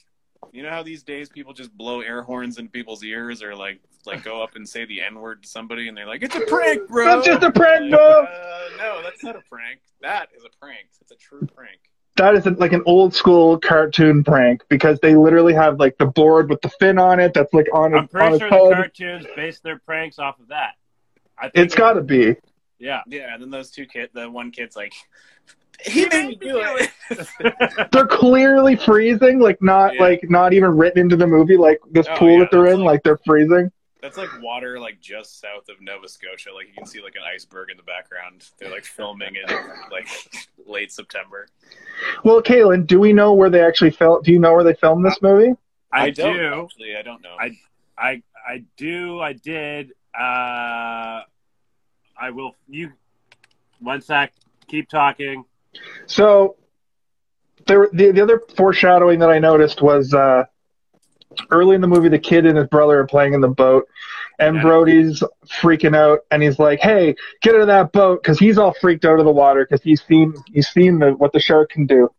You 0.57 0.63
know 0.63 0.71
how 0.71 0.83
these 0.83 1.03
days 1.03 1.29
people 1.29 1.53
just 1.53 1.77
blow 1.77 2.01
air 2.01 2.23
horns 2.23 2.59
in 2.59 2.69
people's 2.69 3.05
ears 3.05 3.43
or 3.43 3.55
like 3.55 3.79
like 4.07 4.25
go 4.25 4.43
up 4.43 4.57
and 4.57 4.67
say 4.67 4.87
the 4.87 5.03
N 5.03 5.21
word 5.21 5.43
to 5.43 5.49
somebody 5.49 5.89
and 5.89 5.95
they're 5.95 6.07
like, 6.07 6.23
It's 6.23 6.35
a 6.35 6.41
prank, 6.41 6.89
bro. 6.89 7.05
That's 7.05 7.27
just 7.27 7.43
a 7.43 7.51
prank, 7.51 7.83
Like, 7.83 7.91
bro. 7.91 8.25
Uh, 8.25 8.69
no, 8.79 9.03
that's 9.03 9.23
not 9.23 9.37
a 9.37 9.43
prank. 9.51 9.81
That 10.01 10.31
is 10.35 10.45
a 10.45 10.59
prank. 10.59 10.87
It's 11.03 11.13
a 11.13 11.17
true 11.17 11.47
prank. 11.55 11.79
that 12.17 12.35
is 12.35 12.47
like 12.59 12.73
an 12.73 12.83
old 12.87 13.15
school 13.15 13.59
cartoon 13.59 14.25
prank 14.25 14.63
because 14.71 14.99
they 15.01 15.15
literally 15.15 15.53
have 15.53 15.79
like 15.79 15.99
the 15.99 16.07
board 16.07 16.49
with 16.49 16.63
the 16.63 16.71
fin 16.71 16.99
on 16.99 17.21
it 17.21 17.35
that's 17.35 17.53
like 17.53 17.67
on, 17.75 17.95
I'm 17.95 18.03
his, 18.03 18.03
on 18.03 18.09
pretty 18.09 18.31
his 18.31 18.39
sure 18.39 18.49
the 18.49 18.75
cartoons 18.77 19.27
base 19.37 19.61
their 19.61 19.79
pranks 19.79 20.19
off 20.19 20.41
of 20.41 20.49
that. 20.49 20.77
I 21.37 21.51
think 21.51 21.67
It's 21.67 21.75
got 21.75 21.95
to 21.95 22.03
be. 22.03 22.35
Yeah. 22.79 23.03
Yeah, 23.07 23.35
and 23.35 23.43
then 23.43 23.51
those 23.51 23.71
two 23.71 23.85
kids 23.85 24.11
the 24.15 24.31
one 24.31 24.53
kid's 24.53 24.75
like 24.75 24.95
He 25.85 26.07
made 26.07 26.29
me 26.29 26.35
do 26.37 26.59
it. 26.59 27.91
They're 27.93 28.07
clearly 28.07 28.77
freezing, 28.77 29.39
like 29.41 29.61
not 29.63 29.95
Yeah. 29.95 30.03
like 30.03 30.31
not 30.31 30.53
even 30.53 30.77
written 30.77 31.01
into 31.01 31.17
the 31.17 31.27
movie. 31.27 31.57
Like 31.57 31.81
this 31.91 32.07
Oh, 32.11 32.17
pool 32.17 32.33
yeah, 32.33 32.39
that 32.41 32.51
they're 32.51 32.67
in, 32.67 32.81
like- 32.81 32.87
like 32.95 33.03
they're 33.03 33.19
freezing. 33.27 33.71
That's 34.03 34.19
like 34.19 34.31
water 34.41 34.79
like 34.79 35.01
just 35.01 35.41
south 35.41 35.69
of 35.69 35.81
Nova 35.81 36.09
Scotia. 36.09 36.53
Like 36.55 36.69
you 36.69 36.75
can 36.75 36.87
see 36.87 37.03
like 37.03 37.15
an 37.17 37.23
iceberg 37.35 37.71
in 37.71 37.77
the 37.77 37.83
background. 37.83 38.49
They're 38.59 38.71
like 38.71 38.85
filming 38.85 39.35
in 39.37 39.57
like 39.91 40.07
late 40.67 40.93
September. 40.93 41.49
Well, 42.25 42.41
Kaylin, 42.41 42.87
do 42.87 43.01
we 43.01 43.13
know 43.13 43.33
where 43.33 43.51
they 43.51 43.63
actually 43.63 43.91
filmed? 43.91 44.25
Do 44.25 44.33
you 44.33 44.39
know 44.39 44.53
where 44.53 44.63
they 44.65 44.75
filmed 44.75 45.05
this 45.05 45.21
movie? 45.23 45.55
I, 45.93 46.11
don't 46.11 46.35
do. 46.37 46.63
actually. 46.65 46.97
I 46.97 47.03
don't 47.03 47.23
know. 47.23 47.35
I- 47.41 47.59
I 47.99 48.23
I 48.47 48.63
do. 48.77 49.21
I 49.21 49.33
did. 49.33 49.93
Uh, 50.15 51.23
I 52.19 52.31
will. 52.31 52.55
You. 52.69 52.93
One 53.81 54.01
sec. 54.03 54.33
Keep 54.69 54.89
talking. 54.91 55.45
So 56.07 56.57
there, 57.67 57.89
the 57.93 58.13
the 58.13 58.21
other 58.23 58.43
foreshadowing 58.57 59.19
that 59.21 59.31
I 59.31 59.39
noticed 59.39 59.83
was 59.83 60.13
uh, 60.15 60.45
early 61.51 61.75
in 61.75 61.81
the 61.81 61.89
movie, 61.89 62.09
the 62.09 62.19
kid 62.19 62.47
and 62.47 62.57
his 62.57 62.67
brother 62.69 63.01
are 63.01 63.07
playing 63.07 63.35
in 63.35 63.41
the 63.41 63.49
boat, 63.49 63.87
and 64.39 64.57
Yeah. 64.57 64.63
Brody's 64.63 65.23
freaking 65.61 65.97
out, 65.97 66.21
and 66.31 66.43
he's 66.43 66.59
like, 66.59 66.81
"Hey, 66.81 67.15
get 67.43 67.55
out 67.55 67.63
of 67.63 67.67
that 67.69 67.93
boat!" 67.93 68.23
Because 68.23 68.39
he's 68.39 68.59
all 68.59 68.75
freaked 68.81 69.05
out 69.05 69.19
of 69.19 69.25
the 69.25 69.33
water 69.33 69.67
because 69.69 69.83
he's 69.83 70.03
seen 70.05 70.35
he's 70.53 70.69
seen 70.69 70.99
the, 70.99 71.11
what 71.13 71.33
the 71.33 71.41
shark 71.41 71.71
can 71.71 71.87
do. 71.87 72.11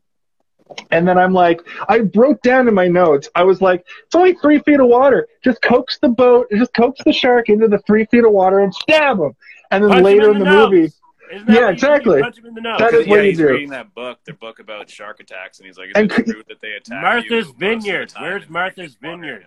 And 0.92 1.08
then 1.08 1.18
I'm 1.18 1.32
like, 1.32 1.62
I 1.88 2.00
broke 2.00 2.42
down 2.42 2.68
in 2.68 2.74
my 2.74 2.90
notes, 2.90 3.30
I 3.36 3.44
was 3.44 3.62
like, 3.62 3.86
it's 4.06 4.16
only 4.16 4.34
three 4.34 4.60
feet 4.60 4.82
of 4.82 4.88
water. 4.88 5.30
Just 5.42 5.62
coax 5.62 5.98
the 6.00 6.10
boat, 6.10 6.48
just 6.52 6.74
coax 6.74 7.00
the 7.06 7.14
shark 7.14 7.48
into 7.48 7.70
the 7.70 7.80
three 7.88 8.04
feet 8.08 8.26
of 8.26 8.34
water 8.34 8.60
and 8.60 8.74
stab 8.76 9.18
him. 9.18 9.34
And 9.72 9.82
then 9.86 9.92
Punch 9.92 10.04
later 10.04 10.30
in 10.32 10.36
in 10.36 10.40
the, 10.40 10.46
nose. 10.46 10.70
movie, 10.72 10.92
Yeah, 11.32 11.40
what 11.40 11.48
you 11.48 11.56
do? 11.56 11.68
exactly. 11.68 12.18
You 12.18 12.24
punch 12.24 12.38
him 12.38 12.46
in 12.46 12.54
the 12.54 12.62
nose. 12.62 12.80
That 12.80 12.94
is 12.94 13.06
yeah, 13.06 13.12
what 13.12 13.20
you 13.22 13.30
he's 13.30 13.38
do. 13.38 13.48
reading 13.48 13.70
that 13.70 13.94
book, 13.94 14.20
their 14.26 14.36
book 14.36 14.60
about 14.60 14.90
shark 14.90 15.20
attacks, 15.20 15.60
and 15.60 15.68
he's 15.68 15.78
like, 15.78 15.90
"Is 15.90 15.94
And 15.96 16.12
it 16.12 16.26
true 16.26 16.44
that 16.48 16.60
they 16.62 16.72
attack 16.74 17.02
Martha's 17.02 17.30
you 17.30 17.36
most 17.38 17.50
of 17.50 17.60
the 17.60 17.66
Vineyard. 17.66 18.14
Where's 18.20 18.50
Martha's? 18.50 18.96
Vineyard? 18.96 19.46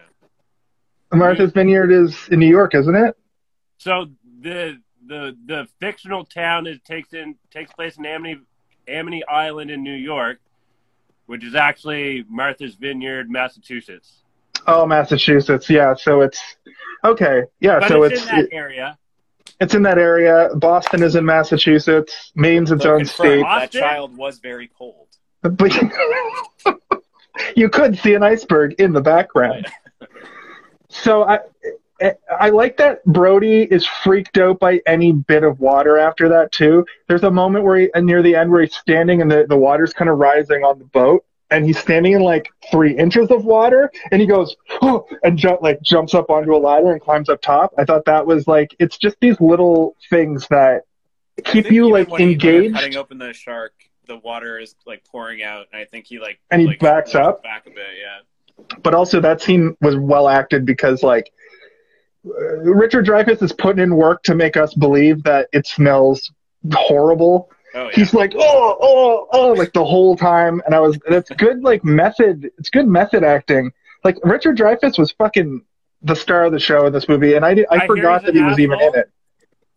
Martha's 1.12 1.52
Vineyard 1.52 1.90
is 1.90 2.16
in 2.30 2.38
New 2.38 2.48
York, 2.48 2.74
isn't 2.74 2.94
it? 2.94 3.16
So 3.78 4.06
the 4.40 4.80
the 5.06 5.36
the 5.46 5.68
fictional 5.80 6.24
town 6.24 6.66
is 6.66 6.78
takes 6.82 7.12
in 7.12 7.36
takes 7.50 7.72
place 7.72 7.96
in 7.96 8.06
Amity 8.06 8.40
Amity 8.86 9.24
Island 9.26 9.70
in 9.70 9.82
New 9.82 9.94
York, 9.94 10.38
which 11.26 11.44
is 11.44 11.54
actually 11.54 12.24
Martha's 12.28 12.74
Vineyard, 12.74 13.30
Massachusetts. 13.30 14.22
Oh, 14.66 14.86
Massachusetts. 14.86 15.68
Yeah. 15.68 15.94
So 15.94 16.20
it's 16.20 16.40
okay. 17.04 17.42
Yeah. 17.60 17.80
But 17.80 17.88
so 17.88 18.02
it's, 18.04 18.20
it's 18.20 18.30
in 18.30 18.36
that 18.36 18.48
area. 18.52 18.98
It's 19.60 19.74
in 19.74 19.82
that 19.82 19.98
area. 19.98 20.48
Boston 20.56 21.02
is 21.02 21.14
in 21.14 21.24
Massachusetts. 21.24 22.32
Maine's 22.34 22.70
its 22.70 22.82
So 22.82 22.92
own 22.92 22.98
confirmed, 23.00 23.28
state. 23.28 23.42
That 23.42 23.70
child 23.70 24.16
was 24.16 24.38
very 24.38 24.68
cold. 24.68 25.08
But 25.42 25.74
you 27.56 27.68
could 27.68 27.98
see 27.98 28.14
an 28.14 28.22
iceberg 28.22 28.74
in 28.78 28.92
the 28.92 29.00
background. 29.00 29.66
So 30.88 31.24
I. 31.24 31.40
I 32.34 32.48
like 32.48 32.78
that 32.78 33.04
Brody 33.04 33.60
is 33.60 33.86
freaked 33.86 34.38
out 34.38 34.58
by 34.58 34.80
any 34.86 35.12
bit 35.12 35.44
of 35.44 35.60
water 35.60 35.98
after 35.98 36.30
that 36.30 36.50
too. 36.50 36.86
There's 37.08 37.24
a 37.24 37.30
moment 37.30 37.66
where 37.66 37.76
he, 37.78 37.90
and 37.94 38.06
near 38.06 38.22
the 38.22 38.36
end 38.36 38.50
where 38.50 38.62
he's 38.62 38.74
standing 38.74 39.20
and 39.20 39.30
the, 39.30 39.44
the 39.46 39.58
water's 39.58 39.92
kind 39.92 40.08
of 40.08 40.16
rising 40.16 40.64
on 40.64 40.78
the 40.78 40.86
boat 40.86 41.26
and 41.50 41.66
he's 41.66 41.78
standing 41.78 42.12
in 42.12 42.22
like 42.22 42.48
three 42.70 42.96
inches 42.96 43.30
of 43.30 43.44
water 43.44 43.90
and 44.12 44.20
he 44.20 44.26
goes 44.26 44.54
oh, 44.82 45.06
and 45.24 45.36
ju- 45.38 45.58
like 45.60 45.80
jumps 45.82 46.14
up 46.14 46.30
onto 46.30 46.54
a 46.54 46.58
ladder 46.58 46.92
and 46.92 47.00
climbs 47.00 47.28
up 47.28 47.40
top. 47.42 47.72
I 47.78 47.84
thought 47.84 48.04
that 48.06 48.26
was 48.26 48.46
like 48.46 48.74
it's 48.78 48.96
just 48.98 49.16
these 49.20 49.40
little 49.40 49.96
things 50.10 50.46
that 50.50 50.82
keep 51.44 51.70
you 51.70 51.90
like 51.90 52.08
when 52.10 52.20
he- 52.20 52.26
when 52.26 52.38
they're 52.38 52.54
engaged. 52.56 52.74
cutting 52.74 52.96
open 52.96 53.18
the 53.18 53.32
shark, 53.32 53.72
the 54.06 54.16
water 54.18 54.58
is 54.58 54.74
like 54.86 55.04
pouring 55.04 55.42
out, 55.42 55.66
and 55.72 55.80
I 55.80 55.84
think 55.84 56.06
he 56.06 56.18
like 56.18 56.38
And 56.50 56.60
he 56.60 56.68
like, 56.68 56.80
backs 56.80 57.14
up? 57.14 57.42
back 57.42 57.66
a 57.66 57.70
bit. 57.70 57.78
Yeah, 58.00 58.76
but 58.82 58.94
also 58.94 59.20
that 59.20 59.40
scene 59.40 59.76
was 59.80 59.96
well 59.96 60.28
acted 60.28 60.64
because 60.66 61.02
like 61.02 61.32
Richard 62.24 63.06
Dreyfuss 63.06 63.42
is 63.42 63.52
putting 63.52 63.82
in 63.82 63.96
work 63.96 64.22
to 64.24 64.34
make 64.34 64.56
us 64.56 64.74
believe 64.74 65.22
that 65.24 65.48
it 65.52 65.66
smells 65.66 66.30
horrible. 66.72 67.50
Oh 67.74 67.84
yeah. 67.86 67.90
He's 67.94 68.14
like 68.14 68.32
oh 68.36 68.78
oh 68.80 69.28
oh 69.32 69.52
like 69.52 69.72
the 69.72 69.84
whole 69.84 70.16
time, 70.16 70.62
and 70.66 70.74
I 70.74 70.80
was 70.80 70.98
that's 71.08 71.30
good 71.30 71.62
like 71.62 71.84
method. 71.84 72.50
It's 72.58 72.70
good 72.70 72.86
method 72.86 73.24
acting. 73.24 73.72
Like 74.04 74.16
Richard 74.24 74.56
Dreyfuss 74.56 74.98
was 74.98 75.12
fucking 75.12 75.62
the 76.02 76.14
star 76.16 76.44
of 76.44 76.52
the 76.52 76.58
show 76.60 76.86
in 76.86 76.92
this 76.92 77.08
movie, 77.08 77.34
and 77.34 77.44
I 77.44 77.54
did, 77.54 77.66
I, 77.70 77.76
I 77.76 77.86
forgot 77.86 78.24
that 78.24 78.34
he 78.34 78.42
was 78.42 78.58
even 78.58 78.80
in 78.80 78.94
it. 78.94 79.10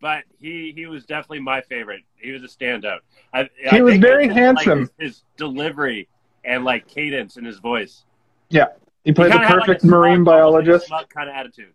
but 0.00 0.24
he 0.38 0.72
he 0.74 0.86
was 0.86 1.04
definitely 1.04 1.40
my 1.40 1.60
favorite. 1.62 2.00
He 2.16 2.30
was 2.32 2.42
a 2.42 2.46
standout. 2.48 3.00
I, 3.32 3.48
He 3.70 3.82
was 3.82 3.98
very 3.98 4.24
it's 4.26 4.34
just, 4.34 4.36
like, 4.36 4.66
handsome. 4.66 4.78
his, 4.98 5.16
his 5.16 5.22
delivery 5.36 6.08
and 6.44 6.64
like 6.64 6.86
cadence 6.88 7.36
in 7.36 7.44
his 7.44 7.58
voice. 7.58 8.04
Yeah, 8.48 8.68
he 9.04 9.12
played 9.12 9.32
the 9.32 9.34
kinda 9.34 9.46
had, 9.48 9.54
like, 9.56 9.66
perfect 9.66 9.84
a 9.84 9.86
smug- 9.86 10.00
marine 10.00 10.24
biologist. 10.24 10.86
smug 10.86 11.08
kind 11.10 11.28
of 11.28 11.34
attitude. 11.36 11.72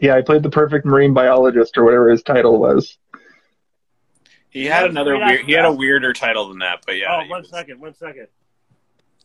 Yeah, 0.00 0.16
he 0.16 0.22
played 0.22 0.42
the 0.42 0.50
perfect 0.50 0.84
marine 0.84 1.14
biologist 1.14 1.78
or 1.78 1.84
whatever 1.84 2.10
his 2.10 2.22
title 2.24 2.58
was. 2.58 2.98
He 4.58 4.64
had 4.66 4.82
Yeah, 4.84 4.90
another 4.90 5.16
weird. 5.16 5.44
He 5.46 5.52
had 5.52 5.64
a 5.64 5.72
weirder 5.72 6.12
title 6.12 6.48
than 6.48 6.58
that, 6.60 6.82
but 6.86 6.96
yeah. 6.96 7.16
oh, 7.16 7.22
he 7.24 7.30
one 7.30 7.40
was- 7.42 7.50
second, 7.50 7.80
one 7.80 7.94
second. 7.94 8.26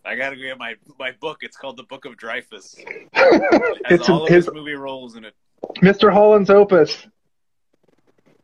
I 0.05 0.15
gotta 0.15 0.35
get 0.35 0.57
my 0.57 0.75
my 0.99 1.11
book. 1.21 1.39
It's 1.41 1.55
called 1.55 1.77
The 1.77 1.83
Book 1.83 2.03
of 2.05 2.17
Dreyfuss. 2.17 2.75
It 2.85 3.09
has 3.13 3.99
It's 3.99 4.09
all 4.09 4.23
of 4.23 4.29
his 4.29 4.45
his 4.45 4.53
movie 4.53 4.73
roles 4.73 5.15
in 5.15 5.23
it. 5.25 5.33
Mr. 5.77 6.11
Holland's 6.11 6.49
Opus. 6.49 7.07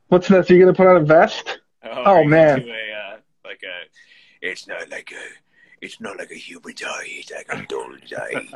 What's 0.07 0.27
this? 0.29 0.49
Are 0.49 0.53
you 0.53 0.59
gonna 0.61 0.73
put 0.73 0.87
on 0.87 0.97
a 0.97 1.01
vest? 1.05 1.59
Oh, 1.83 2.03
Oh, 2.05 2.23
man. 2.23 2.61
A, 2.61 2.63
uh, 2.63 3.17
like 3.45 3.61
a, 3.63 3.87
it's 4.41 4.67
not 4.67 4.89
like 4.89 5.11
a, 5.11 5.85
it's 5.85 5.99
not 6.01 6.17
like 6.17 6.31
a 6.31 6.35
human 6.35 6.73
eye. 6.85 7.03
It's 7.07 7.31
like 7.31 7.47
a 7.49 7.65
doll's 7.67 8.13
eye. 8.17 8.47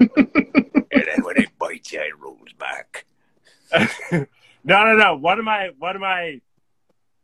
and 0.00 1.04
then 1.06 1.22
when 1.24 1.36
it 1.36 1.48
bites 1.58 1.92
you, 1.92 2.00
it 2.00 2.18
rolls 2.20 2.52
back. 2.58 3.06
no, 4.12 4.26
no, 4.84 4.92
no. 4.96 5.16
One 5.16 5.38
of 5.38 5.44
my 5.44 5.70
one 5.78 5.94
of 5.96 6.00
my 6.02 6.40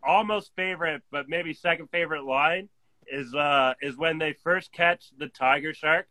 almost 0.02 0.52
favorite, 0.56 1.02
but 1.10 1.28
maybe 1.28 1.52
second 1.54 1.88
favorite 1.90 2.24
line 2.24 2.68
is 3.06 3.34
uh 3.34 3.74
is 3.82 3.96
when 3.96 4.18
they 4.18 4.32
first 4.32 4.72
catch 4.72 5.10
the 5.18 5.28
tiger 5.28 5.74
shark, 5.74 6.06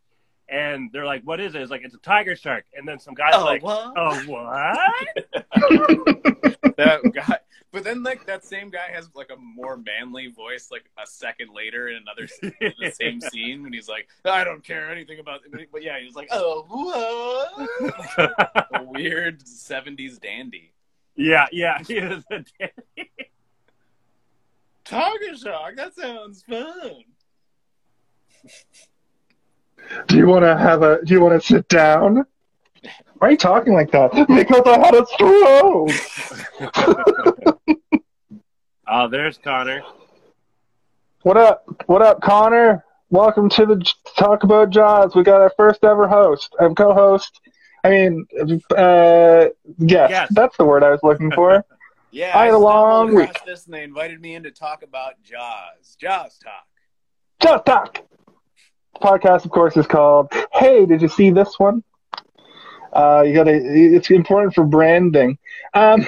and 0.48 0.90
they're 0.92 1.06
like, 1.06 1.22
"What 1.22 1.40
is 1.40 1.54
it?" 1.54 1.62
It's 1.62 1.70
like 1.70 1.82
it's 1.84 1.94
a 1.94 1.98
tiger 1.98 2.36
shark, 2.36 2.64
and 2.74 2.86
then 2.86 2.98
some 2.98 3.14
guys 3.14 3.34
like, 3.42 3.62
what? 3.62 3.92
"Oh, 3.96 4.20
what?" 4.26 4.78
that 6.76 7.00
guy. 7.14 7.38
But 7.72 7.84
then, 7.84 8.02
like 8.02 8.26
that 8.26 8.44
same 8.44 8.68
guy 8.68 8.88
has 8.92 9.08
like 9.14 9.30
a 9.30 9.36
more 9.36 9.76
manly 9.76 10.26
voice, 10.26 10.70
like 10.72 10.90
a 11.00 11.06
second 11.06 11.50
later 11.54 11.88
in 11.88 11.98
another 12.02 12.26
in 12.60 12.72
the 12.80 12.90
same 13.00 13.20
scene 13.20 13.62
when 13.62 13.72
he's 13.72 13.88
like, 13.88 14.08
"I 14.24 14.42
don't 14.42 14.64
care 14.64 14.90
anything 14.90 15.20
about," 15.20 15.42
but 15.70 15.82
yeah, 15.82 16.00
he's 16.00 16.16
like, 16.16 16.28
"Oh, 16.32 16.64
what?" 16.68 18.66
a 18.74 18.82
weird 18.82 19.44
'70s 19.44 20.20
dandy. 20.20 20.72
yeah, 21.14 21.46
yeah. 21.52 21.78
He 21.86 21.98
is 21.98 22.24
a 22.32 22.44
Tiger 24.90 25.36
shark. 25.36 25.76
That 25.76 25.94
sounds 25.94 26.42
fun. 26.42 27.04
Do 30.08 30.16
you 30.16 30.26
want 30.26 30.42
to 30.44 30.56
have 30.56 30.82
a? 30.82 30.98
Do 31.04 31.14
you 31.14 31.20
want 31.20 31.40
to 31.40 31.46
sit 31.46 31.68
down? 31.68 32.24
Why 33.18 33.28
are 33.28 33.30
you 33.30 33.36
talking 33.36 33.72
like 33.72 33.92
that? 33.92 34.10
Because 34.28 34.62
I 34.66 34.78
had 34.78 34.94
a 34.96 35.06
stroke. 35.06 35.90
Oh, 38.88 39.08
there's 39.10 39.38
Connor. 39.38 39.82
what 41.22 41.36
up? 41.36 41.64
What 41.86 42.02
up, 42.02 42.20
Connor? 42.20 42.84
Welcome 43.10 43.48
to 43.50 43.66
the 43.66 43.92
Talk 44.18 44.42
About 44.42 44.70
Jaws. 44.70 45.14
We 45.14 45.22
got 45.22 45.40
our 45.40 45.52
first 45.56 45.84
ever 45.84 46.08
host 46.08 46.52
and 46.58 46.76
co-host. 46.76 47.40
I 47.84 47.90
mean, 47.90 48.26
uh, 48.76 49.46
yes, 49.78 50.10
Yes. 50.10 50.28
that's 50.32 50.56
the 50.56 50.64
word 50.64 50.82
I 50.82 50.90
was 50.90 51.00
looking 51.04 51.30
for. 51.30 51.64
Yeah, 52.10 52.36
I 52.36 52.46
had 52.46 52.54
a 52.54 52.58
long 52.58 53.14
week. 53.14 53.30
this 53.46 53.66
and 53.66 53.74
they 53.74 53.82
invited 53.82 54.20
me 54.20 54.34
in 54.34 54.42
to 54.42 54.50
talk 54.50 54.82
about 54.82 55.22
Jaws. 55.22 55.96
Jaws 55.98 56.38
talk. 56.38 56.66
Just 57.40 57.66
talk. 57.66 58.00
The 58.94 59.00
podcast, 59.00 59.44
of 59.44 59.50
course, 59.50 59.76
is 59.76 59.86
called 59.86 60.32
"Hey, 60.52 60.86
did 60.86 61.02
you 61.02 61.08
see 61.08 61.30
this 61.30 61.58
one?" 61.58 61.84
Uh, 62.92 63.22
you 63.26 63.34
gotta. 63.34 63.52
It's 63.54 64.10
important 64.10 64.54
for 64.54 64.64
branding. 64.64 65.38
Um, 65.74 66.04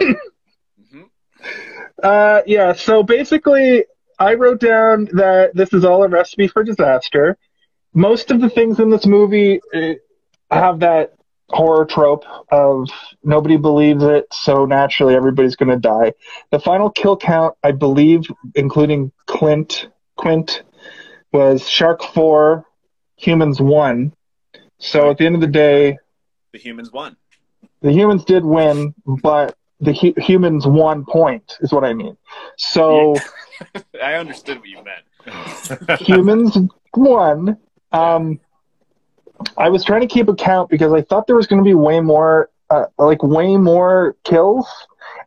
hmm 0.00 1.02
uh, 2.02 2.42
yeah. 2.46 2.74
So 2.74 3.02
basically, 3.02 3.84
I 4.18 4.34
wrote 4.34 4.60
down 4.60 5.08
that 5.12 5.54
this 5.54 5.72
is 5.72 5.84
all 5.84 6.02
a 6.04 6.08
recipe 6.08 6.48
for 6.48 6.62
disaster. 6.62 7.38
Most 7.94 8.30
of 8.30 8.40
the 8.42 8.50
things 8.50 8.78
in 8.78 8.90
this 8.90 9.06
movie 9.06 9.60
uh, 9.74 9.94
have 10.50 10.80
that 10.80 11.14
horror 11.50 11.84
trope 11.84 12.24
of 12.50 12.88
nobody 13.22 13.56
believes 13.56 14.02
it, 14.02 14.26
so 14.32 14.64
naturally 14.66 15.14
everybody's 15.14 15.56
going 15.56 15.68
to 15.70 15.76
die. 15.78 16.12
The 16.50 16.58
final 16.58 16.90
kill 16.90 17.16
count, 17.16 17.54
I 17.62 17.72
believe, 17.72 18.22
including 18.54 19.12
Clint, 19.26 19.88
Quint, 20.16 20.62
was 21.32 21.68
Shark 21.68 22.02
four, 22.02 22.64
Humans 23.18 23.60
one. 23.60 24.12
So 24.78 25.10
at 25.10 25.18
the 25.18 25.26
end 25.26 25.34
of 25.36 25.40
the 25.40 25.46
day, 25.46 25.96
The 26.52 26.58
humans 26.58 26.92
won. 26.92 27.16
the 27.80 27.92
humans 27.92 28.24
did 28.24 28.44
win, 28.44 28.94
but 29.06 29.56
the 29.80 29.92
hu- 29.92 30.14
humans 30.20 30.66
won 30.66 31.04
point 31.04 31.56
is 31.60 31.72
what 31.72 31.84
I 31.84 31.92
mean. 31.94 32.16
So 32.58 33.18
I 34.02 34.14
understood 34.14 34.58
what 34.58 34.68
you 34.68 34.78
meant. 34.84 36.00
humans 36.00 36.56
won. 36.96 37.56
Um, 37.92 38.40
I 39.56 39.68
was 39.68 39.84
trying 39.84 40.00
to 40.02 40.06
keep 40.06 40.28
a 40.28 40.34
count 40.34 40.70
because 40.70 40.92
I 40.92 41.02
thought 41.02 41.26
there 41.26 41.36
was 41.36 41.46
going 41.46 41.62
to 41.62 41.64
be 41.64 41.74
way 41.74 42.00
more, 42.00 42.50
uh, 42.70 42.86
like 42.98 43.22
way 43.22 43.56
more 43.56 44.16
kills, 44.24 44.68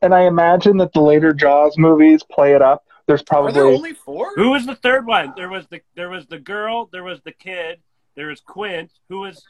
and 0.01 0.13
I 0.13 0.21
imagine 0.21 0.77
that 0.77 0.93
the 0.93 1.01
later 1.01 1.33
Jaws 1.33 1.77
movies 1.77 2.23
play 2.23 2.53
it 2.53 2.61
up. 2.61 2.85
There's 3.07 3.21
Are 3.21 3.25
probably 3.25 3.53
there 3.53 3.65
only 3.65 3.93
four? 3.93 4.31
Who 4.35 4.51
was 4.51 4.65
the 4.65 4.75
third 4.75 5.05
one? 5.07 5.33
There 5.35 5.49
was 5.49 5.65
the 5.67 5.81
there 5.95 6.09
was 6.09 6.25
the 6.27 6.37
girl. 6.39 6.89
There 6.91 7.03
was 7.03 7.21
the 7.21 7.31
kid. 7.31 7.79
There 8.15 8.27
was 8.27 8.39
Quint. 8.41 8.91
Who 9.09 9.21
was 9.21 9.45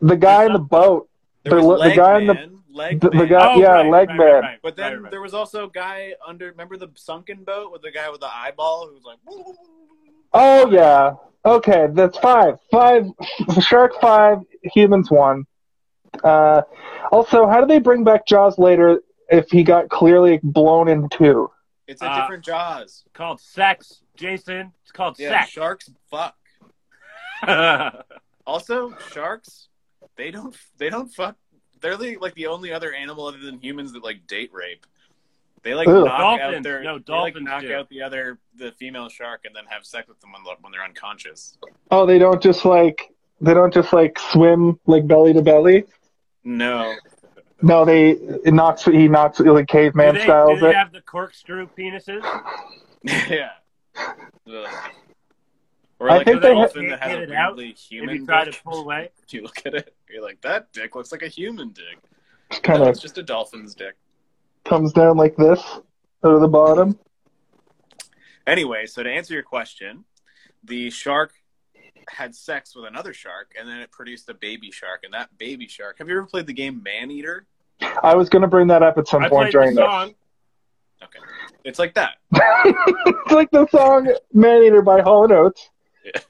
the 0.00 0.16
guy 0.16 0.44
in 0.44 0.52
the 0.52 0.58
boat, 0.58 1.08
There 1.44 1.56
was 1.56 1.64
the- 1.64 1.70
the 1.72 1.78
Leg 1.78 1.96
guy 1.96 2.18
in 2.20 2.26
the- 2.26 2.58
Leg 2.70 3.00
the, 3.00 3.08
the 3.10 3.26
guy, 3.26 3.54
Oh, 3.54 3.58
yeah, 3.58 3.68
right, 3.72 3.90
leg 3.90 4.08
right, 4.10 4.18
man. 4.18 4.26
right, 4.28 4.40
right, 4.40 4.58
But 4.62 4.76
then 4.76 4.92
right, 4.92 5.02
right. 5.04 5.10
there 5.10 5.22
was 5.22 5.32
also 5.34 5.64
a 5.64 5.70
guy 5.70 6.12
under. 6.24 6.46
Remember 6.50 6.76
the 6.76 6.90
sunken 6.94 7.42
boat 7.44 7.72
with 7.72 7.82
the 7.82 7.90
guy 7.90 8.08
with 8.10 8.20
the 8.20 8.28
eyeball 8.32 8.86
who 8.86 8.94
was 8.94 9.04
like. 9.04 9.18
Oh 10.34 10.70
yeah. 10.70 11.14
Okay, 11.44 11.86
that's 11.92 12.18
five. 12.18 12.58
Five. 12.70 13.06
Shark 13.60 13.92
five. 14.00 14.38
Humans 14.74 15.10
one. 15.10 15.44
Uh, 16.24 16.62
also, 17.12 17.46
how 17.46 17.60
do 17.60 17.66
they 17.66 17.78
bring 17.78 18.02
back 18.04 18.26
Jaws 18.26 18.58
later 18.58 19.00
if 19.30 19.48
he 19.50 19.62
got 19.62 19.88
clearly 19.88 20.40
blown 20.42 20.88
in 20.88 21.08
two? 21.10 21.50
It's 21.86 22.02
a 22.02 22.06
Uh, 22.10 22.20
different 22.20 22.44
Jaws. 22.44 23.04
called 23.14 23.40
sex, 23.40 24.02
Jason. 24.16 24.72
It's 24.82 24.92
called 24.92 25.18
Yeah, 25.18 25.40
sex. 25.40 25.50
sharks 25.50 25.90
fuck. 26.10 26.34
Also, 28.46 28.96
sharks, 29.12 29.68
they 30.16 30.30
don't 30.30 30.56
they 30.78 30.88
don't 30.88 31.08
fuck. 31.12 31.36
They're 31.82 31.98
the, 31.98 32.16
like 32.16 32.34
the 32.34 32.46
only 32.46 32.72
other 32.72 32.94
animal 32.94 33.26
other 33.26 33.38
than 33.38 33.60
humans 33.60 33.92
that 33.92 34.02
like 34.02 34.26
date 34.26 34.50
rape. 34.54 34.86
They 35.62 35.74
like 35.74 35.88
Ew. 35.88 36.04
knock 36.04 36.20
out 36.20 36.38
Dolphins. 36.38 36.64
their 36.64 36.82
No, 36.82 36.98
they 36.98 37.12
like 37.12 37.36
knock 37.40 37.62
do. 37.62 37.74
out 37.74 37.88
the 37.88 38.02
other 38.02 38.38
the 38.56 38.72
female 38.72 39.08
shark 39.08 39.42
and 39.44 39.54
then 39.54 39.64
have 39.68 39.84
sex 39.84 40.08
with 40.08 40.20
them 40.20 40.32
when, 40.32 40.42
when 40.60 40.72
they're 40.72 40.84
unconscious. 40.84 41.58
Oh, 41.90 42.06
they 42.06 42.18
don't 42.18 42.42
just 42.42 42.64
like 42.64 43.10
they 43.40 43.54
don't 43.54 43.72
just 43.74 43.92
like 43.92 44.18
swim 44.18 44.78
like 44.86 45.06
belly 45.06 45.32
to 45.32 45.42
belly. 45.42 45.84
No, 46.44 46.94
No, 47.60 47.84
they 47.84 48.10
it 48.10 48.54
knocks 48.54 48.84
he 48.84 49.08
knocks 49.08 49.40
like 49.40 49.66
do 49.66 49.72
caveman 49.72 50.14
they, 50.14 50.22
styles 50.22 50.58
do 50.60 50.66
they 50.66 50.70
it. 50.70 50.76
have 50.76 50.92
the 50.92 51.00
corkscrew 51.02 51.68
penises? 51.76 52.22
yeah. 53.28 53.50
Ugh. 53.96 54.68
Or 56.00 56.10
I 56.10 56.18
like 56.18 56.26
think 56.26 56.38
a 56.38 56.40
they 56.40 56.54
ha- 56.54 56.60
dolphin 56.60 56.88
that 56.90 57.02
has 57.02 57.10
Get 57.12 57.18
a 57.18 57.22
it 57.24 57.32
out 57.32 57.56
weirdly 57.56 57.70
If 57.72 57.78
human. 57.78 58.16
you 58.16 58.26
try 58.26 58.44
to 58.44 58.56
pull 58.62 58.82
away. 58.82 59.10
you 59.30 59.42
look 59.42 59.60
at 59.66 59.74
it, 59.74 59.94
you're 60.08 60.22
like, 60.22 60.40
that 60.42 60.72
dick 60.72 60.94
looks 60.94 61.10
like 61.10 61.22
a 61.22 61.28
human 61.28 61.70
dick. 61.70 61.98
It's 62.50 62.60
Kind 62.60 62.78
no, 62.78 62.84
of 62.84 62.90
it's 62.92 63.00
just 63.00 63.18
a 63.18 63.22
dolphin's 63.22 63.74
dick. 63.74 63.96
Comes 64.68 64.92
down 64.92 65.16
like 65.16 65.36
this 65.36 65.60
out 66.24 66.32
of 66.32 66.40
the 66.40 66.48
bottom. 66.48 66.98
Anyway, 68.46 68.86
so 68.86 69.02
to 69.02 69.10
answer 69.10 69.34
your 69.34 69.42
question, 69.42 70.04
the 70.64 70.90
shark 70.90 71.32
had 72.08 72.34
sex 72.34 72.74
with 72.74 72.86
another 72.86 73.12
shark, 73.12 73.54
and 73.58 73.68
then 73.68 73.80
it 73.80 73.90
produced 73.90 74.28
a 74.28 74.34
baby 74.34 74.70
shark. 74.70 75.02
And 75.04 75.12
that 75.14 75.36
baby 75.38 75.68
shark. 75.68 75.98
Have 75.98 76.08
you 76.08 76.16
ever 76.18 76.26
played 76.26 76.46
the 76.46 76.52
game 76.52 76.82
Man 76.82 77.10
Eater? 77.10 77.46
I 78.02 78.14
was 78.14 78.28
gonna 78.28 78.48
bring 78.48 78.68
that 78.68 78.82
up 78.82 78.98
at 78.98 79.06
some 79.06 79.22
I 79.22 79.28
point 79.28 79.52
during 79.52 79.74
the 79.74 79.82
this. 79.82 80.14
Okay, 81.04 81.18
it's 81.64 81.78
like 81.78 81.94
that. 81.94 82.16
it's 82.34 83.30
like 83.30 83.50
the 83.50 83.66
song 83.68 84.12
Man 84.32 84.62
Eater 84.62 84.82
by 84.82 85.00
Hall 85.00 85.24
and 85.24 85.32
Oates. 85.32 85.70
Yeah. 86.04 86.20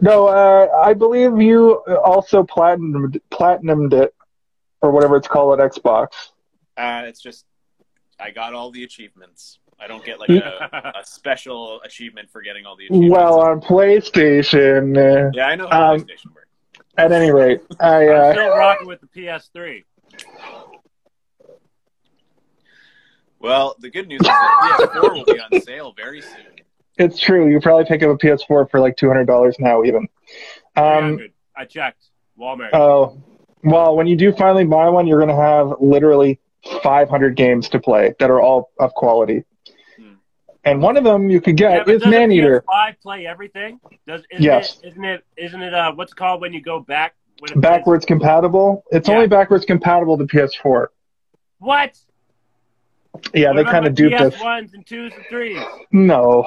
No, 0.00 0.26
uh, 0.26 0.68
I 0.82 0.94
believe 0.94 1.40
you 1.40 1.74
also 2.04 2.42
platinumed, 2.42 3.20
platinumed 3.30 3.92
it, 3.92 4.14
or 4.80 4.90
whatever 4.90 5.16
it's 5.16 5.28
called 5.28 5.60
at 5.60 5.72
Xbox. 5.72 6.08
Uh, 6.76 7.02
it's 7.06 7.20
just 7.22 7.44
I 8.18 8.30
got 8.30 8.54
all 8.54 8.70
the 8.70 8.84
achievements. 8.84 9.58
I 9.78 9.86
don't 9.86 10.04
get 10.04 10.20
like 10.20 10.30
a, 10.30 10.92
a 11.00 11.04
special 11.04 11.80
achievement 11.82 12.30
for 12.30 12.42
getting 12.42 12.64
all 12.64 12.76
the 12.76 12.86
achievements. 12.86 13.12
Well, 13.12 13.40
on 13.40 13.60
PlayStation. 13.60 14.96
uh, 14.96 15.30
yeah, 15.34 15.46
I 15.46 15.56
know 15.56 15.68
how 15.68 15.94
um, 15.94 16.00
PlayStation 16.00 16.34
works. 16.34 16.48
At 16.96 17.10
any 17.10 17.32
rate, 17.32 17.60
I 17.80 18.08
I'm 18.08 18.20
uh, 18.20 18.32
still 18.32 18.48
rocking 18.50 18.86
with 18.86 19.00
the 19.00 19.08
PS3. 19.08 19.82
Well, 23.40 23.74
the 23.80 23.90
good 23.90 24.08
news 24.08 24.20
is 24.20 24.26
that 24.26 24.90
PS4 24.94 25.12
will 25.12 25.24
be 25.24 25.40
on 25.40 25.60
sale 25.62 25.92
very 25.96 26.20
soon. 26.22 26.46
it's 26.96 27.18
true. 27.18 27.50
You 27.50 27.60
probably 27.60 27.84
pick 27.84 28.02
up 28.02 28.10
a 28.10 28.16
PS4 28.16 28.70
for 28.70 28.80
like 28.80 28.96
two 28.96 29.08
hundred 29.08 29.26
dollars 29.26 29.56
now, 29.58 29.82
even. 29.84 30.08
Um, 30.76 31.16
300. 31.16 31.32
I 31.56 31.64
checked. 31.64 32.04
Walmart. 32.38 32.70
oh, 32.72 33.22
well, 33.62 33.96
when 33.96 34.06
you 34.06 34.16
do 34.16 34.32
finally 34.32 34.64
buy 34.64 34.88
one, 34.88 35.06
you're 35.06 35.20
gonna 35.20 35.36
have 35.36 35.74
literally 35.80 36.40
five 36.82 37.08
hundred 37.08 37.36
games 37.36 37.68
to 37.70 37.80
play 37.80 38.14
that 38.18 38.30
are 38.30 38.40
all 38.40 38.70
of 38.78 38.92
quality. 38.94 39.44
Hmm. 39.96 40.14
And 40.64 40.82
one 40.82 40.96
of 40.96 41.04
them 41.04 41.28
you 41.30 41.40
could 41.40 41.56
get 41.56 41.86
but 41.86 41.94
is 41.94 42.06
Man 42.06 42.32
Eater. 42.32 42.62
PS5 42.68 43.00
play 43.02 43.26
everything? 43.26 43.80
Does 44.06 44.22
isn't 44.30 44.42
Yes. 44.44 44.80
it 44.82 44.88
isn't 44.88 45.04
it 45.04 45.24
isn't 45.36 45.62
it 45.62 45.74
uh 45.74 45.92
what's 45.94 46.12
it 46.12 46.16
called 46.16 46.40
when 46.40 46.52
you 46.52 46.62
go 46.62 46.80
back 46.80 47.14
when 47.40 47.50
it 47.50 47.54
plays- 47.54 47.62
backwards 47.62 48.04
compatible. 48.04 48.84
It's 48.90 49.08
Yeah. 49.08 49.14
only 49.16 49.26
backwards 49.26 49.64
compatible 49.64 50.16
to 50.18 50.24
PS4. 50.24 50.86
What? 51.58 51.96
Yeah, 53.32 53.48
What 53.50 53.56
they 53.56 53.64
kind 53.64 53.84
my 53.84 53.88
of 53.88 53.94
duped 53.94 54.14
us. 54.16 54.34
PS1s 54.34 54.74
and 54.74 54.86
twos 54.86 55.12
and 55.14 55.24
threes. 55.28 55.62
No, 55.92 56.44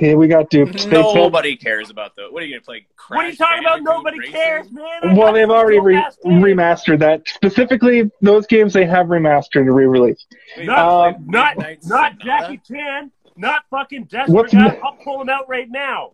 yeah, 0.00 0.14
we 0.14 0.28
got 0.28 0.50
duped. 0.50 0.72
They 0.74 0.78
said, 0.78 0.92
Nobody 0.92 1.56
cares 1.56 1.90
about 1.90 2.14
those. 2.16 2.32
What 2.32 2.42
are 2.42 2.46
you 2.46 2.54
gonna 2.54 2.62
play? 2.64 2.86
Crash 2.96 3.16
What 3.16 3.24
are 3.26 3.28
you 3.30 3.36
talking 3.36 3.58
about? 3.60 3.82
Nobody 3.82 4.18
Racing? 4.18 4.32
cares, 4.34 4.70
man. 4.70 4.84
I 5.02 5.14
well, 5.14 5.32
they've 5.32 5.48
already 5.50 5.80
re- 5.80 6.04
remastered 6.24 6.98
that. 7.00 7.22
Specifically, 7.26 8.10
those 8.20 8.46
games 8.46 8.72
they 8.72 8.84
have 8.86 9.06
remastered 9.06 9.62
and 9.62 9.74
re-released. 9.74 10.26
Not, 10.58 11.14
Um, 11.14 11.24
not, 11.26 11.56
not 11.84 12.18
Jackie 12.18 12.60
Chan. 12.66 13.10
Not 13.36 13.62
fucking 13.70 14.04
Desperate 14.04 14.34
What's 14.34 14.52
Guy. 14.52 14.78
I'll 14.84 14.96
pull 15.02 15.22
him 15.22 15.30
out 15.30 15.48
right 15.48 15.68
now. 15.70 16.12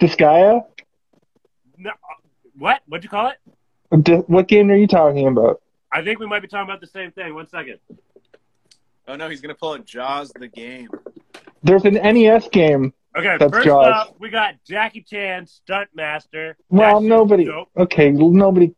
Disgaea? 0.00 0.64
No, 1.76 1.92
what? 2.56 2.82
What'd 2.88 3.04
you 3.04 3.10
call 3.10 3.30
it? 3.30 4.02
Di- 4.04 4.16
what 4.26 4.48
game 4.48 4.70
are 4.70 4.76
you 4.76 4.88
talking 4.88 5.28
about? 5.28 5.62
I 5.92 6.02
think 6.02 6.18
we 6.18 6.26
might 6.26 6.42
be 6.42 6.48
talking 6.48 6.68
about 6.68 6.80
the 6.80 6.86
same 6.88 7.12
thing. 7.12 7.34
One 7.34 7.46
second. 7.48 7.78
Oh 9.08 9.16
no, 9.16 9.28
he's 9.28 9.40
gonna 9.40 9.54
pull 9.54 9.72
out 9.72 9.84
Jaws 9.86 10.30
the 10.38 10.48
game. 10.48 10.88
There's 11.62 11.84
an 11.84 11.94
NES 11.94 12.48
game. 12.48 12.92
Okay, 13.16 13.36
That's 13.38 13.50
first 13.52 13.66
Jaws. 13.66 13.86
up, 14.08 14.16
we 14.20 14.28
got 14.28 14.54
Jackie 14.64 15.00
Chan, 15.02 15.46
Stunt 15.46 15.88
Master. 15.94 16.56
Well, 16.68 17.00
That's 17.00 17.08
nobody. 17.08 17.44
dope. 17.46 17.68
Okay, 17.76 18.10
nobody. 18.10 18.74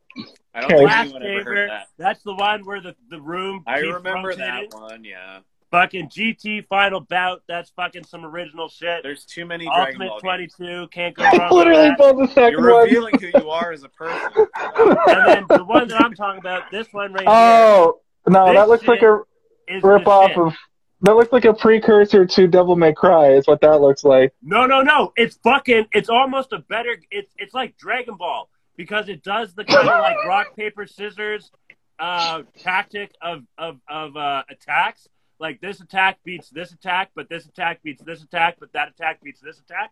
I 0.55 0.61
don't 0.61 0.65
Okay. 0.71 0.77
think 0.79 0.89
Last 0.89 1.01
anyone 1.05 1.23
ever 1.23 1.35
Chamber. 1.37 1.55
heard 1.55 1.71
that. 1.71 1.87
That's 1.99 2.23
the 2.23 2.35
one 2.35 2.65
where 2.65 2.81
the, 2.81 2.95
the 3.11 3.21
room. 3.21 3.65
I 3.67 3.81
keeps 3.83 3.93
remember 3.93 4.35
that 4.37 4.63
one. 4.73 5.05
Yeah, 5.05 5.41
Fucking 5.73 6.09
GT 6.09 6.67
Final 6.69 7.01
Bout. 7.01 7.43
That's 7.49 7.71
fucking 7.71 8.05
some 8.05 8.25
original 8.25 8.69
shit. 8.69 9.03
there's 9.03 9.25
too 9.25 9.45
many 9.45 9.67
Ultimate 9.67 10.09
Ball 10.09 10.21
games. 10.21 10.55
22. 10.57 10.89
Can't 10.93 11.15
go 11.17 11.25
wrong 11.25 11.35
I 11.41 11.51
Literally 11.51 11.91
with 11.91 11.99
that. 11.99 12.17
the 12.35 12.41
2nd 12.41 12.51
You're 12.53 12.73
one. 12.73 12.85
revealing 12.85 13.15
who 13.21 13.27
you 13.39 13.51
are 13.51 13.73
as 13.73 13.83
a 13.85 13.89
person. 13.89 14.47
And 14.57 15.27
then 15.27 15.45
the 15.49 15.65
one 15.65 15.87
that 15.89 16.01
I'm 16.03 16.15
talking 16.15 16.39
about, 16.41 16.71
this 16.71 16.87
one 16.93 17.13
right 17.13 17.23
here. 17.23 17.31
oh 17.31 18.01
no, 18.27 18.53
that 18.53 18.69
looks 18.69 18.87
like 18.87 18.99
a 18.99 19.01
here, 19.03 19.25
is 19.71 19.83
rip 19.83 20.05
the 20.05 20.11
off 20.11 20.31
shit. 20.31 20.39
of. 20.39 20.55
That 21.03 21.15
looks 21.15 21.33
like 21.33 21.47
a 21.47 21.55
precursor 21.55 22.27
to 22.27 22.47
Devil 22.47 22.77
May 22.77 22.93
Cry. 22.93 23.33
Is 23.33 23.47
what 23.47 23.63
that 23.63 23.81
looks 23.81 24.05
like. 24.05 24.35
No, 24.43 24.67
no, 24.67 24.83
no. 24.83 25.13
It's 25.17 25.39
fucking. 25.43 25.87
It's 25.93 26.11
almost 26.11 26.53
a 26.53 26.59
better. 26.59 27.01
It's 27.11 27.33
it's 27.39 27.55
like 27.55 27.79
Dragon 27.79 28.17
Ball 28.17 28.51
because 28.77 29.09
it 29.09 29.23
does 29.23 29.55
the 29.55 29.65
kind 29.65 29.89
of 29.89 30.01
like 30.01 30.17
rock 30.27 30.55
paper 30.57 30.87
scissors 30.87 31.51
uh, 31.99 32.43
tactic 32.59 33.13
of 33.23 33.45
of 33.57 33.79
of 33.89 34.17
uh, 34.17 34.43
attacks. 34.51 35.09
Like 35.39 35.63
this 35.63 35.81
attack 35.81 36.19
beats 36.23 36.51
this 36.51 36.71
attack, 36.73 37.13
but 37.15 37.31
this 37.31 37.47
attack 37.47 37.83
beats 37.83 38.03
this 38.03 38.23
attack, 38.23 38.57
but 38.61 38.71
that 38.75 38.89
attack 38.89 39.23
beats 39.23 39.41
this 39.41 39.59
attack, 39.59 39.91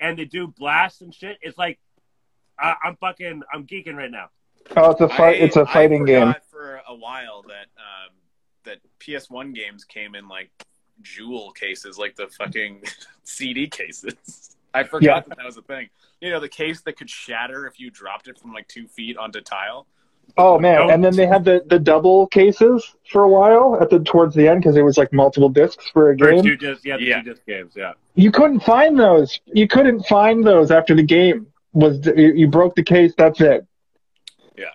and 0.00 0.18
they 0.18 0.24
do 0.24 0.46
blasts 0.46 1.02
and 1.02 1.14
shit. 1.14 1.36
It's 1.42 1.58
like 1.58 1.78
I, 2.58 2.74
I'm 2.82 2.96
fucking 2.96 3.42
I'm 3.52 3.66
geeking 3.66 3.96
right 3.96 4.10
now. 4.10 4.30
Oh, 4.76 4.92
it's 4.92 5.00
a 5.02 5.08
fight. 5.10 5.36
I- 5.36 5.44
it's 5.44 5.56
a 5.56 5.66
fighting 5.66 6.04
I 6.04 6.06
game. 6.06 6.34
for 6.50 6.80
a 6.88 6.94
while 6.94 7.42
that 7.48 7.66
um, 7.76 8.14
that 8.68 8.78
PS1 9.00 9.54
games 9.54 9.84
came 9.84 10.14
in 10.14 10.28
like 10.28 10.50
jewel 11.02 11.52
cases, 11.52 11.98
like 11.98 12.16
the 12.16 12.28
fucking 12.28 12.82
CD 13.24 13.66
cases. 13.68 14.56
I 14.74 14.84
forgot 14.84 15.02
Yeah. 15.02 15.20
that 15.28 15.36
that 15.38 15.46
was 15.46 15.56
a 15.56 15.62
thing. 15.62 15.88
You 16.20 16.30
know, 16.30 16.40
the 16.40 16.48
case 16.48 16.80
that 16.82 16.96
could 16.96 17.08
shatter 17.10 17.66
if 17.66 17.80
you 17.80 17.90
dropped 17.90 18.28
it 18.28 18.38
from 18.38 18.52
like 18.52 18.68
two 18.68 18.86
feet 18.88 19.16
onto 19.16 19.40
tile. 19.40 19.86
Oh 20.36 20.58
man! 20.58 20.80
Nope. 20.82 20.90
And 20.90 21.02
then 21.04 21.16
they 21.16 21.26
had 21.26 21.44
the, 21.44 21.64
the 21.66 21.78
double 21.78 22.26
cases 22.26 22.94
for 23.10 23.22
a 23.22 23.28
while 23.28 23.78
at 23.80 23.88
the 23.88 23.98
towards 24.00 24.34
the 24.34 24.46
end 24.46 24.60
because 24.60 24.76
it 24.76 24.82
was 24.82 24.98
like 24.98 25.10
multiple 25.12 25.48
discs 25.48 25.88
for 25.90 26.10
a 26.10 26.16
game. 26.16 26.42
two 26.42 26.56
disc, 26.56 26.84
yeah, 26.84 26.96
Yeah. 26.98 27.22
two 27.22 27.30
disc 27.32 27.46
games, 27.46 27.72
yeah. 27.74 27.92
You 28.14 28.30
couldn't 28.30 28.60
find 28.60 28.98
those. 28.98 29.40
You 29.46 29.66
couldn't 29.66 30.02
find 30.06 30.46
those 30.46 30.70
after 30.70 30.94
the 30.94 31.02
game 31.02 31.46
was. 31.72 32.04
You 32.04 32.34
you 32.34 32.46
broke 32.48 32.74
the 32.74 32.82
case. 32.82 33.14
That's 33.16 33.40
it. 33.40 33.66
Yeah. 34.56 34.66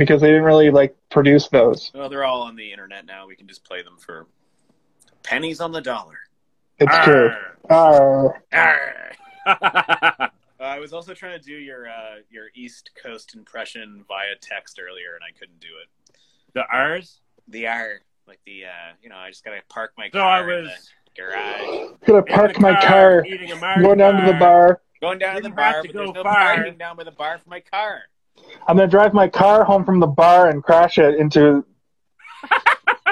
Because 0.00 0.22
they 0.22 0.28
didn't 0.28 0.44
really 0.44 0.70
like 0.70 0.96
produce 1.10 1.48
those. 1.48 1.90
Well, 1.94 2.08
they're 2.08 2.24
all 2.24 2.40
on 2.40 2.56
the 2.56 2.72
internet 2.72 3.04
now. 3.04 3.26
We 3.26 3.36
can 3.36 3.46
just 3.46 3.62
play 3.64 3.82
them 3.82 3.98
for 3.98 4.26
pennies 5.22 5.60
on 5.60 5.72
the 5.72 5.82
dollar. 5.82 6.16
It's 6.78 7.04
true. 7.04 7.30
Arr. 7.68 8.42
Arr. 8.52 9.12
Uh, 10.60 10.64
I 10.64 10.78
was 10.78 10.92
also 10.92 11.14
trying 11.14 11.38
to 11.40 11.44
do 11.44 11.54
your 11.54 11.88
uh, 11.88 12.16
your 12.30 12.48
East 12.54 12.90
Coast 13.02 13.34
impression 13.34 14.04
via 14.06 14.34
text 14.42 14.78
earlier, 14.78 15.14
and 15.14 15.22
I 15.26 15.32
couldn't 15.38 15.58
do 15.58 15.68
it. 15.82 16.16
the 16.52 16.66
R's. 16.70 17.20
The 17.48 17.66
R, 17.66 18.00
like 18.28 18.40
the 18.44 18.66
uh, 18.66 18.92
you 19.02 19.08
know, 19.08 19.16
I 19.16 19.30
just 19.30 19.42
gotta 19.42 19.60
park 19.70 19.92
my 19.96 20.10
So 20.12 20.18
car 20.18 20.28
I 20.28 20.40
in 20.58 20.64
was 20.64 20.90
the 21.16 21.22
garage. 21.22 21.96
gonna 22.06 22.22
park 22.22 22.60
my 22.60 22.78
car, 22.78 23.24
eating 23.26 23.52
a 23.52 23.56
Mars 23.56 23.82
go 23.82 23.94
down 23.94 24.20
to 24.20 24.30
the 24.30 24.38
bar. 24.38 24.82
Going 25.00 25.18
down 25.18 25.36
to 25.36 25.40
the 25.40 25.48
bar, 25.48 25.80
to 25.80 25.88
but 25.88 25.92
go 25.94 25.98
there's 26.04 26.14
no 26.14 26.22
far. 26.24 26.54
parking 26.56 26.76
down 26.76 26.94
by 26.96 27.04
the 27.04 27.10
bar 27.12 27.38
for 27.38 27.48
my 27.48 27.60
car. 27.60 28.02
I'm 28.66 28.76
gonna 28.76 28.86
drive 28.88 29.12
my 29.14 29.28
car 29.28 29.64
home 29.64 29.84
from 29.84 30.00
the 30.00 30.06
bar 30.06 30.48
and 30.48 30.62
crash 30.62 30.98
it 30.98 31.16
into 31.16 31.64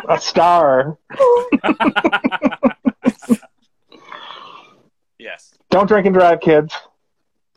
a 0.08 0.20
star. 0.20 0.98
Yes, 5.18 5.52
Don't 5.70 5.88
drink 5.88 6.06
and 6.06 6.14
drive, 6.14 6.40
kids. 6.40 6.72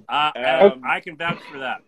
Uh, 0.09 0.31
Um, 0.35 0.81
I 0.85 0.99
can 0.99 1.15
vouch 1.15 1.39
for 1.51 1.59
that. 1.59 1.81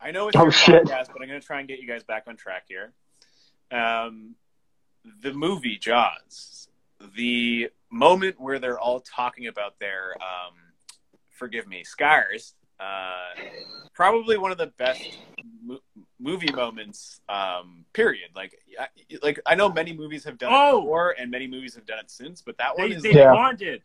I 0.00 0.10
know 0.12 0.28
it's 0.28 0.36
Oh, 0.36 0.44
your 0.44 0.50
shit. 0.52 0.84
podcast, 0.84 1.08
but 1.12 1.20
I'm 1.20 1.28
gonna 1.28 1.40
try 1.40 1.58
and 1.60 1.68
get 1.68 1.78
you 1.78 1.86
guys 1.86 2.02
back 2.02 2.24
on 2.26 2.36
track 2.36 2.64
here. 2.68 2.94
Um, 3.70 4.34
the 5.22 5.32
movie 5.34 5.76
Jaws, 5.76 6.68
the 7.16 7.68
moment 7.90 8.40
where 8.40 8.58
they're 8.58 8.78
all 8.80 9.00
talking 9.00 9.46
about 9.46 9.78
their, 9.78 10.14
um, 10.22 10.54
forgive 11.28 11.66
me, 11.68 11.84
scars. 11.84 12.54
Uh, 12.80 13.34
probably 13.92 14.38
one 14.38 14.50
of 14.50 14.58
the 14.58 14.68
best 14.78 15.18
mo- 15.62 15.80
movie 16.18 16.50
moments. 16.52 17.20
Um, 17.28 17.84
period. 17.92 18.30
Like, 18.34 18.58
I, 18.78 18.86
like 19.22 19.38
I 19.46 19.54
know 19.54 19.68
many 19.70 19.92
movies 19.92 20.24
have 20.24 20.38
done 20.38 20.50
Oh! 20.52 20.78
it 20.78 20.80
before, 20.82 21.14
and 21.18 21.30
many 21.30 21.46
movies 21.46 21.74
have 21.74 21.84
done 21.86 21.98
it 21.98 22.10
since, 22.10 22.40
but 22.40 22.56
that 22.58 22.78
one 22.78 22.90
is. 22.92 23.02
they 23.02 23.12
Yeah. 23.14 23.32
bonded. 23.32 23.82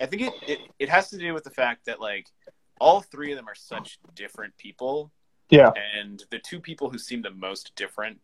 I 0.00 0.06
think 0.06 0.22
it, 0.22 0.32
it 0.46 0.58
it 0.78 0.88
has 0.88 1.10
to 1.10 1.18
do 1.18 1.32
with 1.34 1.44
the 1.44 1.50
fact 1.50 1.86
that 1.86 2.00
like 2.00 2.28
all 2.80 3.00
three 3.00 3.32
of 3.32 3.36
them 3.36 3.48
are 3.48 3.54
such 3.54 3.98
different 4.14 4.56
people, 4.56 5.10
Yeah. 5.50 5.72
and 5.98 6.22
the 6.30 6.38
two 6.38 6.60
people 6.60 6.88
who 6.90 6.98
seem 6.98 7.20
the 7.22 7.30
most 7.30 7.72
different 7.76 8.18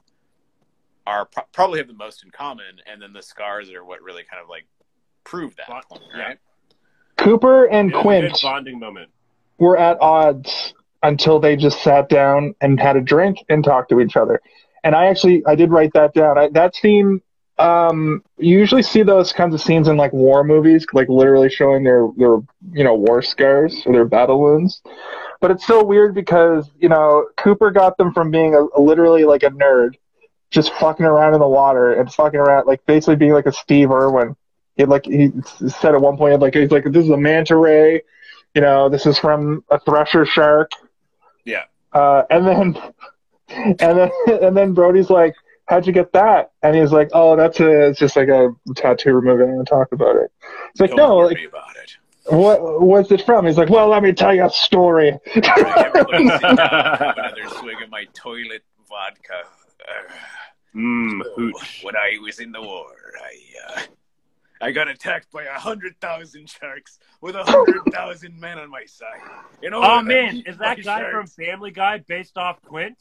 are 1.07 1.27
pro- 1.27 1.45
probably 1.53 1.79
have 1.79 1.89
the 1.89 1.95
most 1.95 2.25
in 2.25 2.31
common, 2.31 2.81
and 2.87 3.01
then 3.01 3.13
the 3.13 3.23
scars 3.23 3.71
are 3.71 3.85
what 3.85 4.03
really 4.03 4.25
kind 4.25 4.43
of 4.43 4.49
like 4.49 4.67
prove 5.25 5.55
that 5.57 5.69
Bond- 5.69 5.85
point, 5.89 6.03
yeah. 6.15 6.23
right? 6.23 6.39
Hooper 7.23 7.65
and 7.67 7.91
It 7.91 7.95
was 7.95 8.01
a 8.01 8.03
Quint 8.03 8.39
bonding 8.43 8.79
moment. 8.79 9.11
Were 9.59 9.79
at 9.79 10.01
odds 10.01 10.75
until 11.03 11.39
they 11.39 11.57
just 11.57 11.83
sat 11.83 12.09
down 12.09 12.55
and 12.61 12.81
had 12.81 12.97
a 12.97 13.01
drink 13.01 13.45
and 13.49 13.65
talked 13.65 13.91
to 13.91 14.01
each 14.01 14.17
other. 14.17 14.41
And 14.85 14.95
I 14.95 15.07
actually 15.07 15.43
I 15.47 15.55
did 15.55 15.71
write 15.71 15.93
that 15.95 16.15
down. 16.15 16.39
I, 16.39 16.49
that 16.51 16.75
scene 16.75 17.21
um 17.59 18.23
you 18.39 18.59
usually 18.59 18.83
see 18.83 19.03
those 19.03 19.33
kinds 19.33 19.55
of 19.55 19.63
scenes 19.63 19.89
in 19.89 19.97
like 19.97 20.13
war 20.13 20.45
movies, 20.45 20.87
like 20.93 21.09
literally 21.09 21.49
showing 21.49 21.85
their 21.85 22.09
their 22.17 22.39
you 22.73 22.85
know 22.85 22.95
war 22.95 23.23
scars 23.23 23.83
or 23.87 23.93
their 23.93 24.05
battle 24.05 24.41
wounds. 24.41 24.83
But 25.41 25.51
it's 25.51 25.67
so 25.67 25.85
weird 25.85 26.15
because 26.15 26.71
you 26.79 26.89
know 26.89 27.27
Hooper 27.43 27.71
got 27.71 27.97
them 27.97 28.13
from 28.13 28.31
being 28.31 28.55
a, 28.55 28.67
a 28.79 28.81
literally 28.81 29.25
like 29.25 29.43
a 29.43 29.51
nerd, 29.51 29.95
just 30.51 30.73
fucking 30.75 31.07
around 31.07 31.35
in 31.35 31.41
the 31.41 31.49
water 31.49 31.95
and 31.95 32.13
fucking 32.13 32.41
around 32.41 32.67
like 32.67 32.85
basically 32.87 33.17
being 33.17 33.33
like 33.33 33.47
a 33.47 33.53
Steve 33.53 33.91
Irwin. 33.91 34.37
He 34.77 34.85
like 34.85 35.07
he 35.07 35.31
said 35.69 35.95
at 35.95 36.01
one 36.01 36.17
point 36.17 36.41
like 36.41 36.55
he's 36.55 36.71
like 36.71 36.85
this 36.85 37.05
is 37.05 37.11
a 37.11 37.17
manta 37.17 37.57
ray, 37.57 38.03
you 38.57 38.63
know 38.63 38.89
this 38.89 39.07
is 39.07 39.19
from 39.19 39.63
a 39.71 39.79
thresher 39.79 40.25
shark. 40.27 40.71
Yeah. 41.45 41.65
Uh, 41.93 42.23
and 42.31 42.47
then 42.47 42.77
and 43.49 43.79
then 43.79 44.11
and 44.43 44.57
then 44.57 44.75
Brody's 44.75 45.11
like, 45.11 45.35
"How'd 45.67 45.87
you 45.87 45.93
get 45.93 46.13
that?" 46.13 46.51
And 46.63 46.75
he's 46.75 46.91
like, 46.91 47.11
"Oh, 47.13 47.37
that's 47.37 47.61
a 47.61 47.89
it's 47.89 47.99
just 48.01 48.17
like 48.17 48.29
a 48.29 48.51
tattoo 48.75 49.13
remover. 49.13 49.45
I 49.45 49.47
don't 49.47 49.57
want 49.57 49.69
to 49.69 49.75
talk 49.75 49.93
about 49.93 50.17
it." 50.17 50.33
It's 50.71 50.81
like, 50.81 50.91
Don't 50.91 50.97
no, 50.99 51.17
worry 51.19 51.35
like 51.35 51.49
about 51.49 51.77
it. 51.77 51.97
what 52.35 52.81
what's 52.83 53.13
it 53.13 53.23
from? 53.25 53.47
He's 53.47 53.59
like, 53.59 53.69
"Well, 53.71 53.89
let 53.89 54.03
me 54.03 54.13
tell 54.13 54.35
you 54.35 54.45
a 54.47 54.51
story." 54.51 55.13
Everybody 55.37 56.29
sit 56.31 56.41
down, 56.41 56.57
have 56.59 57.15
another 57.19 57.49
swig 57.61 57.81
of 57.83 57.91
my 57.91 58.05
toilet 58.15 58.63
vodka. 58.89 59.43
Uh, 59.87 60.15
Mm, 60.75 61.23
So, 61.25 61.51
when 61.85 61.97
I 61.97 62.19
was 62.23 62.39
in 62.39 62.53
the 62.53 62.61
war, 62.61 62.93
I 63.25 63.79
uh, 63.79 63.83
I 64.61 64.71
got 64.73 64.89
attacked 64.89 65.31
by 65.33 65.45
a 65.45 65.53
hundred 65.59 66.01
thousand 66.01 66.49
sharks 66.49 66.99
with 67.21 67.35
a 67.37 67.45
hundred 67.45 67.83
thousand 67.93 68.39
men 68.41 68.59
on 68.59 68.71
my 68.71 68.85
side. 68.87 69.21
In 69.63 69.75
order 69.75 69.87
Oh 69.89 70.03
man, 70.03 70.43
is 70.47 70.57
that 70.59 70.83
guy 70.83 71.01
sharks. 71.01 71.35
from 71.35 71.45
Family 71.45 71.71
Guy 71.71 71.99
based 72.07 72.37
off 72.39 72.61
Quint? 72.63 72.97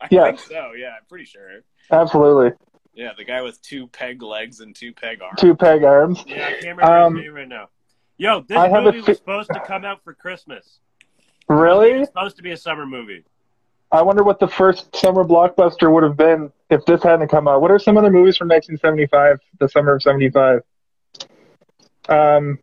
I 0.00 0.08
Yeah. 0.10 0.24
think 0.26 0.40
so. 0.40 0.72
Yeah, 0.76 0.88
I'm 0.96 1.04
pretty 1.08 1.24
sure. 1.26 1.48
Absolutely, 1.90 2.52
Yeah, 2.94 3.12
the 3.16 3.24
guy 3.24 3.42
with 3.42 3.60
two 3.62 3.86
peg 3.88 4.22
legs 4.22 4.60
and 4.60 4.74
two 4.74 4.92
peg 4.92 5.22
arms. 5.22 5.40
two 5.40 5.54
peg 5.54 5.84
arms. 5.84 6.24
Yeah, 6.26 6.46
I 6.48 6.52
can't 6.52 6.76
remember 6.76 6.84
Um, 6.84 7.16
his 7.16 7.24
name 7.24 7.34
right 7.34 7.48
now. 7.48 7.68
Yo, 8.18 8.40
this 8.40 8.56
I 8.58 8.68
movie 8.68 9.00
fi- 9.02 9.10
was 9.12 9.18
supposed 9.18 9.50
to 9.52 9.60
come 9.60 9.84
out 9.84 10.02
for 10.02 10.14
Christmas. 10.14 10.80
Really? 11.48 11.98
was 12.00 12.08
supposed 12.08 12.36
to 12.38 12.42
be 12.42 12.50
a 12.50 12.56
summer 12.56 12.86
movie. 12.86 13.24
I 13.92 14.02
wonder 14.02 14.24
what 14.24 14.40
the 14.40 14.48
first 14.48 14.94
summer 14.96 15.22
blockbuster 15.24 15.92
would 15.92 16.02
have 16.02 16.16
been 16.16 16.50
if 16.70 16.84
this 16.86 17.02
hadn't 17.04 17.28
come 17.28 17.46
out. 17.46 17.60
What 17.60 17.70
are 17.70 17.78
some 17.78 17.96
other 17.96 18.10
movies 18.10 18.36
from 18.36 18.48
1975, 18.48 19.38
the 19.60 19.68
summer 19.68 19.94
of 19.94 20.02
75? 20.02 20.62
Um, 22.08 22.58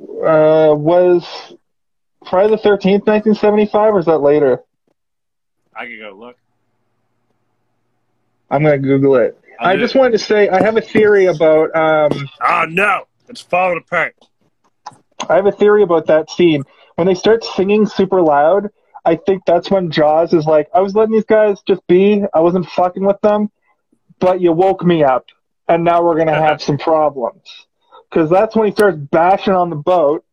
uh, 0.00 0.74
was 0.74 1.54
Friday 2.28 2.50
the 2.50 2.56
13th 2.56 3.06
1975, 3.06 3.94
or 3.94 3.98
is 3.98 4.06
that 4.06 4.18
later? 4.18 4.62
I 5.74 5.86
could 5.86 5.98
go 5.98 6.12
look. 6.16 6.36
I'm 8.50 8.62
going 8.62 8.80
to 8.80 8.86
Google 8.86 9.16
it. 9.16 9.38
I'll 9.58 9.68
I 9.68 9.76
just 9.76 9.94
it. 9.94 9.98
wanted 9.98 10.12
to 10.12 10.18
say 10.18 10.48
I 10.48 10.62
have 10.62 10.76
a 10.76 10.80
theory 10.82 11.26
about 11.26 11.74
um, 11.74 12.28
Oh 12.42 12.66
no, 12.68 13.06
it's 13.28 13.40
falling 13.40 13.78
apart. 13.78 14.14
I 15.28 15.36
have 15.36 15.46
a 15.46 15.52
theory 15.52 15.82
about 15.82 16.06
that 16.06 16.30
scene. 16.30 16.62
When 16.96 17.06
they 17.06 17.14
start 17.14 17.44
singing 17.44 17.86
super 17.86 18.22
loud, 18.22 18.68
I 19.04 19.16
think 19.16 19.42
that's 19.46 19.70
when 19.70 19.90
Jaws 19.90 20.32
is 20.32 20.46
like, 20.46 20.68
I 20.74 20.80
was 20.80 20.94
letting 20.94 21.14
these 21.14 21.24
guys 21.24 21.60
just 21.66 21.86
be. 21.86 22.22
I 22.34 22.40
wasn't 22.40 22.66
fucking 22.66 23.04
with 23.04 23.20
them, 23.22 23.50
but 24.18 24.40
you 24.40 24.52
woke 24.52 24.84
me 24.84 25.04
up, 25.04 25.26
and 25.68 25.84
now 25.84 26.02
we're 26.02 26.18
gonna 26.18 26.34
have 26.46 26.62
some 26.62 26.78
problems. 26.78 27.65
Because 28.10 28.30
that's 28.30 28.54
when 28.54 28.66
he 28.66 28.72
starts 28.72 28.96
bashing 28.96 29.54
on 29.54 29.70
the 29.70 29.76
boat. 29.76 30.24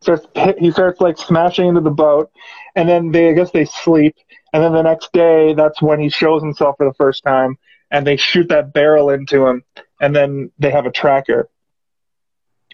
Starts 0.00 0.26
he 0.58 0.70
starts 0.70 1.00
like 1.00 1.18
smashing 1.18 1.66
into 1.66 1.80
the 1.80 1.90
boat, 1.90 2.30
and 2.76 2.88
then 2.88 3.10
they 3.10 3.30
I 3.30 3.32
guess 3.32 3.50
they 3.50 3.64
sleep, 3.64 4.14
and 4.52 4.62
then 4.62 4.72
the 4.72 4.82
next 4.82 5.12
day 5.12 5.54
that's 5.54 5.82
when 5.82 5.98
he 5.98 6.08
shows 6.08 6.40
himself 6.40 6.76
for 6.76 6.86
the 6.86 6.94
first 6.94 7.24
time, 7.24 7.58
and 7.90 8.06
they 8.06 8.16
shoot 8.16 8.48
that 8.50 8.72
barrel 8.72 9.10
into 9.10 9.44
him, 9.44 9.64
and 10.00 10.14
then 10.14 10.52
they 10.58 10.70
have 10.70 10.86
a 10.86 10.92
tracker 10.92 11.48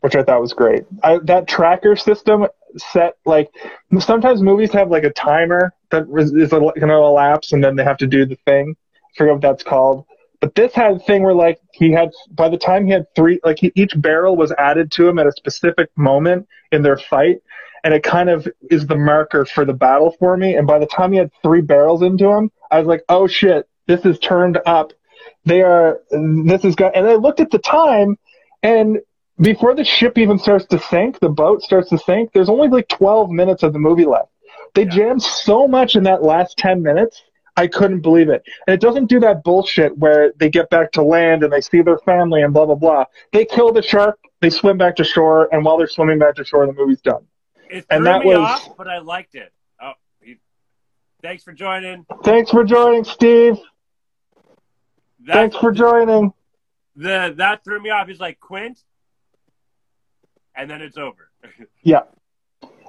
which 0.04 0.14
I 0.14 0.22
thought 0.22 0.42
was 0.42 0.52
great. 0.52 0.84
I, 1.02 1.18
that 1.22 1.48
tracker 1.48 1.96
system 1.96 2.46
set 2.76 3.16
like 3.24 3.50
sometimes 4.00 4.42
movies 4.42 4.70
have 4.72 4.90
like 4.90 5.04
a 5.04 5.08
timer 5.08 5.72
that 5.90 6.02
is, 6.18 6.50
going 6.50 6.74
to 6.74 6.94
elapse 6.94 7.52
and 7.52 7.64
then 7.64 7.74
they 7.74 7.84
have 7.84 7.96
to 7.96 8.06
do 8.06 8.26
the 8.26 8.36
thing. 8.44 8.76
I 8.96 9.08
forget 9.16 9.32
what 9.32 9.40
that's 9.40 9.62
called. 9.62 10.04
But 10.44 10.56
this 10.56 10.74
had 10.74 10.92
a 10.92 10.98
thing 10.98 11.22
where 11.22 11.32
like 11.32 11.58
he 11.72 11.90
had 11.90 12.10
by 12.32 12.50
the 12.50 12.58
time 12.58 12.84
he 12.84 12.92
had 12.92 13.06
three 13.16 13.40
like 13.44 13.58
he, 13.60 13.72
each 13.74 13.94
barrel 13.96 14.36
was 14.36 14.52
added 14.58 14.92
to 14.92 15.08
him 15.08 15.18
at 15.18 15.26
a 15.26 15.32
specific 15.32 15.88
moment 15.96 16.46
in 16.70 16.82
their 16.82 16.98
fight, 16.98 17.38
and 17.82 17.94
it 17.94 18.02
kind 18.02 18.28
of 18.28 18.46
is 18.70 18.86
the 18.86 18.94
marker 18.94 19.46
for 19.46 19.64
the 19.64 19.72
battle 19.72 20.14
for 20.18 20.36
me. 20.36 20.54
And 20.54 20.66
by 20.66 20.78
the 20.78 20.84
time 20.84 21.12
he 21.12 21.18
had 21.18 21.30
three 21.42 21.62
barrels 21.62 22.02
into 22.02 22.28
him, 22.28 22.50
I 22.70 22.78
was 22.78 22.86
like, 22.86 23.04
oh 23.08 23.26
shit, 23.26 23.66
this 23.86 24.04
is 24.04 24.18
turned 24.18 24.58
up. 24.66 24.92
They 25.46 25.62
are 25.62 26.00
this 26.10 26.62
is 26.62 26.74
got 26.74 26.94
and 26.94 27.06
I 27.06 27.14
looked 27.14 27.40
at 27.40 27.50
the 27.50 27.58
time 27.58 28.18
and 28.62 28.98
before 29.40 29.74
the 29.74 29.84
ship 29.84 30.18
even 30.18 30.38
starts 30.38 30.66
to 30.66 30.78
sink, 30.78 31.20
the 31.20 31.30
boat 31.30 31.62
starts 31.62 31.88
to 31.88 31.96
sink, 31.96 32.32
there's 32.34 32.50
only 32.50 32.68
like 32.68 32.88
12 32.88 33.30
minutes 33.30 33.62
of 33.62 33.72
the 33.72 33.78
movie 33.78 34.04
left. 34.04 34.28
They 34.74 34.82
Yeah. 34.82 34.90
jammed 34.90 35.22
so 35.22 35.66
much 35.66 35.96
in 35.96 36.02
that 36.02 36.22
last 36.22 36.58
10 36.58 36.82
minutes. 36.82 37.22
I 37.56 37.66
couldn't 37.68 38.00
believe 38.00 38.28
it. 38.28 38.42
And 38.66 38.74
it 38.74 38.80
doesn't 38.80 39.06
do 39.06 39.20
that 39.20 39.44
bullshit 39.44 39.96
where 39.96 40.32
they 40.38 40.48
get 40.50 40.68
back 40.70 40.90
to 40.92 41.02
land 41.02 41.44
and 41.44 41.52
they 41.52 41.60
see 41.60 41.82
their 41.82 41.98
family 41.98 42.42
and 42.42 42.52
blah, 42.52 42.66
blah, 42.66 42.74
blah. 42.74 43.04
They 43.32 43.44
kill 43.44 43.72
the 43.72 43.82
shark, 43.82 44.18
they 44.40 44.50
swim 44.50 44.76
back 44.76 44.96
to 44.96 45.04
shore, 45.04 45.48
and 45.52 45.64
while 45.64 45.76
they're 45.78 45.86
swimming 45.86 46.18
back 46.18 46.34
to 46.36 46.44
shore, 46.44 46.66
the 46.66 46.72
movie's 46.72 47.00
done. 47.00 47.24
It 47.70 47.86
And 47.90 47.98
threw 47.98 48.04
that 48.04 48.20
me 48.24 48.26
was- 48.30 48.38
off, 48.38 48.76
but 48.76 48.88
I 48.88 48.98
liked 48.98 49.34
it. 49.36 49.52
Oh, 49.80 49.92
he, 50.20 50.38
thanks 51.22 51.44
for 51.44 51.52
joining. 51.52 52.04
Thanks 52.24 52.50
for 52.50 52.64
joining, 52.64 53.04
Steve. 53.04 53.56
That, 55.26 55.32
Thanks 55.34 55.56
for 55.56 55.72
joining. 55.72 56.32
the 56.96 57.32
that 57.38 57.64
threw 57.64 57.80
me 57.80 57.88
off. 57.90 58.08
He's 58.08 58.20
like 58.20 58.38
Quint, 58.40 58.78
and 60.54 60.68
then 60.70 60.82
it's 60.82 60.98
over. 60.98 61.30
Yeah, 61.82 62.02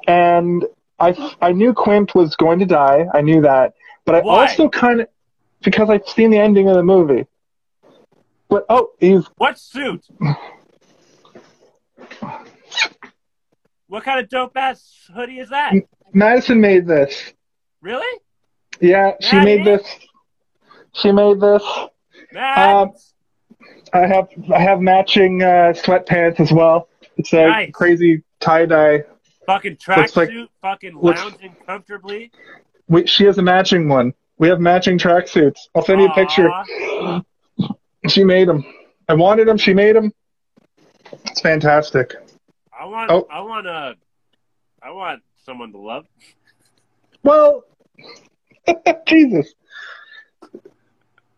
and 0.07 0.66
I, 0.99 1.36
I 1.41 1.51
knew 1.51 1.74
Quint 1.74 2.16
was 2.16 2.36
going 2.36 2.59
to 2.59 2.66
die. 2.66 3.05
I 3.13 3.22
knew 3.22 3.41
that. 3.41 3.74
But 4.06 4.16
I 4.16 4.20
Why? 4.22 4.47
also 4.47 4.70
kind 4.70 5.01
of, 5.01 5.08
because 5.64 5.89
I've 5.89 6.08
seen 6.08 6.30
the 6.32 6.38
ending 6.38 6.70
of 6.70 6.76
the 6.76 6.84
movie. 6.84 7.26
But, 8.49 8.66
oh, 8.70 8.89
he's, 8.99 9.26
what 9.38 9.58
suit? 9.60 10.06
what 13.88 14.03
kind 14.03 14.20
of 14.20 14.30
dope 14.30 14.56
ass 14.56 15.10
hoodie 15.14 15.39
is 15.39 15.49
that? 15.49 15.74
Madison 16.14 16.62
made 16.62 16.86
this. 16.86 17.34
Really? 17.82 18.20
Yeah, 18.80 19.14
she 19.20 19.39
made 19.39 19.66
this. 19.66 19.84
She 20.93 21.12
made 21.12 21.39
this. 21.39 21.64
Um, 22.36 22.91
I 23.93 24.06
have 24.08 24.28
I 24.53 24.60
have 24.60 24.82
matching 24.82 25.41
uh, 25.41 25.74
sweatpants 25.76 26.39
as 26.39 26.51
well. 26.51 26.89
It's 27.18 27.32
a 27.34 27.47
Nice. 27.47 27.72
crazy 27.74 28.24
tie 28.39 28.66
dye. 28.66 29.03
fucking 29.45 29.78
looks 29.88 30.16
like- 30.16 30.30
tracksuit, 30.30 30.47
fucking 30.62 30.97
looks- 30.99 31.20
lounging 31.22 31.56
comfortably. 31.66 32.32
We, 32.88 33.07
she 33.07 33.25
has 33.25 33.38
a 33.38 33.41
matching 33.41 33.88
one. 33.89 34.13
We 34.38 34.47
have 34.49 34.59
matching 34.59 34.97
tracksuits. 34.97 35.57
I'll 35.73 35.83
send 35.83 36.01
you 36.01 36.07
a 36.07 36.13
picture. 36.13 36.49
Aw. 36.49 37.21
She 38.07 38.23
made 38.23 38.47
them. 38.47 38.63
I 39.07 39.13
wanted 39.13 39.47
them. 39.47 39.57
She 39.57 39.73
made 39.73 39.95
them. 39.95 40.13
It's 41.25 41.41
fantastic. 41.41 42.13
I 42.77 42.86
want. 42.86 43.11
Oh. 43.11 43.27
I 43.31 43.41
want 43.41 43.65
to. 43.65 43.95
I 44.81 44.91
want 44.91 45.23
someone 45.45 45.71
to 45.71 45.77
love. 45.77 46.05
Well, 47.23 47.63
Jesus. 49.07 49.53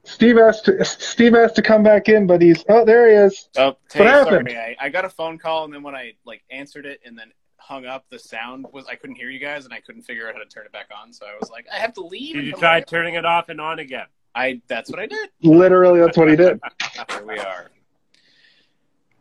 Steve 0.03 0.37
asked 0.37 0.65
to, 0.65 0.83
Steve 0.85 1.35
asked 1.35 1.55
to 1.55 1.61
come 1.61 1.83
back 1.83 2.07
in, 2.07 2.27
but 2.27 2.41
he's 2.41 2.63
oh 2.69 2.85
there 2.85 3.09
he 3.09 3.15
is. 3.15 3.49
Oh, 3.57 3.75
Tay, 3.89 3.99
What 3.99 4.07
happened? 4.07 4.49
sorry, 4.49 4.57
I, 4.57 4.85
I 4.85 4.89
got 4.89 5.03
a 5.03 5.09
phone 5.09 5.37
call, 5.37 5.65
and 5.65 5.73
then 5.73 5.83
when 5.83 5.95
I 5.95 6.13
like 6.25 6.43
answered 6.49 6.85
it 6.85 7.01
and 7.05 7.17
then 7.17 7.31
hung 7.67 7.85
up, 7.85 8.05
the 8.09 8.17
sound 8.17 8.65
was 8.71 8.87
I 8.87 8.95
couldn't 8.95 9.17
hear 9.17 9.29
you 9.29 9.39
guys, 9.39 9.65
and 9.65 9.73
I 9.73 9.79
couldn't 9.79 10.03
figure 10.03 10.27
out 10.27 10.33
how 10.33 10.39
to 10.39 10.47
turn 10.47 10.65
it 10.65 10.71
back 10.71 10.87
on. 10.97 11.11
So 11.11 11.25
I 11.25 11.37
was 11.39 11.49
like, 11.51 11.65
I 11.71 11.77
have 11.77 11.93
to 11.95 12.01
leave. 12.01 12.35
Did 12.35 12.45
you 12.45 12.53
try 12.53 12.79
back. 12.79 12.87
turning 12.87 13.15
it 13.15 13.25
off 13.25 13.49
and 13.49 13.59
on 13.59 13.79
again? 13.79 14.05
I 14.33 14.61
that's 14.67 14.89
what 14.89 14.99
I 14.99 15.07
did. 15.07 15.29
Literally, 15.41 15.99
that's 15.99 16.17
what 16.17 16.29
he 16.29 16.35
did. 16.35 16.59
Here 17.09 17.25
we 17.25 17.39
are. 17.39 17.69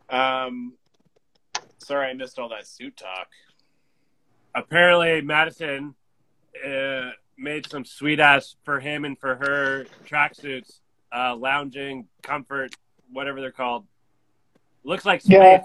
Um, 0.09 0.73
sorry, 1.79 2.09
I 2.09 2.13
missed 2.13 2.39
all 2.39 2.49
that 2.49 2.67
suit 2.67 2.95
talk. 2.95 3.27
Apparently, 4.55 5.21
Madison 5.21 5.95
uh, 6.65 7.11
made 7.37 7.69
some 7.69 7.83
sweet 7.83 8.19
ass 8.19 8.55
for 8.63 8.79
him 8.79 9.05
and 9.05 9.19
for 9.19 9.35
her 9.35 9.85
tracksuits, 10.07 10.79
uh, 11.15 11.35
lounging, 11.35 12.07
comfort, 12.23 12.75
whatever 13.11 13.41
they're 13.41 13.51
called. 13.51 13.85
Looks 14.83 15.05
like 15.05 15.21
space. 15.21 15.33
Yeah. 15.33 15.63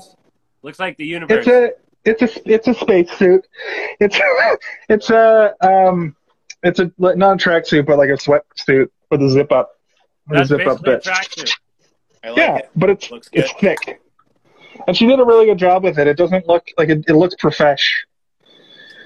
Looks 0.63 0.81
like 0.81 0.97
the 0.97 1.07
universe. 1.07 1.47
It's 1.47 1.49
a 1.49 1.82
it's 2.05 2.23
a 2.23 2.51
it's 2.53 2.69
a 2.69 2.75
spacesuit. 2.75 3.47
It's 4.01 4.19
it's 4.89 5.11
a 5.11 5.55
um 5.65 6.17
it's 6.63 6.79
a 6.79 6.93
not 6.99 7.15
a 7.17 7.49
tracksuit, 7.49 7.87
but 7.87 7.99
like 7.99 8.11
a 8.11 8.13
sweatsuit 8.13 8.89
with 9.11 9.23
a 9.23 9.29
zip 9.29 9.53
up, 9.53 9.71
with 10.29 10.41
a 10.41 10.45
zip 10.47 10.67
up 10.67 10.83
bit. 10.83 11.05
like 11.07 12.37
Yeah, 12.37 12.57
it. 12.59 12.71
but 12.77 12.91
it's 12.91 13.11
Looks 13.11 13.29
good. 13.29 13.45
it's 13.45 13.53
thick, 13.61 14.01
and 14.87 14.97
she 14.97 15.07
did 15.07 15.19
a 15.21 15.25
really 15.25 15.47
good 15.47 15.59
job 15.59 15.85
with 15.85 15.99
it. 15.99 16.07
It 16.07 16.17
doesn't 16.17 16.47
look 16.47 16.69
like 16.79 16.89
it, 16.89 17.05
it 17.09 17.15
looks 17.15 17.35
profesh. 17.37 18.05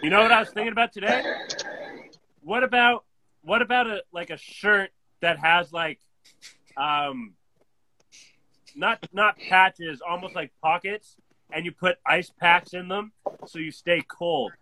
You 0.02 0.10
know 0.10 0.20
what 0.22 0.32
I 0.32 0.40
was 0.40 0.50
thinking 0.50 0.72
about 0.72 0.92
today? 0.92 1.22
What 2.42 2.62
about 2.62 3.04
what 3.42 3.62
about 3.62 3.86
a 3.86 4.02
like 4.12 4.30
a 4.30 4.36
shirt 4.36 4.90
that 5.20 5.38
has 5.38 5.72
like 5.72 5.98
um 6.76 7.32
not 8.74 9.06
not 9.12 9.38
patches, 9.48 10.02
almost 10.06 10.34
like 10.34 10.52
pockets, 10.62 11.16
and 11.50 11.64
you 11.64 11.72
put 11.72 11.96
ice 12.04 12.30
packs 12.30 12.74
in 12.74 12.88
them 12.88 13.12
so 13.46 13.58
you 13.58 13.70
stay 13.70 14.02
cold. 14.08 14.52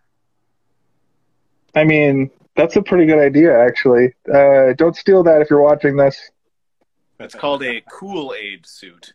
I 1.74 1.84
mean, 1.84 2.30
that's 2.56 2.76
a 2.76 2.82
pretty 2.82 3.06
good 3.06 3.18
idea, 3.18 3.58
actually. 3.58 4.14
Uh, 4.32 4.74
don't 4.74 4.96
steal 4.96 5.22
that 5.24 5.42
if 5.42 5.50
you're 5.50 5.62
watching 5.62 5.96
this. 5.96 6.30
It's 7.18 7.34
called 7.34 7.62
a 7.62 7.80
Kool 7.90 8.34
Aid 8.38 8.66
suit. 8.66 9.14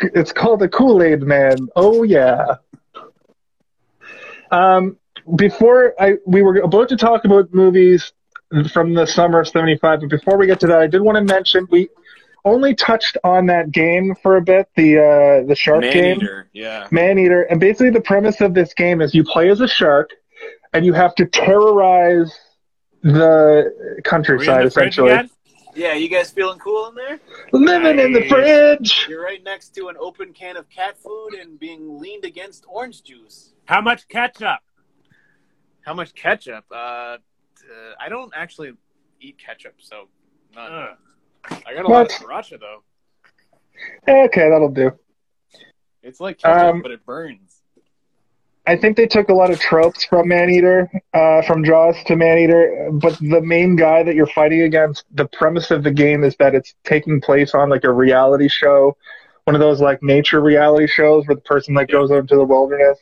It's 0.00 0.32
called 0.32 0.62
a 0.62 0.68
Kool 0.68 1.02
Aid 1.02 1.22
Man. 1.22 1.56
Oh 1.76 2.02
yeah. 2.02 2.56
Um, 4.50 4.96
before 5.36 5.94
I, 6.00 6.14
we 6.26 6.42
were 6.42 6.56
about 6.58 6.88
to 6.90 6.96
talk 6.96 7.24
about 7.24 7.52
movies 7.52 8.12
from 8.72 8.94
the 8.94 9.06
summer 9.06 9.40
of 9.40 9.48
'75, 9.48 10.00
but 10.00 10.08
before 10.08 10.38
we 10.38 10.46
get 10.46 10.60
to 10.60 10.66
that, 10.68 10.78
I 10.80 10.86
did 10.86 11.02
want 11.02 11.16
to 11.16 11.24
mention 11.24 11.66
we 11.70 11.88
only 12.44 12.74
touched 12.74 13.16
on 13.24 13.46
that 13.46 13.70
game 13.70 14.14
for 14.22 14.36
a 14.36 14.42
bit, 14.42 14.68
the 14.76 14.98
uh, 14.98 15.46
the 15.46 15.54
shark 15.54 15.82
game, 15.82 16.18
Maneater, 16.18 16.48
yeah. 16.52 16.86
Man 16.90 17.18
Eater. 17.18 17.42
and 17.42 17.60
basically 17.60 17.90
the 17.90 18.00
premise 18.00 18.40
of 18.40 18.54
this 18.54 18.74
game 18.74 19.00
is 19.00 19.14
you 19.14 19.24
play 19.24 19.50
as 19.50 19.60
a 19.60 19.68
shark, 19.68 20.10
and 20.72 20.84
you 20.84 20.92
have 20.92 21.14
to 21.16 21.26
terrorize 21.26 22.36
the 23.02 23.12
Are 23.14 23.72
we 23.90 23.96
in 23.96 24.02
countryside 24.02 24.62
the 24.64 24.68
essentially. 24.68 25.10
again? 25.10 25.30
Yeah, 25.74 25.94
you 25.94 26.08
guys 26.08 26.30
feeling 26.30 26.58
cool 26.58 26.88
in 26.88 26.96
there? 26.96 27.20
Living 27.52 28.00
in 28.00 28.12
the 28.12 28.26
fridge. 28.28 29.06
You're 29.08 29.22
right 29.22 29.42
next 29.44 29.76
to 29.76 29.88
an 29.88 29.96
open 30.00 30.32
can 30.32 30.56
of 30.56 30.68
cat 30.68 30.98
food 30.98 31.34
and 31.34 31.58
being 31.58 32.00
leaned 32.00 32.24
against 32.24 32.64
orange 32.68 33.04
juice. 33.04 33.52
How 33.66 33.80
much 33.80 34.08
ketchup? 34.08 34.58
How 35.82 35.94
much 35.94 36.14
ketchup? 36.14 36.64
Uh, 36.72 36.74
uh 36.74 37.18
I 38.00 38.08
don't 38.08 38.32
actually 38.34 38.72
eat 39.20 39.38
ketchup, 39.38 39.74
so 39.78 40.08
none. 40.54 40.72
Ugh. 40.72 40.96
I 41.66 41.74
got 41.74 41.84
a 41.84 41.88
lot 41.88 42.06
of 42.06 42.12
sriracha 42.12 42.58
though. 42.60 42.82
Okay, 44.08 44.48
that'll 44.50 44.70
do. 44.70 44.92
It's 46.02 46.20
like 46.20 46.38
ketchup, 46.38 46.74
Um, 46.74 46.82
but 46.82 46.90
it 46.90 47.04
burns. 47.04 47.62
I 48.66 48.76
think 48.76 48.96
they 48.98 49.06
took 49.06 49.30
a 49.30 49.34
lot 49.34 49.50
of 49.50 49.58
tropes 49.58 50.04
from 50.04 50.28
Maneater, 50.28 50.90
uh, 51.14 51.40
from 51.42 51.64
Jaws 51.64 51.96
to 52.06 52.16
Maneater, 52.16 52.90
but 52.92 53.18
the 53.18 53.40
main 53.40 53.76
guy 53.76 54.02
that 54.02 54.14
you're 54.14 54.26
fighting 54.26 54.60
against, 54.62 55.04
the 55.10 55.26
premise 55.26 55.70
of 55.70 55.82
the 55.82 55.90
game 55.90 56.22
is 56.22 56.36
that 56.36 56.54
it's 56.54 56.74
taking 56.84 57.18
place 57.20 57.54
on 57.54 57.70
like 57.70 57.84
a 57.84 57.92
reality 57.92 58.46
show, 58.48 58.94
one 59.44 59.54
of 59.54 59.60
those 59.60 59.80
like 59.80 60.02
nature 60.02 60.42
reality 60.42 60.86
shows 60.86 61.26
where 61.26 61.34
the 61.34 61.40
person 61.42 61.74
like 61.74 61.88
goes 61.88 62.10
out 62.10 62.18
into 62.18 62.36
the 62.36 62.44
wilderness. 62.44 62.98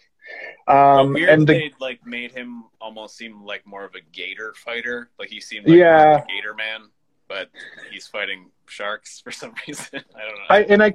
Um, 0.68 1.14
weird 1.14 1.28
and 1.30 1.42
the, 1.49 1.53
they 1.53 1.72
like 1.80 2.05
made 2.07 2.30
him 2.32 2.64
almost 2.80 3.16
seem 3.16 3.44
like 3.44 3.66
more 3.66 3.84
of 3.84 3.94
a 3.97 4.01
gator 4.12 4.55
fighter. 4.57 5.11
Like 5.18 5.30
he 5.30 5.40
seemed 5.40 5.66
like 5.66 5.78
Yeah. 5.78 6.22
a 6.22 6.26
gator 6.26 6.55
man, 6.55 6.90
but 7.29 7.49
he's 7.91 8.07
fighting 8.07 8.51
sharks 8.66 9.20
for 9.20 9.31
some 9.31 9.55
reason. 9.68 9.87
I 10.14 10.20
don't 10.20 10.39
know. 10.39 10.45
I 10.49 10.62
and 10.62 10.83
I, 10.83 10.95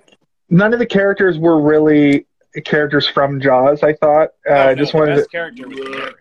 none 0.50 0.74
of 0.74 0.80
the 0.80 0.86
characters 0.86 1.38
were 1.38 1.62
really 1.62 2.26
characters 2.66 3.08
from 3.08 3.40
Jaws. 3.40 3.84
I 3.84 3.94
thought. 3.94 4.30
Uh, 4.50 4.54
Oh, 4.54 4.70
I 4.70 4.76
just 4.76 4.94
wanted 4.94 5.16
to, 5.16 5.26
character 5.28 5.68
was 5.68 5.78
the 5.78 5.90
narrator, 5.90 6.20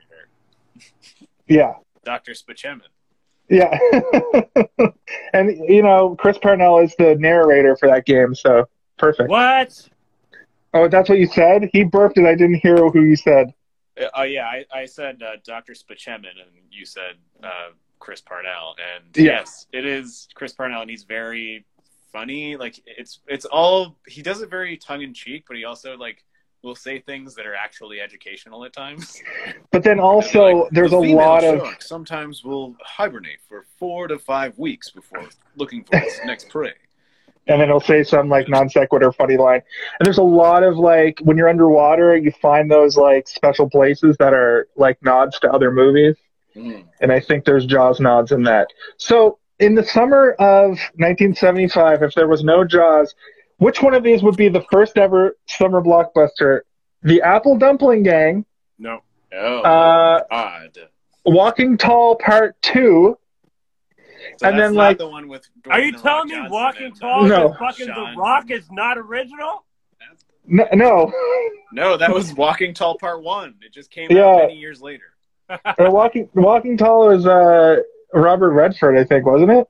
yeah. 1.49 1.75
Dr. 2.05 2.33
Spachemin. 2.33 2.83
Yeah. 3.49 3.77
and, 5.33 5.69
you 5.69 5.83
know, 5.83 6.15
Chris 6.15 6.39
Parnell 6.39 6.79
is 6.79 6.95
the 6.97 7.17
narrator 7.17 7.77
for 7.77 7.89
that 7.89 8.07
game, 8.07 8.35
so 8.35 8.69
perfect. 8.97 9.29
What? 9.29 9.89
Oh, 10.73 10.87
that's 10.87 11.09
what 11.09 11.19
you 11.19 11.27
said? 11.27 11.69
He 11.73 11.83
burped 11.83 12.17
and 12.17 12.29
I 12.29 12.37
didn't 12.37 12.61
hear 12.63 12.77
who 12.77 13.03
you 13.03 13.17
said. 13.17 13.53
Uh, 14.01 14.05
Oh 14.15 14.23
yeah, 14.23 14.45
I, 14.45 14.65
I 14.73 14.87
said 14.87 15.21
uh, 15.23 15.37
Dr. 15.45 15.73
Spachemin, 15.75 16.31
and 16.31 16.51
you 16.71 16.87
said 16.87 17.17
uh, 17.43 17.71
Chris 18.01 18.21
Parnell, 18.21 18.75
and 18.95 19.05
Yeah. 19.17 19.33
yes, 19.33 19.67
it 19.73 19.87
is 19.87 20.29
Chris 20.35 20.53
Parnell, 20.53 20.81
and 20.81 20.91
he's 20.91 21.05
very 21.05 21.65
funny. 22.13 22.57
Like 22.57 22.81
it's 22.87 23.21
it's 23.29 23.45
all 23.45 23.97
he 24.09 24.23
does 24.23 24.43
it 24.43 24.51
very 24.51 24.77
tongue 24.77 25.03
in 25.03 25.15
cheek, 25.15 25.45
but 25.47 25.57
he 25.57 25.65
also 25.65 25.97
like 25.97 26.25
will 26.63 26.75
say 26.75 26.99
things 26.99 27.35
that 27.37 27.47
are 27.47 27.55
actually 27.55 28.01
educational 28.01 28.65
at 28.65 28.73
times. 28.73 29.21
But 29.73 29.85
then 29.85 30.01
also, 30.01 30.63
Like, 30.65 30.73
there's 30.73 30.91
the 30.91 30.97
a 30.97 31.15
lot 31.15 31.45
of. 31.45 31.63
sometimes 31.81 32.43
will 32.43 32.75
hibernate 32.83 33.39
for 33.49 33.65
four 33.79 34.09
to 34.09 34.19
five 34.19 34.59
weeks 34.59 34.91
before 34.91 35.29
looking 35.55 35.85
for 35.85 35.97
its 35.97 36.21
next 36.25 36.49
prey. 36.49 36.73
And 37.47 37.61
then 37.61 37.69
he'll 37.69 37.79
say 37.81 38.03
some 38.03 38.29
like 38.29 38.49
non 38.49 38.69
sequitur 38.69 39.13
funny 39.13 39.37
line. 39.37 39.63
And 39.99 40.05
there's 40.05 40.19
a 40.19 40.25
lot 40.25 40.65
of 40.65 40.77
like, 40.77 41.21
when 41.23 41.39
you're 41.39 41.49
underwater, 41.49 42.17
you 42.17 42.33
find 42.33 42.69
those 42.69 42.97
like 42.97 43.29
special 43.29 43.71
places 43.71 44.17
that 44.19 44.35
are 44.35 44.67
like 44.77 45.01
nods 45.03 45.39
to 45.41 45.51
other 45.53 45.71
movies. 45.71 46.17
Mm. 46.57 46.85
and 47.01 47.13
I 47.13 47.21
think 47.21 47.45
there's 47.45 47.65
Jaws 47.67 48.01
nods 48.01 48.33
in 48.33 48.43
that. 48.45 48.69
So, 48.97 49.39
in 49.59 49.75
the 49.75 49.85
summer 49.85 50.33
of 50.33 50.79
1975, 50.97 52.03
if 52.03 52.15
there 52.15 52.27
was 52.29 52.43
no 52.43 52.65
Jaws, 52.65 53.15
which 53.59 53.83
one 53.83 53.95
of 53.95 54.03
these 54.03 54.23
would 54.23 54.37
be 54.37 54.49
the 54.49 54.65
first 54.73 54.97
ever 54.99 55.37
summer 55.47 55.81
blockbuster? 55.83 56.61
The 57.03 57.23
Apple 57.23 57.57
Dumpling 57.57 58.03
Gang, 58.03 58.45
No. 58.79 59.01
Oh, 59.33 59.61
uh, 59.61 60.23
odd. 60.31 60.79
Walking 61.25 61.77
Tall 61.77 62.17
Part 62.17 62.61
Two. 62.63 63.17
So 64.39 64.49
And 64.49 64.59
that's 64.59 64.69
then, 64.71 64.75
not 64.75 64.83
like- 64.83 64.99
the 64.99 65.09
one 65.09 65.29
with. 65.29 65.47
Are 65.71 65.81
you 65.81 65.93
telling 65.93 66.29
me 66.29 66.35
Johnson 66.35 66.51
Walking 66.53 66.93
Tall 66.95 67.25
No. 67.27 67.49
with 67.49 67.59
fucking 67.59 67.87
The 67.87 68.15
Rock 68.17 68.51
is 68.51 68.69
not 68.71 68.99
original? 68.99 69.65
N- 70.51 70.67
no, 70.73 71.13
No, 71.73 71.97
that 71.97 72.13
was 72.13 72.33
Walking 72.35 72.75
Tall 72.75 72.99
Part 72.99 73.23
One. 73.23 73.55
It 73.65 73.73
just 73.73 73.91
came 73.91 74.09
Yeah. 74.11 74.25
out 74.25 74.37
many 74.39 74.57
years 74.57 74.83
later. 74.83 75.10
Walking 75.79 76.29
Walking 76.35 76.77
Tall 76.77 77.09
was 77.09 77.27
uh, 77.27 77.77
Robert 78.15 78.51
Redford, 78.53 78.97
I 78.97 79.05
think, 79.05 79.27
wasn't 79.27 79.51
it? 79.51 79.67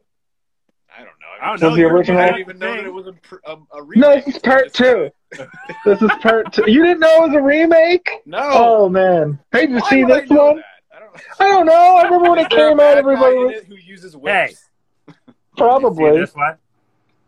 I 0.94 0.98
don't 0.98 1.06
know. 1.06 1.10
I 1.40 1.44
don't 1.44 1.52
Was 1.52 1.60
know. 1.62 1.70
the 1.74 1.80
You're 1.80 1.92
original- 1.94 2.20
I 2.20 2.26
looking 2.26 2.36
didn't 2.46 2.48
even 2.56 2.58
know 2.58 2.76
that 2.76 2.84
it 2.86 2.92
was 2.92 3.06
a, 3.06 3.50
a, 3.50 3.56
a 3.78 3.82
remake. 3.82 3.96
No, 4.00 4.14
this 4.14 4.34
is 4.36 4.38
part 4.42 4.72
two. 4.72 5.10
This 5.84 6.02
is 6.02 6.10
part 6.20 6.52
two. 6.52 6.64
You 6.70 6.82
didn't 6.82 6.98
know 7.00 7.24
it 7.24 7.28
was 7.28 7.36
a 7.36 7.40
remake? 7.42 8.10
No. 8.26 8.40
Oh 8.42 8.88
man! 8.88 9.38
Hey, 9.52 9.60
did 9.66 9.70
you 9.70 9.76
Why 9.80 9.88
see 9.88 10.04
would 10.04 10.12
I 10.12 10.20
this 10.22 10.30
one? 10.30 10.56
that? 10.56 10.64
I 10.92 10.98
don't. 10.98 11.20
I 11.38 11.48
don't 11.48 11.66
know. 11.66 11.96
I 11.98 12.02
remember 12.02 12.30
when 12.30 12.38
it 12.40 12.50
came 12.50 12.80
out. 12.80 12.96
Everybody 12.98 13.36
guy 13.36 13.40
in 13.40 13.46
was 13.46 13.54
it 13.54 13.64
who 13.66 13.76
uses 13.76 14.16
whips. 14.16 14.68
See 15.08 15.14
probably. 15.56 16.18
this 16.18 16.34
one? 16.34 16.56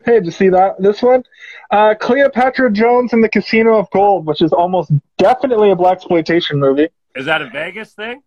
Hey, 0.04 0.14
did 0.14 0.24
you 0.26 0.32
see 0.32 0.48
that? 0.48 0.82
This 0.82 1.00
one, 1.00 1.22
uh, 1.70 1.94
Cleopatra 2.00 2.72
Jones 2.72 3.12
and 3.12 3.22
the 3.22 3.28
Casino 3.28 3.76
of 3.78 3.88
Gold, 3.90 4.26
which 4.26 4.42
is 4.42 4.52
almost 4.52 4.90
definitely 5.16 5.70
a 5.70 5.76
blaxploitation 5.76 6.54
movie. 6.58 6.88
Is 7.14 7.26
that 7.26 7.40
a 7.40 7.48
Vegas 7.50 7.92
thing? 7.92 8.22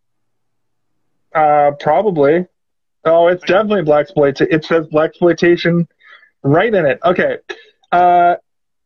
Uh, 1.35 1.71
probably. 1.79 2.45
Oh, 3.03 3.27
it's 3.27 3.43
definitely 3.43 3.83
blaxploitation. 3.83 4.47
It 4.51 4.65
says 4.65 4.87
blaxploitation 4.87 5.87
right 6.41 6.73
in 6.73 6.85
it. 6.85 6.99
Okay. 7.03 7.37
Uh, 7.91 8.35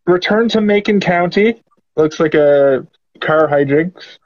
Return 0.05 0.49
to 0.49 0.61
Macon 0.61 0.99
County 0.99 1.61
looks 1.95 2.19
like 2.19 2.33
a 2.33 2.85
car 3.21 3.47
hijinks. 3.47 4.17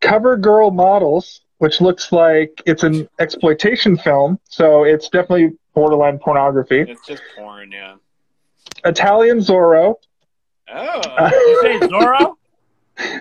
Cover 0.00 0.36
Girl 0.36 0.70
Models, 0.70 1.40
which 1.58 1.80
looks 1.80 2.12
like 2.12 2.62
it's 2.66 2.84
an 2.84 3.08
exploitation 3.18 3.98
film, 3.98 4.38
so 4.44 4.84
it's 4.84 5.08
definitely 5.08 5.58
borderline 5.74 6.18
pornography. 6.18 6.82
It's 6.82 7.04
just 7.06 7.22
porn, 7.36 7.72
yeah. 7.72 7.96
Italian 8.84 9.38
Zorro. 9.38 9.96
Oh. 10.72 11.30
You 11.30 11.60
say 11.62 11.88
Zorro? 11.88 12.34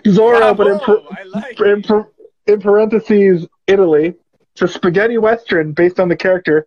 Zorro, 0.05 0.55
but 0.55 0.67
in, 0.67 1.31
like 1.31 1.59
in, 1.59 2.05
in 2.45 2.61
parentheses, 2.61 3.47
Italy. 3.65 4.13
It's 4.59 4.63
a 4.63 4.67
spaghetti 4.67 5.19
western 5.19 5.73
based 5.73 5.99
on 5.99 6.09
the 6.09 6.15
character. 6.15 6.65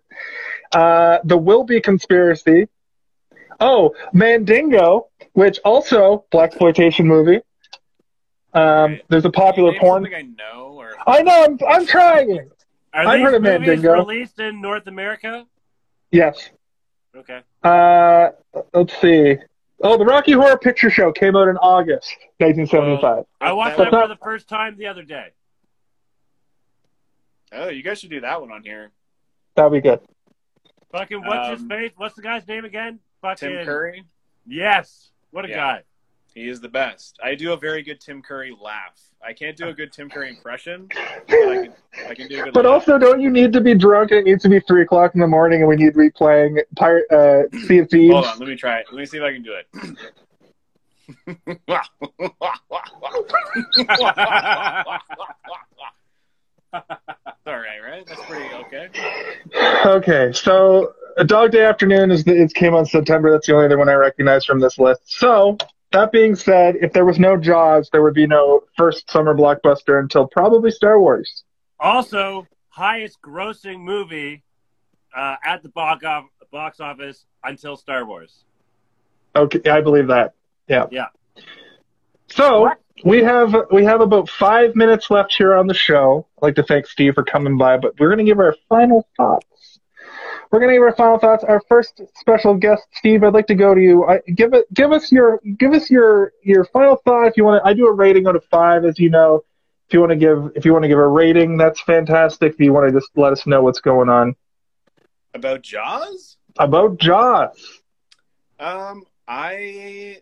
Uh, 0.72 1.18
the 1.24 1.36
Be 1.66 1.80
Conspiracy. 1.80 2.68
Oh, 3.58 3.96
Mandingo, 4.12 5.08
which 5.32 5.58
also 5.64 6.24
blaxploitation 6.30 7.04
movie. 7.06 7.40
Um, 8.54 8.62
Right. 8.92 9.04
there's 9.08 9.24
a 9.24 9.30
popular 9.30 9.74
porn. 9.80 10.06
I 10.14 10.22
know, 10.22 10.74
or 10.78 10.92
I 11.04 11.22
know. 11.22 11.44
I'm, 11.44 11.58
I'm 11.68 11.84
trying. 11.86 12.48
Are 12.94 13.06
I've 13.06 13.20
heard 13.22 13.34
of 13.34 13.42
Mandingo. 13.42 13.92
released 13.94 14.38
in 14.38 14.60
North 14.60 14.86
America? 14.86 15.46
Yes. 16.12 16.48
Okay. 17.16 17.40
Uh, 17.64 18.28
let's 18.72 18.96
see. 19.00 19.36
Oh, 19.82 19.96
the 19.98 20.04
Rocky 20.04 20.32
Horror 20.32 20.58
Picture 20.58 20.90
Show 20.90 21.10
came 21.10 21.34
out 21.34 21.48
in 21.48 21.56
August 21.56 22.14
1975. 22.38 23.24
I 23.40 23.52
watched 23.52 23.78
That- 23.78 23.90
that 23.90 24.02
for 24.02 24.08
the 24.08 24.16
first 24.16 24.48
time 24.48 24.76
the 24.76 24.86
other 24.86 25.02
day. 25.02 25.30
Oh, 27.52 27.68
you 27.68 27.82
guys 27.82 27.98
should 28.00 28.10
do 28.10 28.20
that 28.20 28.40
one 28.40 28.52
on 28.52 28.62
here. 28.62 28.90
That'd 29.56 29.72
be 29.72 29.80
good. 29.80 29.98
Fucking 30.92 31.24
what's 31.24 31.48
his 31.50 31.60
Um, 31.62 31.68
face? 31.68 31.90
What's 31.96 32.14
the 32.14 32.22
guy's 32.22 32.46
name 32.46 32.64
again? 32.64 33.00
Fucking 33.22 33.48
Tim 33.48 33.64
Curry, 33.64 34.04
Yes. 34.46 35.10
What 35.30 35.44
a 35.44 35.48
Yeah. 35.48 35.56
guy. 35.56 35.82
he 36.32 36.48
is 36.48 36.60
the 36.60 36.68
best. 36.68 37.18
I 37.22 37.34
do 37.34 37.52
a 37.52 37.56
very 37.56 37.82
good 37.82 38.00
Tim 38.00 38.22
Curry 38.22 38.56
laugh. 38.60 39.00
I 39.20 39.32
can't 39.32 39.56
do 39.56 39.66
a 39.68 39.74
good 39.74 39.92
Tim 39.92 40.08
Curry 40.08 40.28
impression, 40.30 40.86
but 40.88 40.96
I 41.28 41.66
can, 41.66 41.74
I 42.08 42.14
can 42.14 42.28
do 42.28 42.40
a 42.40 42.44
good. 42.44 42.54
But 42.54 42.66
also, 42.66 42.98
don't 42.98 43.20
you 43.20 43.30
need 43.30 43.52
to 43.52 43.60
be 43.60 43.74
drunk? 43.74 44.12
And 44.12 44.20
it 44.20 44.26
needs 44.30 44.44
to 44.44 44.48
be 44.48 44.60
three 44.60 44.82
o'clock 44.82 45.14
in 45.16 45.20
the 45.20 45.26
morning, 45.26 45.58
and 45.60 45.68
we 45.68 45.74
need 45.74 45.92
to 45.92 45.98
be 45.98 46.08
playing 46.10 46.60
Pirate 46.76 47.10
uh, 47.10 47.48
Sea 47.66 47.78
of 47.78 47.90
Thieves. 47.90 48.12
hold 48.14 48.26
on, 48.26 48.38
let 48.38 48.48
me 48.48 48.54
try 48.54 48.78
it. 48.78 48.86
Let 48.92 49.00
me 49.00 49.06
see 49.06 49.18
if 49.18 49.24
I 49.24 49.32
can 49.32 49.42
do 49.42 49.54
it. 49.54 49.66
All 56.72 56.82
right, 57.46 57.78
right? 57.84 58.06
That's 58.06 58.24
pretty 58.26 58.54
okay. 58.54 58.88
Okay, 59.84 60.32
so 60.32 60.92
a 61.16 61.24
Dog 61.24 61.50
Day 61.50 61.64
Afternoon 61.64 62.10
is 62.10 62.24
the, 62.24 62.40
it 62.40 62.54
came 62.54 62.74
on 62.74 62.86
September. 62.86 63.30
That's 63.30 63.46
the 63.46 63.54
only 63.54 63.66
other 63.66 63.78
one 63.78 63.88
I 63.88 63.94
recognize 63.94 64.44
from 64.44 64.60
this 64.60 64.78
list. 64.78 65.02
So 65.06 65.56
that 65.92 66.12
being 66.12 66.36
said, 66.36 66.76
if 66.80 66.92
there 66.92 67.04
was 67.04 67.18
no 67.18 67.36
Jaws, 67.36 67.88
there 67.92 68.02
would 68.02 68.14
be 68.14 68.26
no 68.26 68.62
first 68.76 69.10
summer 69.10 69.34
blockbuster 69.34 69.98
until 69.98 70.26
probably 70.26 70.70
Star 70.70 71.00
Wars. 71.00 71.44
Also, 71.80 72.46
highest 72.68 73.20
grossing 73.22 73.80
movie 73.80 74.42
uh, 75.14 75.36
at 75.44 75.62
the 75.62 75.68
box, 75.70 76.80
office 76.80 77.26
until 77.42 77.76
Star 77.76 78.06
Wars. 78.06 78.44
Okay, 79.34 79.68
I 79.68 79.80
believe 79.80 80.08
that. 80.08 80.34
Yeah. 80.68 80.86
Yeah. 80.90 81.06
So 82.28 82.62
What? 82.62 82.78
We 83.04 83.22
have 83.22 83.54
we 83.70 83.84
have 83.84 84.00
about 84.00 84.28
five 84.28 84.74
minutes 84.76 85.10
left 85.10 85.34
here 85.34 85.54
on 85.54 85.66
the 85.66 85.74
show. 85.74 86.26
I'd 86.38 86.46
like 86.46 86.54
to 86.56 86.62
thank 86.62 86.86
Steve 86.86 87.14
for 87.14 87.24
coming 87.24 87.56
by, 87.58 87.76
but 87.78 87.98
we're 87.98 88.10
gonna 88.10 88.24
give 88.24 88.38
our 88.38 88.54
final 88.68 89.06
thoughts. 89.16 89.80
We're 90.50 90.60
gonna 90.60 90.72
give 90.74 90.82
our 90.82 90.94
final 90.94 91.18
thoughts. 91.18 91.44
Our 91.44 91.62
first 91.68 92.00
special 92.16 92.54
guest, 92.54 92.82
Steve. 92.94 93.22
I'd 93.22 93.32
like 93.34 93.46
to 93.48 93.54
go 93.54 93.74
to 93.74 93.80
you. 93.80 94.04
I, 94.06 94.18
give 94.34 94.52
it, 94.54 94.72
give 94.74 94.92
us 94.92 95.10
your, 95.12 95.40
give 95.58 95.72
us 95.72 95.90
your 95.90 96.32
your 96.42 96.64
final 96.66 96.96
thought. 97.04 97.26
If 97.26 97.36
you 97.36 97.44
want 97.44 97.62
to, 97.62 97.68
I 97.68 97.72
do 97.74 97.86
a 97.86 97.92
rating 97.92 98.26
out 98.26 98.36
of 98.36 98.44
five, 98.46 98.84
as 98.84 98.98
you 98.98 99.10
know. 99.10 99.44
If 99.88 99.94
you 99.94 100.00
want 100.00 100.10
to 100.10 100.16
give, 100.16 100.52
if 100.54 100.64
you 100.64 100.72
want 100.72 100.82
to 100.84 100.88
give 100.88 100.98
a 100.98 101.06
rating, 101.08 101.56
that's 101.56 101.80
fantastic. 101.80 102.52
If 102.54 102.60
you 102.60 102.72
want 102.72 102.92
to 102.92 102.98
just 103.00 103.10
let 103.16 103.32
us 103.32 103.46
know 103.46 103.62
what's 103.62 103.80
going 103.80 104.08
on 104.08 104.34
About 105.34 105.62
Jaws? 105.62 106.36
about 106.58 106.98
Jaws. 106.98 107.80
Um, 108.58 109.04
I 109.26 110.18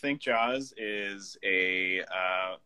think 0.00 0.20
Jaws 0.20 0.72
is 0.76 1.36
a 1.42 2.00
uh, 2.02 2.56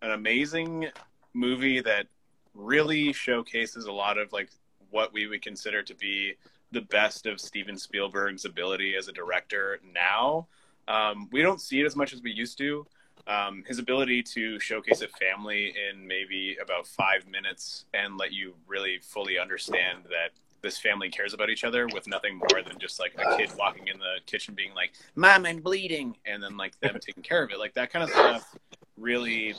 an 0.00 0.12
amazing 0.12 0.88
movie 1.34 1.80
that 1.80 2.06
really 2.54 3.12
showcases 3.12 3.86
a 3.86 3.92
lot 3.92 4.18
of 4.18 4.32
like 4.32 4.50
what 4.90 5.12
we 5.12 5.26
would 5.26 5.42
consider 5.42 5.82
to 5.82 5.94
be 5.94 6.34
the 6.70 6.82
best 6.82 7.26
of 7.26 7.40
Steven 7.40 7.76
Spielberg's 7.76 8.44
ability 8.44 8.94
as 8.96 9.08
a 9.08 9.12
director 9.12 9.80
now. 9.92 10.46
Um, 10.88 11.28
we 11.32 11.42
don't 11.42 11.60
see 11.60 11.80
it 11.80 11.86
as 11.86 11.96
much 11.96 12.12
as 12.12 12.22
we 12.22 12.32
used 12.32 12.58
to. 12.58 12.86
Um, 13.26 13.62
his 13.66 13.78
ability 13.78 14.22
to 14.34 14.58
showcase 14.58 15.00
a 15.00 15.08
family 15.08 15.74
in 15.90 16.06
maybe 16.06 16.56
about 16.60 16.86
five 16.86 17.28
minutes 17.28 17.84
and 17.94 18.16
let 18.16 18.32
you 18.32 18.54
really 18.66 18.98
fully 19.00 19.38
understand 19.38 20.04
that 20.04 20.30
this 20.62 20.78
family 20.78 21.08
cares 21.08 21.34
about 21.34 21.50
each 21.50 21.64
other 21.64 21.86
with 21.92 22.06
nothing 22.06 22.36
more 22.36 22.62
than 22.66 22.78
just 22.78 23.00
like 23.00 23.14
a 23.18 23.36
kid 23.36 23.50
walking 23.58 23.88
in 23.88 23.98
the 23.98 24.16
kitchen 24.26 24.54
being 24.54 24.74
like, 24.74 24.92
"Mom, 25.14 25.44
I'm 25.46 25.60
bleeding," 25.60 26.16
and 26.24 26.42
then 26.42 26.56
like 26.56 26.78
them 26.80 26.98
taking 27.00 27.22
care 27.22 27.42
of 27.42 27.50
it. 27.50 27.58
Like 27.58 27.74
that 27.74 27.92
kind 27.92 28.02
of 28.02 28.10
stuff 28.10 28.56
really 28.96 29.54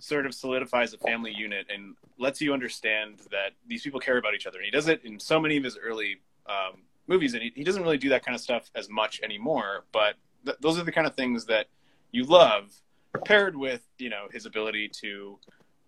sort 0.00 0.26
of 0.26 0.34
solidifies 0.34 0.94
a 0.94 0.98
family 0.98 1.32
unit 1.32 1.66
and 1.72 1.94
lets 2.18 2.40
you 2.40 2.52
understand 2.52 3.18
that 3.30 3.52
these 3.66 3.82
people 3.82 4.00
care 4.00 4.18
about 4.18 4.34
each 4.34 4.46
other. 4.46 4.58
And 4.58 4.64
he 4.64 4.70
does 4.70 4.88
it 4.88 5.04
in 5.04 5.20
so 5.20 5.38
many 5.38 5.56
of 5.56 5.64
his 5.64 5.76
early 5.76 6.20
um, 6.46 6.82
movies, 7.06 7.34
and 7.34 7.42
he, 7.42 7.52
he 7.54 7.64
doesn't 7.64 7.82
really 7.82 7.98
do 7.98 8.08
that 8.10 8.24
kind 8.24 8.34
of 8.34 8.40
stuff 8.40 8.70
as 8.74 8.88
much 8.88 9.20
anymore. 9.22 9.84
But 9.92 10.14
th- 10.44 10.56
those 10.60 10.78
are 10.78 10.84
the 10.84 10.92
kind 10.92 11.06
of 11.06 11.14
things 11.14 11.44
that 11.46 11.66
you 12.10 12.24
love, 12.24 12.72
paired 13.24 13.56
with 13.56 13.82
you 13.98 14.08
know 14.08 14.26
his 14.32 14.46
ability 14.46 14.88
to 14.88 15.38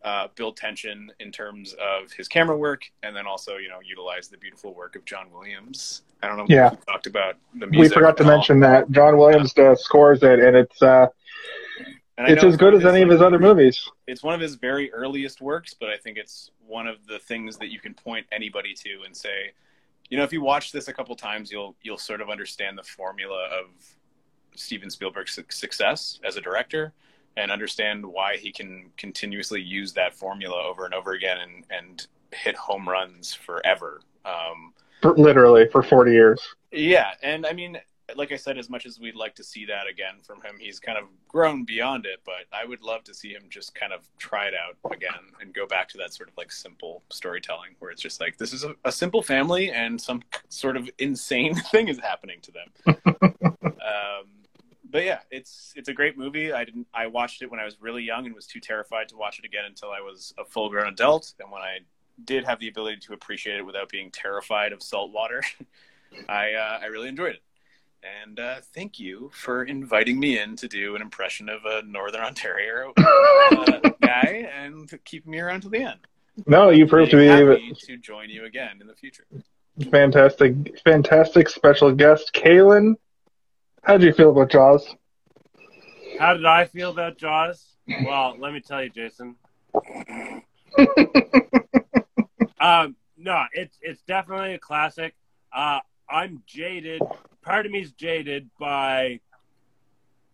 uh, 0.04 0.28
build 0.36 0.56
tension 0.56 1.10
in 1.18 1.32
terms 1.32 1.74
of 1.74 2.12
his 2.12 2.28
camera 2.28 2.56
work, 2.56 2.84
and 3.02 3.16
then 3.16 3.26
also 3.26 3.56
you 3.56 3.68
know 3.68 3.80
utilize 3.84 4.28
the 4.28 4.36
beautiful 4.36 4.74
work 4.74 4.96
of 4.96 5.04
John 5.04 5.30
Williams. 5.32 6.02
I 6.22 6.28
don't 6.28 6.36
know. 6.36 6.46
Yeah. 6.48 6.70
we 6.70 6.76
talked 6.86 7.06
about 7.06 7.36
the 7.54 7.66
music. 7.66 7.90
We 7.90 7.94
forgot 7.94 8.16
to 8.18 8.24
all. 8.24 8.30
mention 8.30 8.60
that 8.60 8.90
John 8.90 9.16
Williams 9.16 9.56
uh, 9.58 9.74
scores 9.74 10.22
it, 10.22 10.38
and 10.40 10.56
it's 10.56 10.80
uh, 10.82 11.06
And 12.16 12.28
it's 12.28 12.44
as 12.44 12.56
good 12.56 12.74
as 12.74 12.84
any 12.84 13.02
of 13.02 13.08
his 13.08 13.20
other 13.20 13.38
movies. 13.38 13.90
It's 14.06 14.22
one 14.22 14.34
of 14.34 14.40
his 14.40 14.54
very 14.54 14.92
earliest 14.92 15.40
works, 15.40 15.74
but 15.74 15.88
I 15.88 15.96
think 15.96 16.16
it's 16.16 16.50
one 16.66 16.86
of 16.86 17.06
the 17.06 17.18
things 17.18 17.56
that 17.58 17.70
you 17.70 17.80
can 17.80 17.92
point 17.92 18.26
anybody 18.30 18.72
to 18.74 19.02
and 19.04 19.16
say, 19.16 19.52
you 20.10 20.16
know, 20.16 20.22
if 20.22 20.32
you 20.32 20.40
watch 20.40 20.70
this 20.70 20.86
a 20.88 20.92
couple 20.92 21.16
times, 21.16 21.50
you'll 21.50 21.74
you'll 21.82 21.98
sort 21.98 22.20
of 22.20 22.30
understand 22.30 22.78
the 22.78 22.82
formula 22.82 23.48
of 23.50 23.66
Steven 24.54 24.90
Spielberg's 24.90 25.40
success 25.48 26.20
as 26.24 26.36
a 26.36 26.40
director 26.40 26.92
and 27.36 27.50
understand 27.50 28.04
why 28.04 28.36
he 28.36 28.52
can 28.52 28.90
continuously 28.96 29.60
use 29.60 29.92
that 29.92 30.14
formula 30.14 30.62
over 30.62 30.84
and 30.84 30.94
over 30.94 31.12
again 31.12 31.38
and 31.38 31.64
and 31.70 32.06
hit 32.32 32.56
home 32.56 32.88
runs 32.88 33.34
forever. 33.34 34.00
Um, 34.24 34.72
literally 35.02 35.68
for 35.68 35.82
40 35.82 36.12
years. 36.12 36.40
yeah, 36.72 37.12
and 37.22 37.46
I 37.46 37.52
mean, 37.52 37.78
like 38.16 38.32
I 38.32 38.36
said, 38.36 38.58
as 38.58 38.68
much 38.68 38.86
as 38.86 39.00
we'd 39.00 39.14
like 39.14 39.34
to 39.36 39.44
see 39.44 39.64
that 39.66 39.86
again 39.86 40.16
from 40.22 40.40
him, 40.42 40.56
he's 40.58 40.78
kind 40.78 40.98
of 40.98 41.04
grown 41.28 41.64
beyond 41.64 42.06
it. 42.06 42.20
But 42.24 42.46
I 42.52 42.64
would 42.64 42.82
love 42.82 43.04
to 43.04 43.14
see 43.14 43.30
him 43.30 43.44
just 43.48 43.74
kind 43.74 43.92
of 43.92 44.00
try 44.18 44.46
it 44.46 44.54
out 44.54 44.76
again 44.92 45.12
and 45.40 45.54
go 45.54 45.66
back 45.66 45.88
to 45.90 45.98
that 45.98 46.12
sort 46.12 46.28
of 46.28 46.36
like 46.36 46.52
simple 46.52 47.02
storytelling, 47.10 47.70
where 47.78 47.90
it's 47.90 48.02
just 48.02 48.20
like 48.20 48.36
this 48.36 48.52
is 48.52 48.64
a, 48.64 48.74
a 48.84 48.92
simple 48.92 49.22
family 49.22 49.70
and 49.70 50.00
some 50.00 50.22
sort 50.48 50.76
of 50.76 50.88
insane 50.98 51.54
thing 51.70 51.88
is 51.88 51.98
happening 51.98 52.38
to 52.42 52.52
them. 52.52 52.96
um, 53.66 54.26
but 54.94 55.04
yeah, 55.04 55.18
it's 55.32 55.72
it's 55.74 55.88
a 55.88 55.92
great 55.92 56.16
movie. 56.16 56.52
I 56.52 56.64
didn't 56.64 56.86
I 56.94 57.08
watched 57.08 57.42
it 57.42 57.50
when 57.50 57.58
I 57.58 57.64
was 57.64 57.76
really 57.80 58.04
young 58.04 58.26
and 58.26 58.34
was 58.34 58.46
too 58.46 58.60
terrified 58.60 59.08
to 59.08 59.16
watch 59.16 59.40
it 59.40 59.44
again 59.44 59.64
until 59.66 59.90
I 59.90 60.00
was 60.00 60.32
a 60.38 60.44
full 60.44 60.70
grown 60.70 60.86
adult. 60.86 61.34
And 61.40 61.50
when 61.50 61.62
I 61.62 61.78
did 62.24 62.44
have 62.44 62.60
the 62.60 62.68
ability 62.68 62.98
to 63.08 63.12
appreciate 63.12 63.56
it 63.58 63.66
without 63.66 63.88
being 63.88 64.12
terrified 64.12 64.72
of 64.72 64.84
salt 64.84 65.10
water, 65.10 65.42
I 66.28 66.52
uh, 66.52 66.78
I 66.80 66.86
really 66.86 67.08
enjoyed 67.08 67.34
it. 67.34 67.42
And 68.22 68.38
uh, 68.38 68.60
thank 68.72 69.00
you 69.00 69.32
for 69.34 69.64
inviting 69.64 70.20
me 70.20 70.38
in 70.38 70.54
to 70.56 70.68
do 70.68 70.94
an 70.94 71.02
impression 71.02 71.48
of 71.48 71.64
a 71.64 71.82
Northern 71.82 72.20
Ontario 72.20 72.92
uh, 72.96 73.90
guy 74.00 74.48
and 74.56 74.88
keeping 75.04 75.32
me 75.32 75.40
around 75.40 75.62
to 75.62 75.70
the 75.70 75.78
end. 75.78 76.06
No, 76.46 76.70
you 76.70 76.86
proved 76.86 77.10
to 77.10 77.16
be 77.16 77.26
happy 77.26 77.74
to 77.86 77.96
join 77.96 78.30
you 78.30 78.44
again 78.44 78.78
in 78.80 78.86
the 78.86 78.94
future. 78.94 79.24
fantastic, 79.90 80.78
fantastic 80.84 81.48
special 81.48 81.90
guest, 81.90 82.30
Kaylin. 82.32 82.94
How 83.84 83.98
did 83.98 84.06
you 84.06 84.12
feel 84.14 84.30
about 84.30 84.50
Jaws? 84.50 84.94
How 86.18 86.32
did 86.32 86.46
I 86.46 86.64
feel 86.64 86.90
about 86.90 87.18
Jaws? 87.18 87.76
Well, 87.86 88.34
let 88.38 88.54
me 88.54 88.60
tell 88.60 88.82
you, 88.82 88.88
Jason. 88.88 89.36
um, 92.60 92.96
no, 93.18 93.44
it's 93.52 93.76
it's 93.82 94.00
definitely 94.02 94.54
a 94.54 94.58
classic. 94.58 95.14
Uh, 95.52 95.80
I'm 96.08 96.42
jaded. 96.46 97.02
Part 97.42 97.66
of 97.66 97.72
me 97.72 97.80
is 97.82 97.92
jaded 97.92 98.48
by 98.58 99.20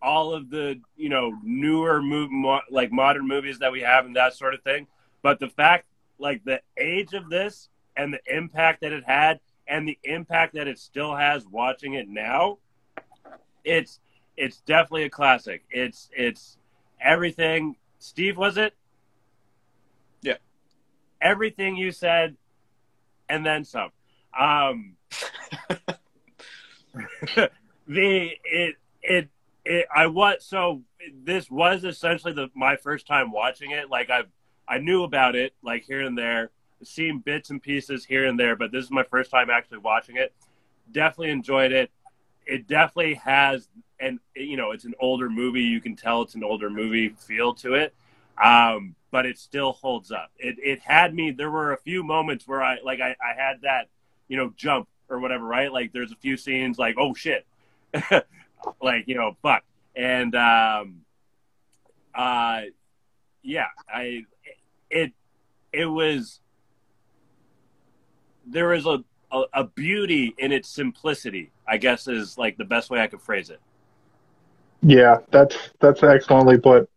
all 0.00 0.32
of 0.32 0.48
the 0.48 0.80
you 0.96 1.08
know 1.08 1.32
newer 1.42 2.00
move 2.00 2.30
mo- 2.30 2.60
like 2.70 2.92
modern 2.92 3.26
movies 3.26 3.58
that 3.58 3.72
we 3.72 3.80
have 3.80 4.06
and 4.06 4.14
that 4.14 4.34
sort 4.34 4.54
of 4.54 4.62
thing. 4.62 4.86
But 5.22 5.40
the 5.40 5.48
fact, 5.48 5.86
like 6.20 6.44
the 6.44 6.60
age 6.78 7.14
of 7.14 7.28
this 7.28 7.68
and 7.96 8.14
the 8.14 8.20
impact 8.32 8.82
that 8.82 8.92
it 8.92 9.02
had, 9.04 9.40
and 9.66 9.88
the 9.88 9.98
impact 10.04 10.54
that 10.54 10.68
it 10.68 10.78
still 10.78 11.16
has 11.16 11.48
watching 11.48 11.94
it 11.94 12.08
now, 12.08 12.58
it's 13.64 14.00
it's 14.36 14.60
definitely 14.60 15.04
a 15.04 15.10
classic. 15.10 15.62
It's 15.70 16.08
it's 16.12 16.56
everything. 17.00 17.76
Steve, 17.98 18.36
was 18.36 18.56
it? 18.56 18.74
Yeah. 20.22 20.36
Everything 21.20 21.76
you 21.76 21.92
said, 21.92 22.36
and 23.28 23.44
then 23.44 23.64
some. 23.64 23.90
Um, 24.38 24.96
the 27.86 28.30
it 28.44 28.76
it 29.02 29.28
it 29.64 29.86
I 29.94 30.06
was 30.06 30.44
so 30.44 30.82
this 31.24 31.50
was 31.50 31.84
essentially 31.84 32.32
the 32.32 32.48
my 32.54 32.76
first 32.76 33.06
time 33.06 33.32
watching 33.32 33.72
it. 33.72 33.90
Like 33.90 34.10
I've 34.10 34.28
I 34.68 34.78
knew 34.78 35.02
about 35.02 35.34
it 35.34 35.52
like 35.62 35.84
here 35.84 36.00
and 36.00 36.16
there, 36.16 36.50
seen 36.82 37.18
bits 37.18 37.50
and 37.50 37.62
pieces 37.62 38.04
here 38.04 38.26
and 38.26 38.38
there, 38.38 38.56
but 38.56 38.72
this 38.72 38.84
is 38.84 38.90
my 38.90 39.02
first 39.02 39.30
time 39.30 39.50
actually 39.50 39.78
watching 39.78 40.16
it. 40.16 40.32
Definitely 40.92 41.30
enjoyed 41.30 41.72
it. 41.72 41.90
It 42.50 42.66
definitely 42.66 43.14
has 43.14 43.68
and 44.00 44.18
you 44.34 44.56
know 44.56 44.72
it's 44.72 44.84
an 44.84 44.94
older 44.98 45.30
movie. 45.30 45.62
You 45.62 45.80
can 45.80 45.94
tell 45.94 46.22
it's 46.22 46.34
an 46.34 46.42
older 46.44 46.70
movie 46.70 47.10
feel 47.10 47.54
to 47.54 47.74
it. 47.74 47.94
Um, 48.42 48.94
but 49.10 49.26
it 49.26 49.38
still 49.38 49.72
holds 49.72 50.10
up. 50.10 50.30
It 50.38 50.56
it 50.62 50.80
had 50.80 51.14
me. 51.14 51.30
There 51.30 51.50
were 51.50 51.72
a 51.72 51.78
few 51.78 52.02
moments 52.02 52.46
where 52.48 52.62
I 52.62 52.78
like 52.84 53.00
I, 53.00 53.10
I 53.10 53.34
had 53.36 53.62
that 53.62 53.88
you 54.28 54.36
know 54.36 54.52
jump 54.56 54.88
or 55.08 55.18
whatever, 55.20 55.44
right? 55.44 55.72
Like 55.72 55.92
there's 55.92 56.12
a 56.12 56.16
few 56.16 56.36
scenes 56.36 56.78
like 56.78 56.96
oh 56.98 57.14
shit, 57.14 57.46
like 58.82 59.06
you 59.06 59.14
know 59.14 59.36
fuck, 59.42 59.64
and 59.94 60.34
um, 60.34 61.02
uh, 62.14 62.62
yeah, 63.42 63.66
I 63.92 64.24
it 64.90 65.12
it 65.72 65.86
was 65.86 66.40
there 68.46 68.72
is 68.72 68.86
a, 68.86 69.04
a 69.30 69.42
a 69.52 69.64
beauty 69.64 70.34
in 70.38 70.52
its 70.52 70.68
simplicity. 70.68 71.50
I 71.70 71.76
guess 71.76 72.08
is 72.08 72.36
like 72.36 72.56
the 72.56 72.64
best 72.64 72.90
way 72.90 73.00
I 73.00 73.06
could 73.06 73.22
phrase 73.22 73.48
it. 73.48 73.60
Yeah, 74.82 75.18
that's 75.30 75.56
that's 75.80 76.02
excellently 76.02 76.58
put. 76.58 76.90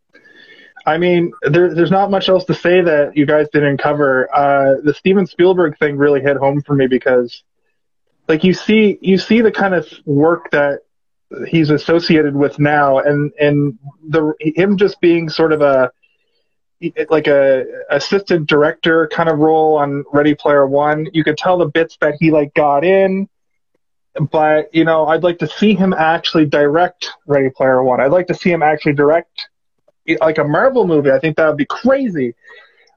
I 0.86 0.97
mean, 0.97 1.32
there, 1.43 1.74
there's 1.74 1.91
not 1.91 2.11
much 2.11 2.28
else 2.28 2.43
to 2.45 2.53
say 2.53 2.82
that 2.82 3.15
you 3.15 3.26
guys 3.26 3.47
didn't 3.53 3.78
cover. 3.78 4.34
Uh, 4.36 4.82
the 4.84 4.93
Steven 4.93 5.28
Spielberg 5.28 5.78
thing 5.78 5.95
really 5.95 6.21
hit 6.21 6.36
home 6.36 6.61
for 6.61 6.76
me 6.76 6.88
because, 6.88 7.43
like, 8.28 8.43
you 8.43 8.53
see 8.53 8.97
you 9.01 9.17
see 9.17 9.41
the 9.41 9.51
kind 9.51 9.76
of 9.76 9.88
work 10.05 10.49
that 10.51 10.80
he's 11.47 11.69
associated 11.69 12.36
with 12.36 12.57
now, 12.57 12.99
and 12.99 13.32
and 13.39 13.78
the 14.09 14.34
him 14.39 14.78
just 14.78 14.99
being 14.99 15.30
sort 15.30 15.53
of 15.53 15.61
a 15.61 15.91
like 17.09 17.28
a 17.28 17.63
assistant 17.91 18.47
director 18.47 19.07
kind 19.07 19.30
of 19.30 19.39
role 19.39 19.78
on 19.78 20.03
Ready 20.11 20.36
Player 20.36 20.67
One. 20.67 21.07
You 21.13 21.24
could 21.24 21.38
tell 21.38 21.57
the 21.57 21.67
bits 21.67 21.97
that 22.01 22.15
he 22.19 22.32
like 22.32 22.53
got 22.53 22.84
in, 22.84 23.30
but 24.32 24.74
you 24.74 24.84
know, 24.84 25.07
I'd 25.07 25.24
like 25.24 25.39
to 25.39 25.47
see 25.47 25.74
him 25.76 25.93
actually 25.93 26.45
direct 26.45 27.09
Ready 27.26 27.49
Player 27.49 27.84
One. 27.84 27.99
I'd 27.99 28.11
like 28.11 28.28
to 28.28 28.36
see 28.36 28.51
him 28.51 28.64
actually 28.64 28.93
direct 28.93 29.47
like 30.20 30.38
a 30.38 30.43
Marvel 30.43 30.86
movie. 30.86 31.11
I 31.11 31.20
think 31.20 31.38
that 31.38 31.47
would 31.47 31.57
be 31.57 31.66
crazy. 31.66 32.36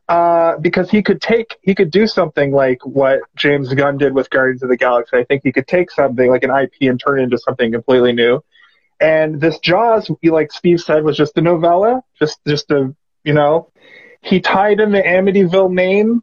Uh, 0.08 0.56
because 0.58 0.88
he 0.88 1.02
could 1.02 1.20
take, 1.20 1.56
he 1.62 1.74
could 1.74 1.90
do 1.90 2.06
something 2.06 2.52
like 2.52 2.84
what 2.86 3.18
James 3.34 3.74
Gunn 3.74 3.98
did 3.98 4.14
with 4.14 4.30
Guardians 4.30 4.62
of 4.62 4.68
the 4.68 4.76
Galaxy. 4.76 5.16
I 5.16 5.24
think 5.24 5.42
he 5.42 5.50
could 5.50 5.66
take 5.66 5.90
something 5.90 6.30
like 6.30 6.44
an 6.44 6.50
IP 6.50 6.88
and 6.88 7.00
turn 7.00 7.18
it 7.18 7.24
into 7.24 7.38
something 7.38 7.72
completely 7.72 8.12
new. 8.12 8.40
And 9.00 9.40
this 9.40 9.58
Jaws, 9.58 10.08
like 10.22 10.52
Steve 10.52 10.80
said, 10.80 11.02
was 11.02 11.16
just 11.16 11.36
a 11.36 11.40
novella, 11.40 12.02
just 12.20 12.38
just 12.46 12.70
a 12.70 12.94
you 13.24 13.34
know, 13.34 13.70
he 14.22 14.40
tied 14.40 14.80
in 14.80 14.92
the 14.92 15.02
Amityville 15.02 15.72
name, 15.72 16.22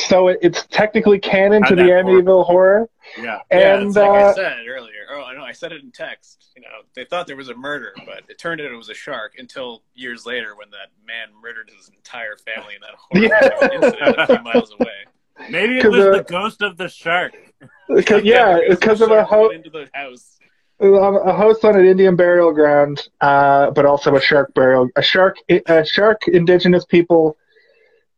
so 0.00 0.28
it, 0.28 0.38
it's 0.42 0.66
technically 0.66 1.18
canon 1.18 1.62
to 1.62 1.68
How'd 1.68 1.78
the 1.78 1.82
that 1.84 2.04
work? 2.04 2.24
Amityville 2.24 2.44
horror. 2.46 2.88
Yeah. 3.16 3.38
Yeah, 3.50 3.74
And 3.74 3.86
it's 3.88 3.96
like 3.96 4.10
I 4.10 4.22
uh, 4.22 4.34
said 4.34 4.58
earlier. 4.68 4.92
Oh, 5.10 5.22
I 5.22 5.34
know. 5.34 5.42
I 5.42 5.52
said 5.52 5.72
it 5.72 5.82
in 5.82 5.90
text. 5.90 6.52
You 6.56 6.62
know, 6.62 6.68
they 6.94 7.04
thought 7.04 7.26
there 7.26 7.36
was 7.36 7.48
a 7.48 7.54
murder, 7.54 7.92
but 8.04 8.22
it 8.28 8.38
turned 8.38 8.60
out 8.60 8.70
it 8.70 8.76
was 8.76 8.88
a 8.90 8.94
shark. 8.94 9.34
Until 9.38 9.82
years 9.94 10.26
later, 10.26 10.54
when 10.56 10.70
that 10.70 10.88
man 11.06 11.28
murdered 11.42 11.70
his 11.76 11.88
entire 11.88 12.36
family 12.36 12.74
in 12.74 12.80
that 12.80 13.30
horrible 13.30 13.86
incident 13.86 14.18
a 14.18 14.26
few 14.26 14.42
miles 14.42 14.72
away. 14.78 15.50
Maybe 15.50 15.78
it 15.78 15.90
was 15.90 16.04
uh, 16.04 16.10
the 16.10 16.24
ghost 16.24 16.62
of 16.62 16.76
the 16.76 16.88
shark. 16.88 17.32
because 17.94 18.24
yeah, 18.24 18.58
because 18.68 19.00
of 19.00 19.10
a 19.10 19.14
shark 19.14 19.28
ho- 19.28 19.48
went 19.48 19.66
into 19.66 19.70
the 19.70 19.88
house. 19.94 20.38
a 20.80 21.32
host 21.32 21.64
on 21.64 21.76
an 21.78 21.86
Indian 21.86 22.16
burial 22.16 22.52
ground, 22.52 23.08
uh, 23.20 23.70
but 23.70 23.86
also 23.86 24.14
a 24.16 24.20
shark 24.20 24.52
burial, 24.54 24.88
a 24.96 25.02
shark, 25.02 25.36
a 25.48 25.84
shark 25.84 26.28
indigenous 26.28 26.84
people 26.84 27.36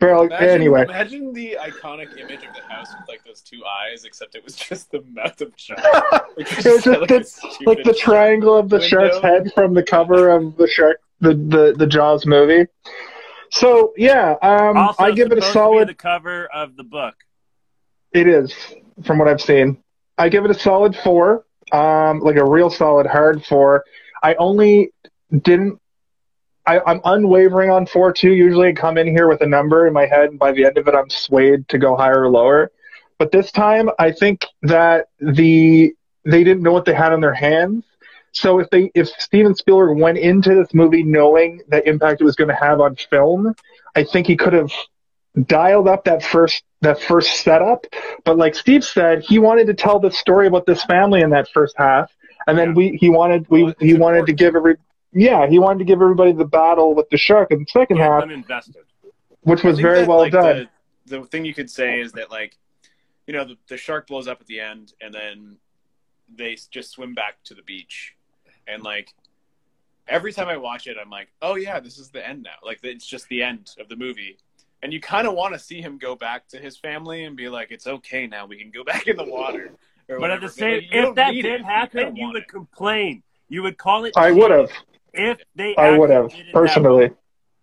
burial. 0.01 0.22
Imagine, 0.24 0.48
anyway, 0.48 0.82
imagine 0.84 1.32
the 1.32 1.57
iconic 1.61 2.16
image 2.18 2.42
of 2.44 2.55
the 2.55 2.62
house 2.68 2.88
with 2.98 3.09
like 3.09 3.22
those 3.24 3.40
two 3.42 3.61
eyes, 3.64 4.05
except 4.05 4.34
it 4.34 4.42
was 4.44 4.57
just 4.57 4.90
the 4.90 5.03
mouth 5.12 5.40
of 5.40 5.53
shark. 5.57 5.78
Which 6.36 6.51
It 6.51 6.64
was 6.72 6.84
just 6.84 6.86
like, 6.86 7.09
the- 7.09 7.62
like 7.66 7.84
the 7.84 7.94
triangle 7.94 8.57
of 8.57 8.68
the 8.68 8.76
window. 8.78 8.88
shark's 8.88 9.18
head 9.18 9.53
from 9.55 9.74
the 9.74 9.82
cover 9.84 10.30
of 10.30 10.57
the 10.57 10.66
shark, 10.66 10.98
the 11.20 11.34
the, 11.34 11.74
the 11.78 11.86
Jaws 11.86 12.26
movie. 12.26 12.66
So 13.53 13.92
yeah, 13.96 14.34
um, 14.42 14.76
also, 14.76 15.03
I 15.03 15.11
give 15.12 15.32
it 15.32 15.38
a 15.38 15.42
supposed 15.42 15.42
to 15.42 15.48
be 15.48 15.53
solid. 15.53 15.88
the 15.88 15.94
cover 15.94 16.46
of 16.55 16.76
the 16.76 16.84
book. 16.84 17.14
It 18.12 18.26
is, 18.26 18.53
from 19.05 19.18
what 19.18 19.28
I've 19.28 19.40
seen. 19.40 19.82
I 20.18 20.28
give 20.28 20.44
it 20.44 20.51
a 20.51 20.55
solid 20.55 20.96
four, 20.96 21.44
um, 21.72 22.20
like 22.20 22.36
a 22.36 22.44
real 22.44 22.70
solid 22.70 23.07
hard 23.07 23.44
four. 23.44 23.84
I 24.22 24.34
only 24.34 24.92
didn't. 25.30 25.80
I, 26.70 26.80
I'm 26.90 27.00
unwavering 27.04 27.70
on 27.70 27.86
four 27.86 28.12
two. 28.12 28.32
Usually, 28.32 28.68
I 28.68 28.72
come 28.72 28.96
in 28.96 29.08
here 29.08 29.28
with 29.28 29.40
a 29.40 29.46
number 29.46 29.86
in 29.88 29.92
my 29.92 30.06
head, 30.06 30.30
and 30.30 30.38
by 30.38 30.52
the 30.52 30.64
end 30.64 30.78
of 30.78 30.86
it, 30.86 30.94
I'm 30.94 31.10
swayed 31.10 31.68
to 31.68 31.78
go 31.78 31.96
higher 31.96 32.22
or 32.22 32.30
lower. 32.30 32.70
But 33.18 33.32
this 33.32 33.50
time, 33.50 33.90
I 33.98 34.12
think 34.12 34.46
that 34.62 35.08
the 35.18 35.92
they 36.24 36.44
didn't 36.44 36.62
know 36.62 36.72
what 36.72 36.84
they 36.84 36.94
had 36.94 37.12
on 37.12 37.20
their 37.20 37.34
hands. 37.34 37.84
So 38.32 38.60
if 38.60 38.70
they 38.70 38.92
if 38.94 39.08
Steven 39.08 39.54
Spielberg 39.54 39.98
went 39.98 40.18
into 40.18 40.54
this 40.54 40.72
movie 40.72 41.02
knowing 41.02 41.60
the 41.68 41.86
impact 41.88 42.20
it 42.20 42.24
was 42.24 42.36
going 42.36 42.48
to 42.48 42.54
have 42.54 42.80
on 42.80 42.94
film, 42.94 43.54
I 43.96 44.04
think 44.04 44.28
he 44.28 44.36
could 44.36 44.52
have 44.52 44.70
dialed 45.46 45.88
up 45.88 46.04
that 46.04 46.22
first 46.22 46.62
that 46.82 47.00
first 47.00 47.40
setup. 47.42 47.84
But 48.24 48.38
like 48.38 48.54
Steve 48.54 48.84
said, 48.84 49.22
he 49.22 49.38
wanted 49.40 49.66
to 49.66 49.74
tell 49.74 49.98
the 49.98 50.10
story 50.12 50.46
about 50.46 50.66
this 50.66 50.84
family 50.84 51.20
in 51.22 51.30
that 51.30 51.48
first 51.48 51.74
half, 51.76 52.10
and 52.46 52.56
then 52.56 52.68
Yeah. 52.68 52.74
we 52.74 52.96
he 53.00 53.08
wanted 53.08 53.48
we 53.48 53.64
Well, 53.64 53.74
he 53.80 53.94
wanted 53.94 54.26
to 54.26 54.32
give 54.32 54.54
every 54.54 54.76
yeah 55.12 55.46
he 55.46 55.58
wanted 55.58 55.78
to 55.80 55.84
give 55.84 56.00
everybody 56.00 56.32
the 56.32 56.44
battle 56.44 56.94
with 56.94 57.08
the 57.11 57.16
shark 57.18 57.50
in 57.50 57.61
the 57.61 57.66
second 57.68 57.96
Get 57.96 58.06
half, 58.11 58.20
them 58.22 58.30
invested. 58.30 58.76
which 59.42 59.62
was 59.62 59.78
very 59.80 60.00
that, 60.00 60.08
well 60.08 60.18
like, 60.18 60.32
done. 60.32 60.68
The, 61.06 61.20
the 61.20 61.24
thing 61.26 61.44
you 61.44 61.54
could 61.54 61.70
say 61.70 62.00
is 62.00 62.12
that 62.12 62.30
like, 62.30 62.56
you 63.26 63.32
know, 63.34 63.44
the, 63.44 63.56
the 63.68 63.76
shark 63.76 64.06
blows 64.06 64.28
up 64.28 64.40
at 64.40 64.46
the 64.46 64.61
end, 64.61 64.92
and 65.00 65.12
then 65.12 65.56
they 66.36 66.56
just 66.70 66.90
swim 66.90 67.14
back 67.14 67.42
to 67.44 67.54
the 67.54 67.62
beach, 67.62 68.14
and 68.68 68.82
like 68.82 69.12
every 70.08 70.32
time 70.32 70.48
I 70.48 70.56
watch 70.56 70.86
it, 70.86 70.96
I'm 71.00 71.11
like, 71.11 71.28
oh 71.42 71.54
yeah, 71.56 71.80
this 71.80 71.98
is 71.98 72.11
the 72.11 72.26
end 72.26 72.42
now. 72.42 72.58
Like 72.64 72.80
it's 72.82 73.06
just 73.06 73.28
the 73.28 73.42
end 73.42 73.70
of 73.80 73.88
the 73.88 73.96
movie. 73.96 74.38
And 74.82 74.92
you 74.94 75.00
kind 75.00 75.26
of 75.26 75.34
want 75.34 75.52
to 75.52 75.58
see 75.58 75.82
him 75.82 75.98
go 75.98 76.16
back 76.16 76.48
to 76.48 76.58
his 76.58 76.76
family 76.78 77.24
and 77.24 77.36
be 77.36 77.50
like, 77.50 77.70
"It's 77.70 77.86
okay 77.86 78.26
now. 78.26 78.46
We 78.46 78.56
can 78.58 78.70
go 78.70 78.82
back 78.92 79.06
in 79.08 79.16
the 79.16 79.24
water." 79.24 79.72
But 80.08 80.30
at 80.30 80.40
the 80.40 80.48
same, 80.48 80.76
like, 80.76 80.84
if 80.90 81.14
that 81.16 81.34
need 81.34 81.44
it. 81.44 81.48
did 81.50 81.61
You 81.61 81.66
happen, 81.66 82.04
kinda 82.06 82.20
you 82.20 82.26
would 82.28 82.36
it. 82.42 82.48
complain. 82.48 83.22
You 83.48 83.62
would 83.62 83.76
call 83.78 84.06
it. 84.06 84.14
I 84.16 84.30
would 84.30 84.50
have, 84.50 84.70
if 85.14 85.38
they. 85.54 85.74
I 85.76 85.96
would 85.96 86.11
have 86.11 86.26
actually 86.26 86.42
did 86.44 86.48
it 86.48 86.52
that 86.52 86.61
way. 86.61 86.66
personally, 86.66 87.11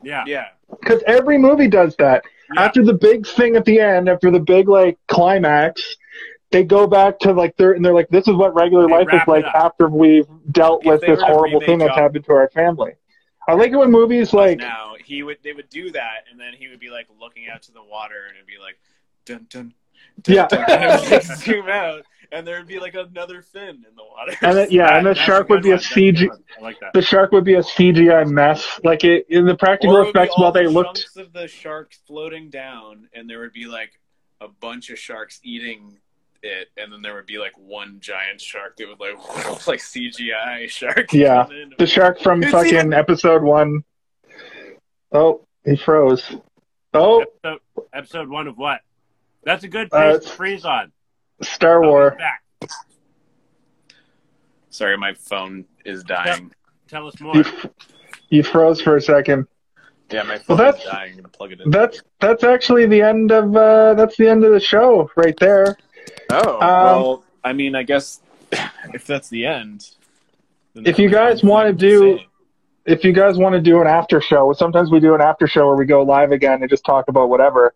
Yeah. 0.04 0.24
Yeah, 0.28 0.46
because 0.80 1.02
every 1.08 1.38
movie 1.38 1.68
does 1.68 1.96
that. 1.98 2.24
Yeah. 2.54 2.62
After 2.64 2.84
the 2.84 2.94
big 2.94 3.28
thing 3.28 3.56
at 3.56 3.66
the 3.66 3.80
end, 3.80 4.08
after 4.10 4.32
the 4.32 4.40
big 4.40 4.70
like 4.70 4.98
climax, 5.08 5.82
they 6.52 6.64
go 6.64 6.88
back 6.88 7.20
to 7.20 7.34
like 7.34 7.56
they're 7.58 7.74
and 7.74 7.84
they're 7.84 7.94
like, 7.94 8.10
this 8.10 8.28
is 8.28 8.36
what 8.36 8.54
regular 8.56 8.88
They 8.88 8.94
life 8.94 9.08
is 9.14 9.22
like 9.28 9.46
up. 9.46 9.56
after 9.56 9.90
we've 9.90 10.28
dealt 10.52 10.86
If 10.86 10.92
with 10.92 11.02
this 11.02 11.22
horrible 11.22 11.60
thing 11.60 11.80
that's 11.80 11.90
John- 11.92 12.04
happened 12.04 12.26
to 12.26 12.32
our 12.34 12.50
family. 12.50 12.94
I 13.50 13.54
like 13.54 13.72
it 13.72 13.78
when 13.78 13.92
movies 13.92 14.34
like 14.34 14.58
now 14.60 14.96
he 15.04 15.24
would 15.24 15.38
they 15.44 15.54
would 15.54 15.70
do 15.70 15.90
that 15.92 16.26
and 16.30 16.38
then 16.40 16.52
he 16.54 16.68
would 16.68 16.80
be 16.82 16.90
like 16.90 17.08
looking 17.20 17.46
out 17.50 17.62
to 17.64 17.72
the 17.72 17.82
water 17.84 18.26
and 18.28 18.36
it'd 18.36 18.46
be 18.48 18.58
like 18.62 18.78
dun 19.26 19.46
dun, 19.50 19.74
dun 20.22 20.36
Yeah. 20.36 20.48
dun, 20.48 20.66
and 20.70 21.12
like 21.12 21.24
zoom 21.24 21.68
out 21.70 22.04
and 22.32 22.46
there 22.46 22.58
would 22.58 22.68
be 22.68 22.80
like 22.80 22.94
another 22.96 23.42
fin 23.42 23.70
in 23.70 23.96
the 23.96 24.04
water 24.04 24.36
and 24.42 24.58
then, 24.58 24.68
yeah, 24.72 24.98
and 24.98 25.06
the 25.08 25.14
shark 25.16 25.50
would 25.50 25.62
be 25.64 25.70
a 25.70 25.74
one. 25.74 25.78
That's 25.80 25.88
CG. 25.94 26.30
I 26.58 26.62
like 26.62 26.80
that. 26.82 26.94
the 26.94 27.02
shark 27.02 27.32
would 27.32 27.44
be 27.44 27.54
a 27.56 27.62
CGI 27.62 28.30
mess. 28.30 28.80
Like 28.84 29.04
it 29.04 29.26
in 29.30 29.46
the 29.46 29.56
practical 29.56 29.96
Or 29.96 30.02
it 30.02 30.06
would 30.06 30.14
be 30.14 30.20
effects 30.20 30.34
all 30.38 30.44
while 30.44 30.52
they 30.52 30.64
the 30.66 30.70
looked 30.70 30.98
chunks 30.98 31.16
of 31.18 31.34
the 31.34 31.48
sharks 31.48 32.00
floating 32.08 32.50
down 32.50 33.08
and 33.14 33.30
there 33.30 33.40
would 33.40 33.54
be 33.54 33.66
like 33.66 34.00
a 34.42 34.48
bunch 34.48 34.90
of 34.90 35.00
sharks 35.00 35.40
eating 35.44 35.98
it 36.44 36.68
and 36.78 36.94
then 36.94 37.02
there 37.02 37.16
would 37.16 37.26
be 37.26 37.40
like 37.40 37.58
one 37.58 37.98
giant 38.00 38.40
shark 38.40 38.78
that 38.78 38.88
would 38.88 39.00
like 39.00 39.18
like 39.68 39.80
CGI 39.80 40.70
shark 40.70 41.12
Yeah. 41.14 41.44
coming 41.46 41.62
in. 41.64 41.74
the 41.80 41.88
shark 41.88 42.20
from 42.22 42.44
It's 42.44 42.52
fucking 42.52 42.74
even- 42.76 42.94
episode 42.94 43.42
one. 43.42 43.84
Oh, 45.12 45.46
he 45.66 45.76
froze. 45.78 46.36
Oh, 46.94 47.22
Episode, 47.44 47.60
episode 47.94 48.30
one 48.30 48.48
of 48.48 48.58
what? 48.58 48.82
That's 49.44 49.64
a 49.64 49.68
good 49.68 49.90
Uh, 49.92 50.20
to 50.20 50.22
freeze 50.30 50.66
on. 50.66 50.92
Star 51.42 51.84
I'll 51.84 51.90
Wars. 51.90 52.14
Sorry, 54.70 54.98
my 54.98 55.14
phone 55.14 55.66
is 55.86 56.04
dying. 56.04 56.52
Tell 56.88 57.08
us 57.08 57.20
more. 57.20 57.36
You, 57.36 57.46
you 58.30 58.44
froze 58.44 58.82
for 58.82 58.96
a 58.98 59.02
second. 59.02 59.48
Yeah, 60.12 60.24
my 60.24 60.36
Well, 60.36 60.40
phone 60.40 60.58
that's- 60.58 60.84
is 60.86 60.90
dying. 60.92 61.12
I'm 61.12 61.18
gonna 61.18 61.28
plug 61.30 61.52
it 61.52 61.62
in. 61.62 61.70
That's 61.72 62.02
that's 62.20 62.44
actually 62.44 62.86
the 62.86 63.02
end 63.02 63.32
of 63.32 63.56
uh, 63.56 63.94
that's 63.96 64.16
the 64.18 64.28
end 64.30 64.44
of 64.46 64.54
the 64.54 64.60
show 64.60 65.10
right 65.16 65.36
there. 65.40 65.78
Oh, 66.30 66.54
Um, 66.56 66.60
well, 66.62 67.24
I 67.44 67.54
mean, 67.54 67.76
I 67.76 67.84
guess 67.84 68.22
if 68.94 69.06
that's 69.06 69.30
the 69.30 69.46
end. 69.46 69.90
If 70.76 71.00
you 71.00 71.10
guys 71.10 71.44
wanna 71.44 71.72
to 71.72 71.78
do- 71.78 72.18
say. 72.18 72.28
If 72.86 73.04
you 73.04 73.12
guys 73.12 73.38
want 73.38 73.52
to 73.52 73.60
do 73.60 73.82
an 73.82 73.88
after 73.88 74.22
show, 74.22 74.54
sometimes 74.54 74.90
we 74.92 75.02
do 75.02 75.14
an 75.14 75.20
after 75.20 75.46
show 75.46 75.68
where 75.68 75.76
we 75.76 75.86
go 75.86 76.04
live 76.04 76.32
again 76.32 76.62
and 76.62 76.70
just 76.70 76.86
talk 76.86 77.10
about 77.10 77.28
whatever. 77.28 77.74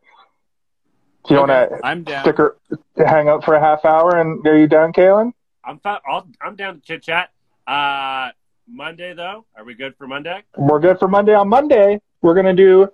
Do 1.28 1.36
you 1.36 1.40
Okay, 1.42 1.52
want 1.54 1.70
to 1.72 1.80
I'm 1.86 2.04
down. 2.04 2.24
stick 2.24 2.40
or 2.40 2.58
hang 2.98 3.30
out 3.30 3.44
for 3.46 3.54
a 3.54 3.60
half 3.60 3.86
hour? 3.86 4.18
And 4.20 4.46
are 4.48 4.58
you 4.58 4.68
down, 4.68 4.92
Kalen? 4.94 5.34
I'm 5.64 5.80
fi- 5.80 6.00
I'll, 6.08 6.28
I'm 6.42 6.56
down 6.56 6.76
to 6.76 6.82
chit 6.82 7.04
chat. 7.04 7.30
Uh, 7.68 8.30
Monday 8.68 9.14
though, 9.14 9.46
are 9.56 9.64
we 9.64 9.74
good 9.76 9.96
for 9.98 10.08
Monday? 10.08 10.44
We're 10.58 10.80
good 10.80 10.98
for 11.00 11.08
Monday. 11.08 11.34
On 11.36 11.48
Monday, 11.48 12.02
we're 12.22 12.34
gonna 12.34 12.56
do 12.56 12.88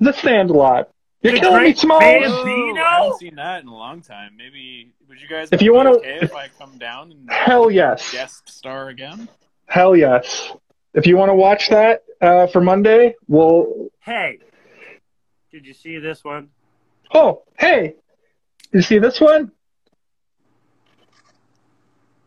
the 0.00 0.12
Sandlot. 0.12 0.90
You're 1.22 1.34
The 1.34 1.40
killing 1.40 1.54
me, 1.56 1.60
Great 1.60 1.78
Smalls. 1.78 2.02
Oh, 2.04 2.44
Bambino? 2.44 2.82
I 2.82 2.94
haven't 3.02 3.18
seen 3.18 3.34
that 3.36 3.62
in 3.62 3.68
a 3.68 3.74
long 3.74 4.02
time. 4.02 4.32
Maybe 4.36 4.92
would 5.08 5.20
you 5.20 5.28
guys? 5.28 5.48
If 5.52 5.62
you 5.62 5.72
wanna- 5.72 5.92
okay 5.92 6.18
if 6.22 6.34
I 6.34 6.48
come 6.58 6.76
down 6.78 7.12
and 7.12 7.30
Hell 7.30 7.70
yes. 7.70 8.10
guest 8.12 8.48
star 8.48 8.88
again? 8.88 9.28
Hell 9.66 9.94
yes. 9.96 10.52
If 10.92 11.06
you 11.06 11.16
want 11.16 11.30
to 11.30 11.34
watch 11.34 11.68
that 11.70 12.04
uh, 12.20 12.46
for 12.48 12.60
Monday, 12.60 13.14
we'll. 13.28 13.88
Hey, 14.00 14.38
did 15.50 15.66
you 15.66 15.72
see 15.74 15.98
this 15.98 16.22
one? 16.24 16.50
Oh, 17.14 17.42
hey, 17.58 17.94
you 18.72 18.82
see 18.82 18.98
this 18.98 19.20
one? 19.20 19.52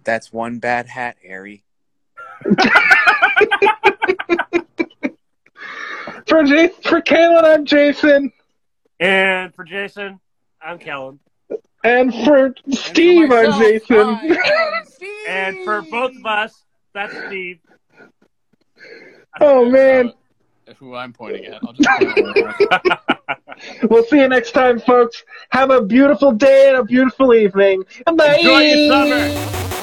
That's 0.05 0.31
one 0.31 0.59
bad 0.59 0.87
hat, 0.87 1.17
Harry. 1.25 1.63
For 6.27 6.43
J- 6.43 6.67
for 6.83 7.01
Kalen, 7.01 7.43
I'm 7.45 7.65
Jason, 7.65 8.31
And 8.99 9.53
for 9.55 9.63
Jason, 9.63 10.19
I'm 10.61 10.77
Kellen. 10.77 11.19
and 11.85 12.13
for 12.25 12.53
Steve, 12.71 13.31
I'm 13.31 13.49
myself, 13.51 13.61
Jason. 13.63 13.97
I 13.97 14.73
am 14.77 14.85
Steve. 14.85 15.09
And 15.29 15.57
for 15.63 15.81
both 15.83 16.11
of 16.17 16.25
us, 16.25 16.53
that's 16.93 17.13
Steve. 17.27 17.59
Oh 19.39 19.69
man, 19.69 20.07
Uh, 20.09 20.11
who 20.75 20.95
I'm 20.95 21.13
pointing 21.13 21.45
at? 21.45 21.61
I'll 21.63 21.73
just 21.73 21.89
point 21.89 22.99
we'll 23.89 24.03
see 24.03 24.19
you 24.19 24.27
next 24.27 24.51
time, 24.51 24.79
folks. 24.79 25.23
Have 25.49 25.71
a 25.71 25.81
beautiful 25.81 26.31
day 26.31 26.69
and 26.69 26.77
a 26.77 26.83
beautiful 26.83 27.33
evening. 27.33 27.83
Bye. 28.05 28.37
Enjoy 28.37 28.59
your 28.59 28.87
summer. 28.89 29.73